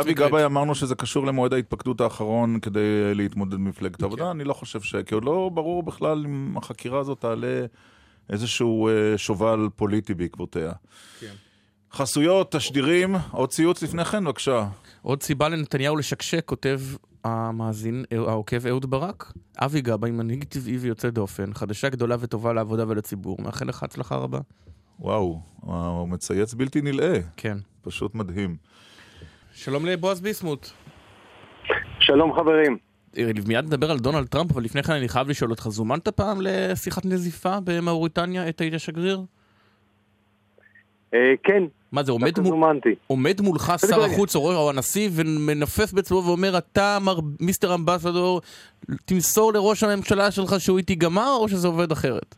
[0.00, 0.14] אבי.
[0.14, 4.96] גבאי אמרנו שזה קשור למועד ההתפקדות האחרון כדי להתמודד במפלגת העבודה, אני לא חושב ש...
[4.96, 7.66] כי עוד לא ברור בכלל אם החקירה הזאת תעלה
[8.30, 10.72] איזשהו שובל פוליטי בעקבותיה.
[11.20, 11.26] כן.
[11.96, 14.64] חסויות, תשדירים, עוד ציוץ לפני כן, בבקשה.
[15.02, 16.80] עוד סיבה לנתניהו לשקשק, כותב
[17.24, 19.32] המאזין, אה, העוקב אהוד ברק.
[19.58, 23.36] אבי גבאי, מנהיג טבעי ויוצא דופן, חדשה גדולה וטובה לעבודה ולציבור.
[23.42, 24.38] מאחל לך הצלחה רבה.
[25.00, 27.18] וואו, הוא מצייץ בלתי נלאה.
[27.36, 27.58] כן.
[27.82, 28.56] פשוט מדהים.
[29.52, 30.68] שלום לבועז ביסמוט.
[32.00, 32.78] שלום חברים.
[33.46, 37.06] מיד נדבר על דונלד טראמפ, אבל לפני כן אני חייב לשאול אותך, זומנת פעם לשיחת
[37.06, 39.20] נזיפה במאוריטניה, את היית השגריר?
[41.14, 41.62] אה, כן.
[41.92, 42.80] מה זה, עומד, מול.
[43.06, 48.40] עומד מולך שר החוץ או, הנשיא ומנפף בצבאו ואומר, אתה, מר, מיסטר אמבסדור,
[49.04, 52.34] תמסור לראש הממשלה שלך שהוא איתי גמר, או שזה עובד אחרת?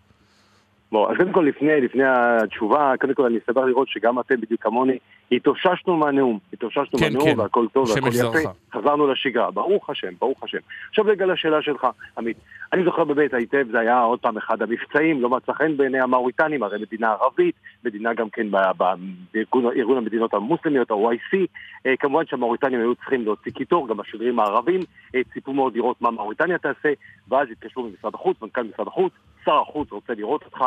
[0.93, 4.62] בוא, אז קודם כל לפני, לפני התשובה, קודם כל אני אסבר לראות שגם אתם בדיוק
[4.62, 4.99] כמוני
[5.33, 7.41] התאוששנו מהנאום, התאוששנו כן, מהנאום כן.
[7.41, 8.49] והכל טוב והכל יפה, לך.
[8.73, 10.59] חזרנו לשגרה, ברוך השם, ברוך השם.
[10.89, 11.87] עכשיו רגע לשאלה שלך,
[12.19, 12.37] עמית,
[12.73, 16.63] אני זוכר באמת היטב, זה היה עוד פעם אחד המבצעים, לא מצא חן בעיני המאוריטנים,
[16.63, 21.37] הרי מדינה ערבית, מדינה גם כן בארגון ארגון המדינות המוסלמיות, ה-OIC,
[21.87, 24.81] אה, כמובן שהמאוריטנים היו צריכים להוציא קיטור, גם השגרירים הערבים
[25.15, 26.89] אה, ציפו מאוד לראות מה מאוריטניה תעשה,
[27.29, 29.13] ואז התקשרו ממשרד החוץ, מנכ"ל משרד החוץ,
[29.45, 30.65] שר החוץ רוצה לראות אותך,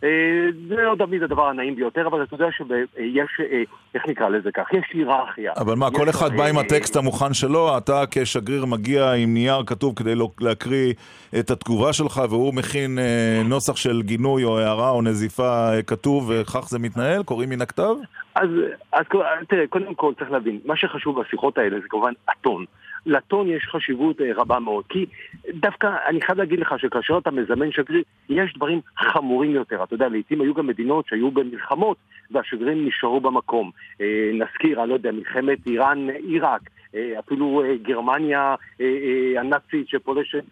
[0.00, 3.62] זה לא תמיד הדבר הנעים ביותר, אבל אתה יודע שיש, אה,
[3.94, 5.52] איך נקרא לזה כך, יש היררכיה.
[5.56, 9.94] אבל מה, כל אחד בא עם הטקסט המוכן שלו, אתה כשגריר מגיע עם נייר כתוב
[9.96, 10.94] כדי לא- להקריא
[11.38, 16.30] את התגובה שלך, והוא מכין אה, נוסח של גינוי או הערה או נזיפה אה, כתוב,
[16.30, 17.22] וכך זה מתנהל?
[17.22, 17.94] קוראים מן הכתב?
[18.34, 18.48] אז,
[18.92, 19.04] אז
[19.48, 22.64] תראה, קודם כל צריך להבין, מה שחשוב בשיחות האלה זה כמובן הטון.
[23.06, 25.06] לטון יש חשיבות אה, רבה מאוד, כי
[25.54, 29.82] דווקא אני חייב להגיד לך שכאשר אתה מזמן שגריר, יש דברים חמורים יותר.
[29.82, 31.96] אתה יודע, לעיתים היו גם מדינות שהיו במלחמות
[32.30, 33.70] והשגרירים נשארו במקום.
[34.00, 36.60] אה, נזכיר, אני לא יודע, מלחמת איראן-עיראק.
[36.94, 38.54] אה, אפילו גרמניה
[39.38, 40.44] הנאצית שפולשת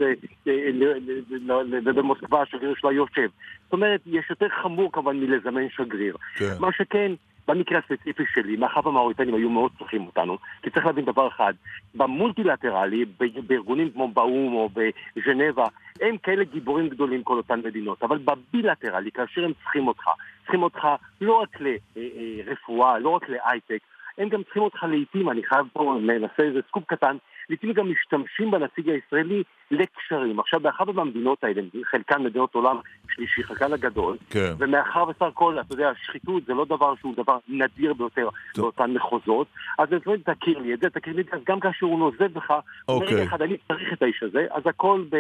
[1.85, 3.29] ובמוסקבה השגריר שלה יושב.
[3.65, 6.17] זאת אומרת, יש יותר חמור כמובן מלזמן שגריר.
[6.37, 6.55] כן.
[6.61, 7.13] מה שכן,
[7.49, 11.53] במקרה הספציפי שלי, מאחר והמאוריטנים היו מאוד צריכים אותנו, כי צריך להבין דבר אחד,
[11.95, 13.05] במולטילטרלי,
[13.47, 14.69] בארגונים כמו באו"ם או
[15.17, 15.67] בז'נבה,
[16.01, 20.05] הם כאלה גיבורים גדולים כל אותן מדינות, אבל בבילטרלי, כאשר הם צריכים אותך,
[20.43, 20.89] צריכים אותך
[21.21, 23.79] לא רק לרפואה, לא רק להייטק,
[24.19, 27.17] הם גם צריכים אותך לעיתים, אני חייב פה, ננסה איזה סקופ קטן,
[27.49, 30.41] לעיתים גם משתמשים בנציג הישראלי לקשרים.
[30.41, 32.77] עכשיו, באחת מהמדינות האלה, חלקן מדינות עולם
[33.15, 34.53] שלישי, חלקן הגדול, כן.
[34.59, 39.47] ומאחר וסך הכל, אתה יודע, שחיתות זה לא דבר שהוא דבר נדיר ביותר באותן מחוזות,
[39.79, 41.99] אז הם אומרים, תכיר לי את זה, תכיר לי את זה, אז גם כאשר הוא
[41.99, 42.53] נוזב לך,
[42.89, 43.09] אוקיי.
[43.09, 45.17] ברגע אחד אני צריך את האיש הזה, אז הכל ב...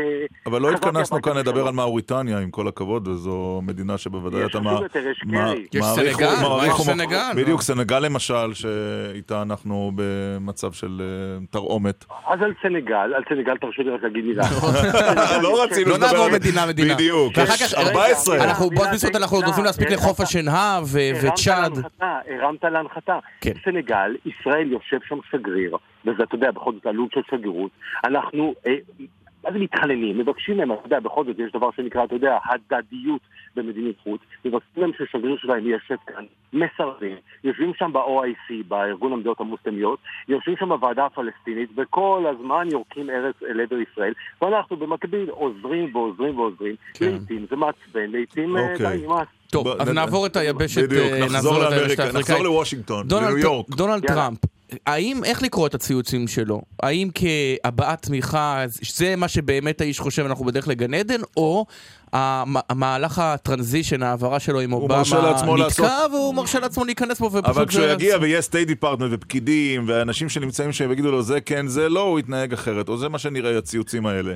[0.46, 1.64] אבל לא התכנסנו כאן לדבר.
[1.68, 5.22] על מאוריטניה, עם כל הכבוד, וזו מדינה שבוודאי אתה מה- יותר, יש
[6.74, 7.32] סנגל?
[7.36, 12.04] בדיוק, סנגל למשל, שאיתה אנחנו במצב של אה, תרעומת.
[12.26, 15.42] אז על סנגל, על סנגל תרשו לי רק להגיד מילה.
[15.42, 16.94] לא רצינו לא לדבר נעבור על- מדינה מדינה.
[16.94, 18.44] בדיוק, יש כך, 14.
[18.44, 20.84] אנחנו בזכות אנחנו עוד רוצים להספיק אה, לחוף השנהב
[21.22, 21.72] וצ'אד.
[21.76, 23.18] להנחתה, הרמת להנחתה.
[23.40, 23.52] כן.
[23.64, 27.70] סנגל, ישראל יושב שם שגריר, וזה, אתה יודע, בכל זאת עלות של שגרירות.
[28.04, 28.54] אנחנו,
[29.44, 30.18] מה זה מתחננים?
[30.18, 33.20] מבקשים מהם, אתה יודע, בכל זאת יש דבר שנקרא, אתה יודע, הדדיות
[33.56, 34.20] במדיניות חוץ.
[34.44, 39.98] מבקשים מהם ששגריר שלהם יושב כאן, מסרבים, יושבים שם ב-OIC, בארגון המדינות המוסלמיות,
[40.28, 44.12] יושבים שם בוועדה הפלסטינית, וכל הזמן יורקים ארץ אל עבר ישראל,
[44.42, 46.74] ואנחנו במקביל עוזרים ועוזרים ועוזרים.
[47.00, 48.96] לעיתים זה מעצבן, לעיתים אה, אוקיי.
[48.98, 49.26] די, נמאס.
[49.50, 52.04] טוב, אז נעבור את היבשת, בדיוק, אה, נחזור לאמריקה.
[52.14, 53.66] נחזור לוושינגטון, דונלד- לניו יורק.
[53.70, 54.06] דונלד.
[54.06, 54.38] טראמפ,
[54.86, 56.62] האם, איך לקרוא את הציוצים שלו?
[56.82, 58.64] האם כהבעת תמיכה,
[58.94, 61.66] זה מה שבאמת האיש חושב, אנחנו בדרך לגן עדן, או
[62.12, 65.20] המ- המהלך ה transition, ההעברה שלו עם אובמה, נתקע,
[65.62, 67.44] לעשות- והוא מרשה לעצמו להיכנס בו, ופשוט...
[67.44, 71.88] אבל כשהוא יגיע ויהיה State Department ופקידים ואנשים שנמצאים שם ויגידו לו זה כן, זה
[71.88, 74.34] לא, הוא יתנהג אחרת, או זה מה שנראה הציוצים האלה.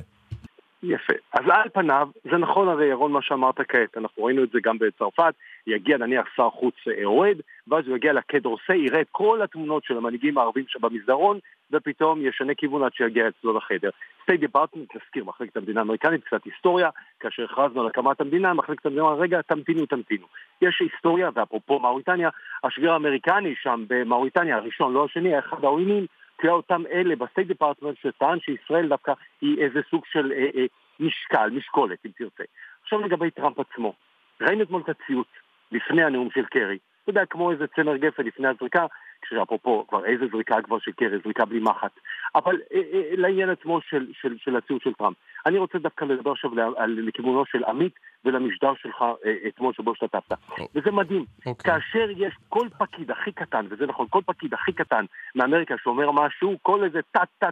[0.83, 1.13] יפה.
[1.33, 4.77] אז על פניו, זה נכון הרי ירון מה שאמרת כעת, אנחנו ראינו את זה גם
[4.77, 5.33] בצרפת,
[5.67, 9.83] יגיע נניח שר חוץ אה, אוהד, ואז הוא יגיע לקה ד'אורסיי, יראה את כל התמונות
[9.83, 11.39] של המנהיגים הערבים שבמסדרון,
[11.71, 13.89] ופתאום ישנה כיוון עד שיגיע אצלו לחדר.
[14.23, 16.89] State Department, נזכיר, מחלקת המדינה האמריקנית, קצת היסטוריה,
[17.19, 20.25] כאשר הכרזנו על הקמת המדינה, מחלקת המדינה רגע, תמתינו, תמתינו.
[20.61, 22.29] יש היסטוריה, ואפרופו מאוריטניה,
[22.63, 26.05] השגריר האמריקני שם במאוריטניה, הראשון, לא השני, אחד העוינים,
[26.41, 30.65] תראה אותם אלה ב State Department שטען שישראל דווקא היא איזה סוג של אה, אה,
[30.99, 32.43] משקל, משקולת, אם תרצה.
[32.81, 33.93] עכשיו לגבי טראמפ עצמו,
[34.41, 35.27] ראינו אתמול את הציוץ
[35.71, 36.77] לפני הנאום של קרי.
[37.03, 38.85] אתה יודע, כמו איזה צמר גפן לפני הזריקה,
[39.21, 41.91] כשאפרופו, כבר איזה זריקה כבר של קרי, זריקה בלי מחט.
[42.35, 45.17] אבל אה, אה, לעניין עצמו של, של, של הציוץ של טראמפ.
[45.45, 46.51] אני רוצה דווקא לדבר עכשיו
[46.87, 47.93] לכיוונו של עמית
[48.25, 50.37] ולמשדר שלך אה, אתמול שבו השתתפת.
[50.75, 51.25] וזה מדהים.
[51.45, 51.73] אוקיי.
[51.73, 55.05] כאשר יש כל פקיד הכי קטן, וזה נכון, כל פקיד הכי קטן
[55.35, 57.43] מאמריקה שאומר משהו, כל איזה טט,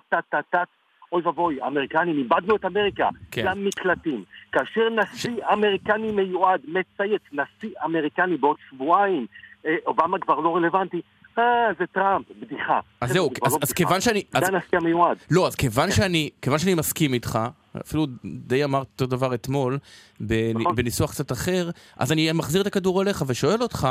[1.11, 3.45] אוי ואבוי, האמריקנים, איבדנו את אמריקה, כן.
[3.45, 4.23] למקלטים.
[4.51, 9.25] כאשר נשיא אמריקני מיועד מצייץ, נשיא אמריקני בעוד שבועיים,
[9.65, 11.01] אה, אובמה כבר לא רלוונטי,
[11.39, 11.43] אה,
[11.79, 12.79] זה טראמפ, בדיחה.
[13.01, 13.59] אז זה זהו, אז, לא.
[13.75, 14.23] כיוון שאני...
[14.31, 15.17] זה הנשיא המיועד.
[15.31, 17.39] לא, אז כיוון שאני, כיוון שאני מסכים איתך,
[17.81, 19.77] אפילו די אמרת אותו דבר אתמול,
[20.19, 20.75] נכון.
[20.75, 23.87] בניסוח קצת אחר, אז אני מחזיר את הכדור אליך ושואל אותך,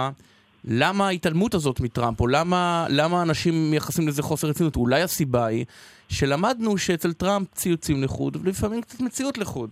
[0.65, 4.77] למה ההתעלמות הזאת מטראמפ, או למה, למה אנשים מייחסים לזה חוסר רצינות?
[4.77, 5.65] אולי הסיבה היא
[6.09, 9.71] שלמדנו שאצל טראמפ ציוצים לחוד, ולפעמים קצת מציאות לחוד.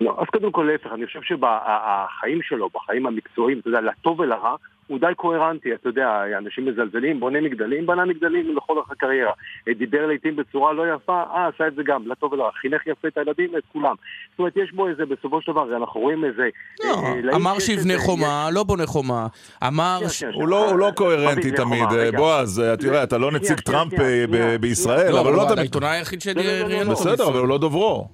[0.00, 4.56] לא, אז קודם כל להפך, אני חושב שבחיים שלו, בחיים המקצועיים, אתה יודע, לטוב ולרע,
[4.86, 9.32] הוא די קוהרנטי, אתה יודע, אנשים מזלזלים, בונה מגדלים, בנה מגדלים לכל אורך הקריירה.
[9.78, 12.50] דיבר לעיתים בצורה לא יפה, אה, עשה את זה גם, לטוב ולרע.
[12.52, 13.94] חינך יפה את הילדים ואת כולם.
[14.30, 16.48] זאת אומרת, יש בו איזה, בסופו של דבר, אנחנו רואים איזה...
[16.84, 19.26] אה, לאיש אמר שיבנה חומה, לא בונה חומה.
[19.66, 19.98] אמר...
[20.08, 22.12] ש- הוא לא, הוא לא קוהרנטי תמיד, אה.
[22.12, 24.58] בועז, אה, תראה, אתה לא נציג טראמפ אה.
[24.60, 25.58] בישראל, לא, אבל לא הוא תמיד...
[25.58, 26.92] העיתונאי היחיד לא, לא, לא, שראיין לא.
[26.92, 27.28] אותו בסדר.
[27.28, 28.08] אבל הוא לא דוברו.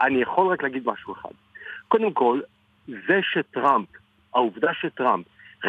[0.00, 1.30] אני, יכול רק להגיד משהו אחד.
[1.88, 2.40] קודם כל,
[2.88, 3.88] זה שטראמפ,
[4.34, 5.26] העובדה שטראמפ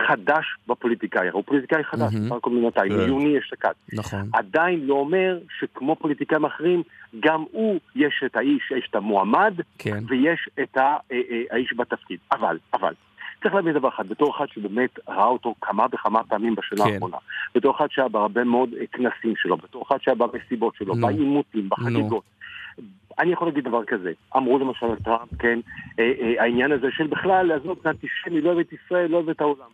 [0.07, 2.97] חדש בפוליטיקאי, הוא פוליטיקאי חדש, הכל ממתי, כן.
[2.97, 3.71] מיוני אשתקד.
[3.93, 4.29] נכון.
[4.33, 6.83] עדיין לא אומר שכמו פוליטיקאים אחרים,
[7.19, 10.03] גם הוא, יש את האיש, יש את המועמד, כן.
[10.07, 12.19] ויש את ה- אה, אה, האיש בתפקיד.
[12.31, 12.93] אבל, אבל,
[13.43, 16.93] צריך להבין דבר אחד, בתור אחד שבאמת ראה אותו כמה וכמה פעמים בשנה כן.
[16.93, 17.17] האחרונה,
[17.55, 21.07] בתור אחד שהיה בהרבה מאוד אה, כנסים שלו, בתור אחד שהיה במסיבות שלו, נו.
[21.07, 22.23] בעימותים, בחגיגות.
[23.19, 25.59] אני יכול להגיד דבר כזה, אמרו למשל על טראמפ, כן,
[25.99, 29.29] אה, אה, העניין הזה של בכלל לעזוב את האנטישמי, לא אוהב את ישראל, לא אוהב
[29.29, 29.67] את העולם.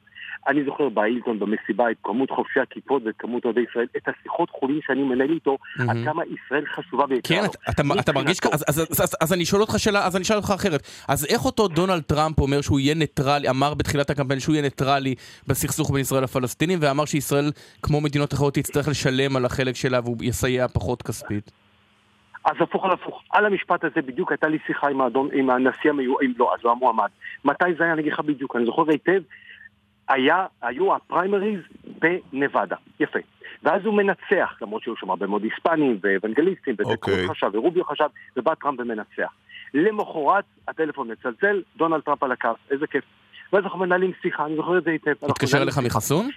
[0.47, 4.79] אני זוכר באילטון במסיבה את כמות חובשי הכיפות ואת כמות אוהדי ישראל, את השיחות חולין
[4.87, 5.57] שאני מנהל איתו.
[5.89, 7.45] עד כמה ישראל חשובה ויקרה כן.
[7.45, 10.15] אתה- אתה, אתה מרגיש ככה, אז, אז, אז, אז, אז אני שואל אותך שאלה, אז
[10.15, 10.81] אני אשאל אותך אחרת.
[11.07, 15.15] אז איך אותו דונלד טראמפ אומר שהוא יהיה ניטרלי, אמר בתחילת הקמפיין שהוא יהיה ניטרלי
[15.47, 17.51] בסכסוך בין ישראל לפלסטינים, ואמר שישראל,
[17.81, 21.51] כמו מדינות אחרות, תצטרך לשלם על החלק שלה והוא יסייע פחות כספית?
[22.47, 23.23] אז הפוך על הפוך.
[23.31, 26.59] על המשפט הזה בדיוק הייתה לי שיחה עם האדון, עם הנשיא המיועד, עם לא, אז
[26.63, 27.09] הוא המועמד.
[27.45, 27.93] מתי זה היה?
[27.93, 29.21] אני אגיד לך בדיוק, אני זוכר היטב.
[30.09, 31.59] היה, היו הפריימריז
[31.99, 32.75] בנבדה.
[32.99, 33.19] יפה.
[33.63, 36.93] ואז הוא מנצח, למרות שהיו שם הרבה מאוד היספנים ואוונגליסטים, אוקיי.
[36.93, 38.07] וטד קרוז חשב, ורוביו חשב,
[38.37, 39.31] ובא טראמפ ומנצח.
[39.73, 43.03] למחרת הטלפון מצלצל, דונלד טראמפ על הקו, איזה כיף.
[43.53, 45.11] ואז אנחנו מנהלים שיחה, אני זוכר את זה היטב.
[45.29, 46.29] התקשר אליך מחסון?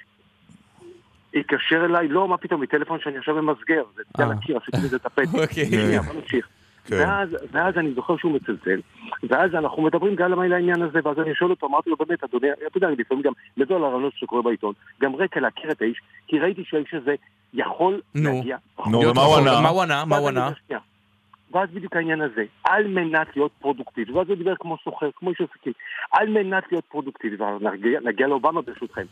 [1.35, 4.25] התקשר אליי, לא, מה פתאום, מטלפון שאני עכשיו ממסגר, זה אה.
[4.25, 5.35] על הקיר, עשיתי לזה את הפתק.
[5.43, 5.99] אוקיי.
[5.99, 6.49] בוא נמשיך.
[6.85, 6.97] כן.
[7.53, 8.81] ואז, אני זוכר שהוא מצלצל,
[9.23, 12.49] ואז אנחנו מדברים גם על העניין הזה, ואז אני שואל אותו, אמרתי לו, באמת, אדוני,
[12.67, 16.01] אתה יודע, אני לפעמים גם מדבר על הרעיונות שקורה בעיתון, גם רקע להכיר את האיש,
[16.27, 17.15] כי ראיתי שהאיש הזה
[17.55, 18.31] יכול נו.
[18.33, 18.57] להגיע...
[18.87, 19.37] נו, ומה הוא.
[19.37, 19.61] ענה?
[19.61, 20.05] מה הוא ענה?
[20.05, 20.51] מה הוא ענה?
[21.53, 25.39] ואז בדיוק העניין הזה, על מנת להיות פרודוקטיבי, ואז הוא דיבר כמו סוחר, כמו איש
[25.41, 25.73] עסקים,
[26.13, 29.05] על מנת להיות פרודוקטיבי, ונגיע נגיע לאובמה ברשותכם,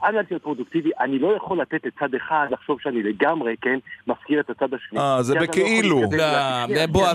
[0.00, 3.78] על מנת להיות פרודוקטיבי, אני לא יכול לתת את צד אחד, לחשוב שאני לגמרי, כן,
[4.06, 4.98] מפקיר את הצד השני.
[4.98, 6.00] אה, זה לא בכאילו.
[6.12, 7.14] לא, בוא,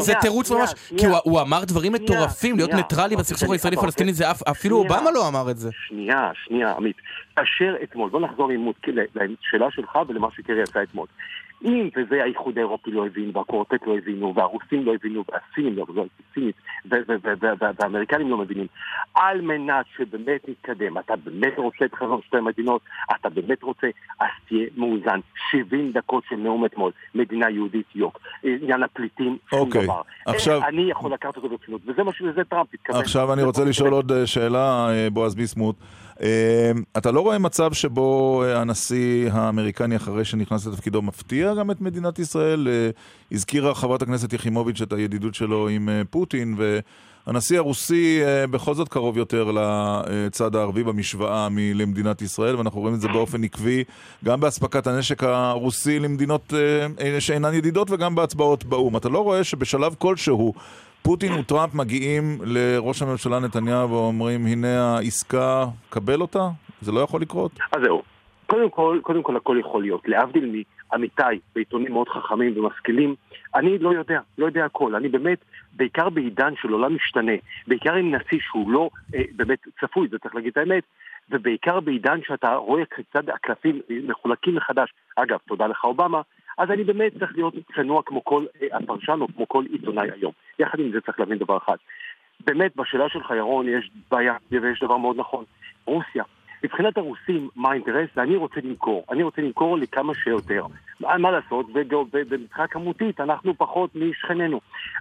[0.00, 0.74] זה- תירוץ ממש.
[0.98, 2.70] כי הוא- אמר דברים מטורפים, להיות.
[2.74, 4.76] ניטרלי בסכסוך הישראלי-פלסטיני, זה אפילו.
[4.76, 5.70] אובמה לא אמר את זה.
[5.88, 6.96] שנייה, שנייה, עמית.
[7.36, 8.76] כאשר אתמול, בוא נחזור לעימות,
[9.14, 11.06] לשאלה שלך ולמה שקרי עשה אתמול.
[11.64, 16.06] אם, וזה האיחוד האירופי לא הבין, והקורטט לא הבינו, והרוסים לא הבינו, והסינים לא הבינו,
[16.30, 16.56] הסינית,
[17.80, 18.66] והאמריקנים לא מבינים,
[19.14, 22.82] על מנת שבאמת נתקדם, אתה באמת רוצה את חזון שתי מדינות,
[23.20, 23.86] אתה באמת רוצה,
[24.20, 25.20] אז תהיה מאוזן.
[25.50, 30.00] 70 דקות של נאום אתמול, מדינה יהודית יוק, עניין הפליטים, שום אוקיי, דבר.
[30.26, 33.00] עכשיו- אני יכול לקחת אותו ברצינות, וזה מה שזה טראמפ התכוון.
[33.00, 35.76] עכשיו אני רוצה לשאול עוד אה, שאלה, אה, בועז ביסמוט.
[36.22, 41.80] אה, אתה לא רואה מצב שבו אה, הנשיא האמריקני אחרי שנכנס לתפקידו מפתיע גם את
[41.80, 42.68] מדינת ישראל?
[42.68, 42.90] אה,
[43.32, 46.56] הזכירה חברת הכנסת יחימוביץ' את הידידות שלו עם אה, פוטין,
[47.26, 53.00] והנשיא הרוסי אה, בכל זאת קרוב יותר לצד הערבי במשוואה מלמדינת ישראל, ואנחנו רואים את
[53.00, 53.84] זה באופן עקבי
[54.24, 56.52] גם באספקת הנשק הרוסי למדינות
[57.18, 58.96] שאינן ידידות וגם בהצבעות באו"ם.
[58.96, 60.54] אתה לא רואה שבשלב כלשהו
[61.02, 66.48] פוטין וטראמפ מגיעים לראש הממשלה נתניהו ואומרים, הנה העסקה, קבל אותה?
[66.82, 67.52] זה לא יכול לקרות?
[67.72, 68.02] אז זהו.
[68.46, 70.00] קודם כל, קודם כל הכל יכול להיות.
[70.06, 70.44] להבדיל
[70.92, 73.14] מעמיתיי בעיתונים מאוד חכמים ומשכילים,
[73.54, 74.94] אני לא יודע, לא יודע הכל.
[74.94, 75.38] אני באמת,
[75.72, 77.32] בעיקר בעידן של עולם משתנה,
[77.66, 80.84] בעיקר עם נשיא שהוא לא אה, באמת צפוי, זה צריך להגיד את האמת,
[81.30, 84.92] ובעיקר בעידן שאתה רואה כיצד הקלפים מחולקים מחדש.
[85.16, 86.20] אגב, תודה לך אובמה,
[86.58, 90.32] אז אני באמת צריך להיות צנוע כמו כל אה, הפרשן או כמו כל עיתונאי היום.
[90.58, 91.76] יחד עם זה צריך להבין דבר אחד.
[92.44, 95.44] באמת, בשאלה שלך, ירון, יש בעיה, ויש דבר מאוד נכון.
[95.84, 96.24] רוסיה.
[96.64, 98.08] מבחינת הרוסים, מה האינטרס?
[98.18, 99.04] אני רוצה למכור.
[99.10, 100.66] אני רוצה למכור לי כמה שיותר.
[101.00, 101.66] מה, מה לעשות?
[101.72, 104.60] ובמבחינה כמותית, אנחנו פחות משכנינו.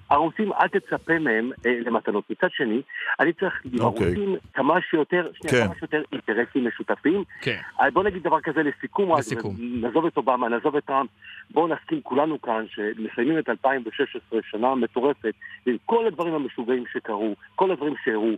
[0.10, 2.30] הרוסים, אל תצפה מהם אה, למתנות.
[2.30, 2.82] מצד שני,
[3.20, 4.06] אני צריך אוקיי.
[4.06, 5.68] לרוסים כמה שיותר, שנייה, כן.
[5.68, 7.24] כמה שיותר אינטרסים משותפים.
[7.42, 7.60] כן.
[7.82, 9.56] אה, בוא נגיד דבר כזה לסיכום, לסיכום.
[9.60, 11.10] נעזוב את אובמה, נעזוב את טראמפ,
[11.52, 15.34] בואו נסכים כולנו כאן שמסיימים את 2016, שנה מטורפת,
[15.66, 18.32] עם כל הדברים המשוגעים שקרו, כל הדברים שהראו,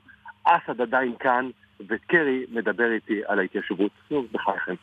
[0.43, 1.49] אסד עדיין כאן,
[1.90, 3.91] וקרי מדבר איתי על ההתיישבות.
[4.12, 4.74] נו, בחייכם.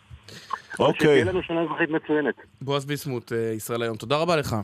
[0.79, 1.01] אוקיי.
[1.01, 2.35] שתהיה לנו שנה אזרחית מצוינת.
[2.61, 4.57] בועז ביסמוט, אה, ישראל היום, תודה רבה לך.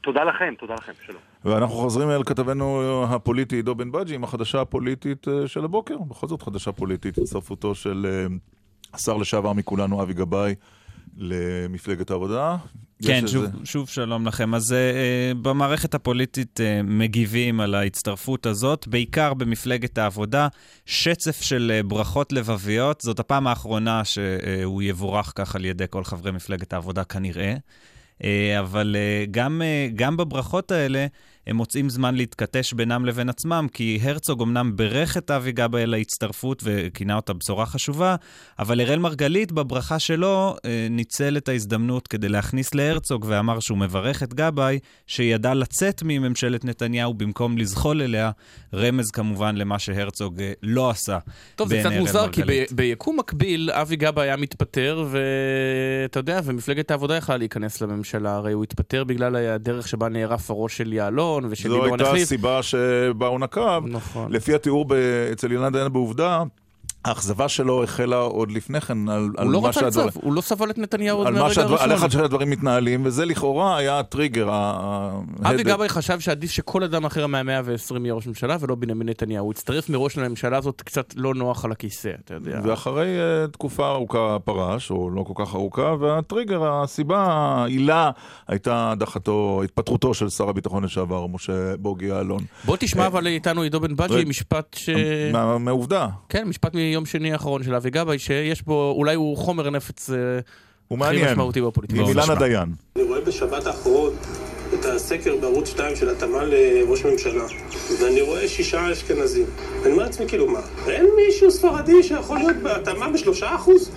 [0.00, 1.20] תודה לכם, תודה לכם, שלום.
[1.44, 5.98] ואנחנו חוזרים אל כתבנו הפוליטי עידו בן בג'י עם החדשה הפוליטית אה, של הבוקר.
[5.98, 8.26] בכל זאת חדשה פוליטית, הצטרפותו של אה,
[8.94, 10.54] השר לשעבר מכולנו, אבי גבאי,
[11.16, 12.56] למפלגת העבודה.
[13.06, 14.54] כן, איזה- שוב, שוב שלום לכם.
[14.54, 14.74] אז uh,
[15.42, 20.48] במערכת הפוליטית uh, מגיבים על ההצטרפות הזאת, בעיקר במפלגת העבודה,
[20.86, 23.00] שצף של uh, ברכות לבביות.
[23.00, 27.54] זאת הפעם האחרונה שהוא יבורך כך על ידי כל חברי מפלגת העבודה כנראה.
[28.18, 28.24] Uh,
[28.60, 31.06] אבל uh, גם, uh, גם בברכות האלה,
[31.46, 35.94] הם מוצאים זמן להתכתש בינם לבין עצמם, כי הרצוג אמנם בירך את אבי גבאי על
[35.94, 38.16] ההצטרפות וכינה אותה בשורה חשובה,
[38.58, 44.22] אבל אראל מרגלית בברכה שלו אה, ניצל את ההזדמנות כדי להכניס להרצוג ואמר שהוא מברך
[44.22, 48.30] את גבאי, שידע לצאת מממשלת נתניהו במקום לזחול אליה,
[48.74, 51.18] רמז כמובן למה שהרצוג אה, לא עשה.
[51.56, 52.72] טוב, זה קצת מוזר, כי מרגלית.
[52.72, 58.52] ב- ביקום מקביל, אבי גבאי היה מתפטר, ואתה יודע, ומפלגת העבודה יכלה להיכנס לממשלה, הרי
[58.52, 60.92] הוא התפטר בגלל הדרך שבה נערף הראש של
[61.34, 62.22] יעלון, ושל זו ליברמן הייתה החליף.
[62.22, 63.82] הסיבה שבה הוא נקב.
[63.86, 64.32] נכון.
[64.32, 64.86] לפי התיאור
[65.32, 66.42] אצל אילן דיין בעובדה,
[67.04, 70.32] האכזבה שלו החלה עוד לפני כן על, על הוא לא מה רצה שהדבר- לצו, הוא
[70.32, 72.20] לא סבל את נתניהו עוד על מה מהרגע שהדבר, על איך הראשון.
[72.20, 74.48] שהדברים מתנהלים, וזה לכאורה היה הטריגר.
[75.44, 75.62] אבי.
[75.62, 79.44] גבאי חשב שעדיף שכל אדם אחר מהמאה ועשרים יהיה ראש ממשלה ולא בנימין נתניהו.
[79.44, 82.60] הוא הצטרף מראש לממשלה הזאת קצת לא נוח על הכיסא, אתה יודע.
[82.64, 83.06] ואחרי
[83.46, 88.10] uh, תקופה ארוכה פרש, או לא כל כך ארוכה, והטריגר, הסיבה, העילה,
[88.48, 92.40] הייתה הדחתו, התפטרותו של שר הביטחון לשעבר, משה בוגי יעלון.
[92.64, 94.24] בוא תשמע אבל איתנו עידו בן בג'י.
[94.24, 94.90] משפט ש...
[95.32, 96.06] מה- מהעובדה.
[96.28, 100.16] כן, משפט מיום שני האחרון של אבי גבאי, שיש בו, אולי הוא חומר נפץ אה,
[100.90, 101.24] הכי.
[101.24, 102.00] משמעותי בפוליטיקה.
[102.00, 102.68] עם אילנה דיין.
[102.96, 104.12] אני רואה בשבת האחרון
[104.74, 107.44] את הסקר בערוץ 2 של התאמה לראש ממשלה,
[108.00, 109.46] ואני רואה שישה אשכנזים.
[109.82, 113.90] אני אומר לעצמי, כאילו, מה, אין מישהו ספרדי שיכול להיות בהתאמה בשלושה אחוז?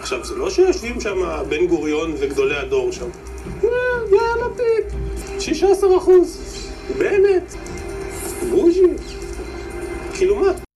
[0.00, 3.08] עכשיו, זה לא שיושבים שם בן גוריון וגדולי הדור שם.
[3.62, 5.00] יאיר לפיד,
[5.40, 6.40] 16 אחוז.
[6.98, 7.54] בנט,
[8.50, 8.80] בוז'י.
[10.14, 10.71] כאילו מה?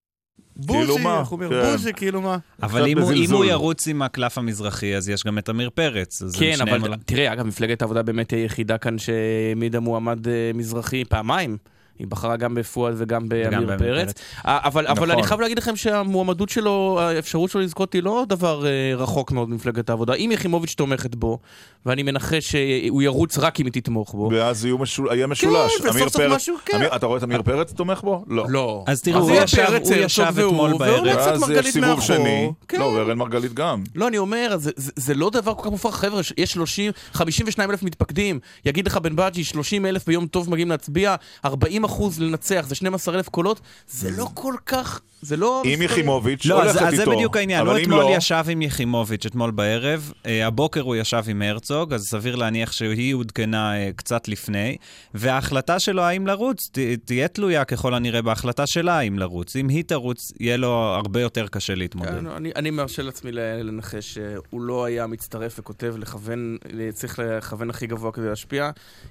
[0.68, 1.20] כאילו מה?
[1.20, 1.72] איך הוא אומר, כן.
[1.72, 2.38] בוז'י, כאילו מה?
[2.62, 3.36] אבל אם הוא, אם בזלזול.
[3.36, 6.22] הוא ירוץ עם הקלף המזרחי, אז יש גם את עמיר פרץ.
[6.38, 11.56] כן, אבל תראה, אגב, מפלגת העבודה באמת היא היחידה כאן שהעמידה מועמד אה, מזרחי פעמיים.
[11.98, 13.78] היא בחרה גם בפואד וגם בעמיר פרץ.
[14.06, 14.12] פרץ.
[14.44, 15.10] אבל, אבל נכון.
[15.10, 19.48] אני חייב להגיד לכם שהמועמדות שלו, האפשרות שלו לזכות היא לא דבר אה, רחוק מאוד
[19.50, 20.14] ממפלגת העבודה.
[20.14, 21.38] אם יחימוביץ' תומכת בו,
[21.86, 24.28] ואני מנחש שהוא ירוץ רק אם היא תתמוך בו.
[24.32, 25.72] ואז יהיו משול- יהיה משולש.
[25.74, 26.76] וסוף עמיר סוף פרץ- משהו, כן.
[26.76, 28.24] עמיר- אתה רואה את עמיר פרץ תומך בו?
[28.28, 28.44] לא.
[28.48, 28.84] לא.
[28.86, 31.06] אז תראו, אז הוא יהיה ישב, פרץ, הוא ישב אתמול והוא בערב.
[31.06, 32.00] ואז יש מרגלית סיבוב.
[32.00, 32.50] שני.
[32.68, 32.78] כן.
[32.80, 33.82] לא, ואראל מרגלית גם.
[33.94, 35.94] לא, אני אומר, זה, זה, זה לא דבר כל כך מופרך.
[35.94, 38.40] חבר'ה, יש 30, 52 אלף מתפקדים.
[38.64, 41.14] יגיד לך בן בג'י, 30 אלף ביום טוב מגיעים להצביע,
[41.44, 43.60] 40 אחוז לנצח, זה 12 אלף קולות.
[43.88, 45.62] זה לא כל כך, זה לא...
[45.64, 45.82] עם מספרים.
[45.82, 46.86] יחימוביץ' לא, הולכת אז, איתו.
[46.86, 47.66] אז זה בדיוק העניין.
[47.66, 51.92] הוא אם אתמול לא- ישב עם יחימוביץ', אתמול בערב, אה, הבוקר הוא ישב עם הרצוג,
[51.92, 54.76] אז סביר להניח שהיא עודכנה אה, קצת לפני,
[55.14, 59.56] וההחלטה שלו האם לרוץ ת, תהיה תלויה ככל הנראה בהחלטה שלה האם לרוץ.
[59.56, 62.10] אם היא תרוץ, יהיה לו הרבה יותר קשה להתמודד.
[62.10, 66.56] כן, אני, אני מרשה לעצמי לנחש שהוא לא היה מצטרף וכותב לכוון,
[66.92, 68.70] צריך לכוון הכי גבוה כדי להשפיע,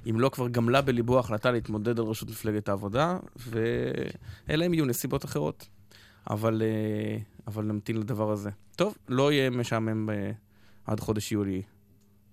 [0.10, 5.26] אם לא כבר גמלה בליבו ההחלטה להתמודד על ראשות מפלגת העבודה, ואלה הם יהיו נסיבות
[5.26, 5.66] אחרות.
[6.30, 7.18] אבל, אה,
[7.48, 8.50] אבל נמתין לדבר הזה.
[8.76, 10.32] טוב, לא יהיה משעמם אה,
[10.86, 11.62] עד חודש יולי.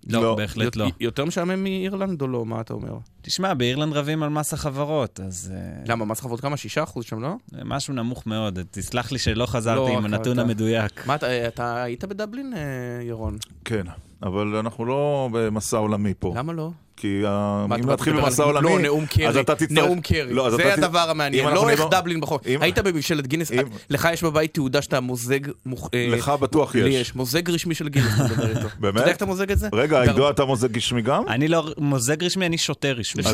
[0.07, 0.85] לא, לא, בהחלט לא.
[0.99, 2.45] יותר משעמם מאירלנד או לא?
[2.45, 2.97] מה אתה אומר?
[3.21, 5.53] תשמע, באירלנד רבים על מס החברות, אז...
[5.55, 6.57] אה, למה, מס חברות כמה?
[6.57, 7.35] שישה אחוז שם, לא?
[7.65, 8.59] משהו נמוך מאוד.
[8.71, 11.07] תסלח לי שלא חזרתי לא, עם הנתון אתה- המדויק.
[11.07, 12.59] מה, אתה, אתה היית בדבלין, אה,
[13.03, 13.37] ירון?
[13.65, 13.83] כן,
[14.23, 16.33] אבל אנחנו לא במסע עולמי פה.
[16.35, 16.71] למה לא?
[17.03, 19.27] כי ה- מה, אם נתחיל במסע עולמי, לא, נאום קרי.
[19.27, 19.71] אז אתה תצטרך...
[19.77, 20.33] נאום קרי.
[20.33, 21.53] לא, זה הדבר אם המעניין.
[21.53, 22.47] לא איך דבלין בחוק.
[22.47, 23.51] אם- היית בממשלת גינס,
[23.89, 25.39] לך יש בבית תעודה שאתה מוזג...
[25.67, 27.15] מוכ- אה, לך בטוח לי יש.
[27.15, 28.67] מוזג רשמי של גינס, אתה מדבר איתו.
[28.79, 28.93] באמת?
[28.95, 29.67] אתה יודע איך אתה מוזג את זה?
[29.73, 31.23] רגע, עידו, אתה מוזג רשמי גם?
[31.27, 33.23] אני לא מוזג רשמי, אני שוטר רשמי.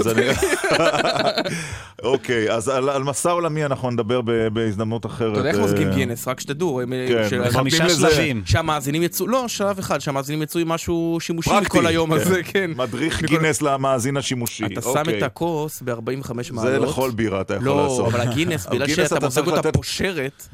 [2.03, 4.21] אוקיי, אז על, מסע עולמי אנחנו נדבר
[4.53, 5.31] בהזדמנות אחרת.
[5.31, 6.81] אתה יודע איך מוזגים אה, גינס, רק שתדעו.
[7.29, 8.41] כן, חמישה שלבים.
[8.45, 12.21] שהמאזינים יצאו, לא, שלב אחד, שהמאזינים יצאו עם משהו שימושי מכל היום כן.
[12.21, 12.71] הזה, כן.
[12.75, 14.65] מדריך מכל- גינס למאזין השימושי.
[14.65, 15.17] אתה שם אוקיי.
[15.17, 16.71] את הכוס ב-45 מעלות.
[16.71, 18.07] זה לכל בירה אתה יכול לא, לעשות.
[18.07, 20.47] אבל הגינס, בגלל שאתה צריך אותה פושרת,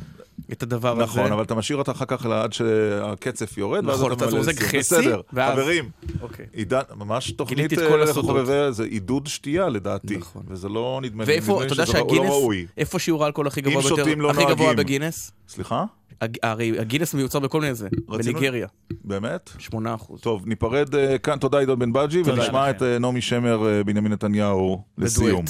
[0.51, 1.03] את הדבר הזה.
[1.03, 4.37] נכון, אבל אתה משאיר אותה אחר כך עד שהקצף יורד, ואז נכון, אתה אתה ממלא
[4.37, 4.65] מוזג את זה.
[4.67, 5.89] חצי, בסדר, ואז- חברים,
[6.21, 6.45] אוקיי.
[6.53, 8.13] עידן, ממש תוכנית אה.
[8.13, 10.17] חובבי, זה עידוד שתייה לדעתי,
[10.47, 12.65] וזה לא נדמה לי, אתה שזה לא שהגינס, ראוי.
[12.77, 14.73] איפה שיעור האלכוהול הכי גבוה ביותר, שותים לא הכי גבוה.
[14.73, 15.31] בגינס?
[15.49, 15.83] סליחה?
[16.21, 18.67] הג- הרי הגינס מיוצר בכל מיני זה, רצינו- בניגריה.
[19.03, 19.49] באמת?
[19.59, 20.21] 8 אחוז.
[20.21, 22.77] טוב, ניפרד אה, כאן, תודה עידו בן בג'י, ונשמע לכם.
[22.77, 25.45] את אה, נעמי שמר, בנימין נתניהו, לסיום.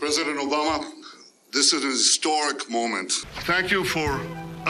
[0.00, 0.04] President
[0.48, 0.84] Obama,
[1.52, 3.10] this is an historic moment.
[3.50, 4.10] Thank you for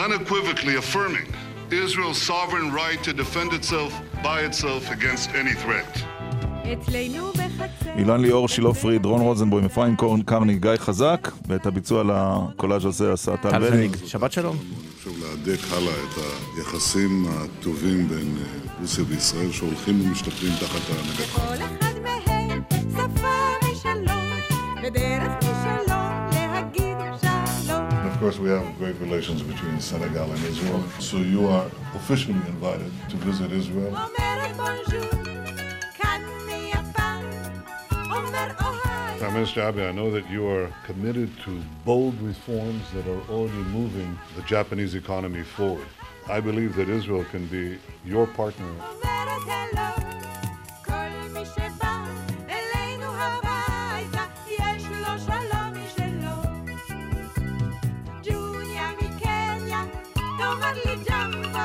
[0.05, 1.27] unequivocally affirming
[1.71, 3.91] Israel's sovereign right to defend itself
[4.27, 6.03] by itself against any threat.
[6.73, 7.93] אצלנו בחצר.
[7.97, 13.13] אילן ליאור, שילה פריד, רון רוזנבוים, אפרים קורן קרני, גיא חזק, ואת הביצוע לקולאז' הזה
[13.13, 13.73] עשה טל טל וניג.
[13.73, 13.95] וניג.
[14.05, 14.57] שבת שלום.
[14.99, 16.23] חשוב להדק הלאה את
[16.57, 21.31] היחסים הטובים בין אה, רוסיה וישראל שהולכים ומשתפרים תחת ההנהגתך.
[21.31, 22.61] כל אחד מהם
[22.91, 23.27] שפה
[23.71, 24.29] משלום,
[24.83, 25.92] ודרך משלום להגיד שלום.
[25.92, 25.92] Of
[28.23, 33.17] course, we have great relations between Senegal and Israel, so you are officially invited to
[33.17, 33.91] visit Israel.
[39.19, 43.63] Prime Minister Abe, I know that you are committed to bold reforms that are already
[43.71, 45.87] moving the Japanese economy forward.
[46.29, 48.73] I believe that Israel can be your partner.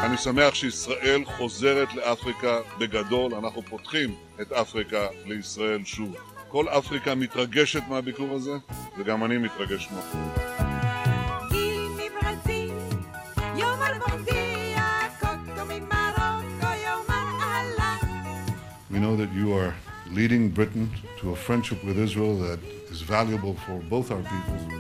[0.07, 6.15] אני שמח שישראל חוזרת לאפריקה בגדול, אנחנו פותחים את אפריקה לישראל שוב.
[6.47, 8.51] כל אפריקה מתרגשת מהביקור הזה,
[8.97, 10.29] וגם אני מתרגש ממנו.
[11.49, 12.71] גיל מברזיל,
[13.55, 17.97] יאמר בורדיה, קוטו ממרוקו, יאמר אהלן.
[18.91, 19.73] We know that you are
[20.15, 20.87] leading Britain
[21.21, 22.59] to a friendship with Israel that
[22.91, 24.76] is valuable for both our peoples.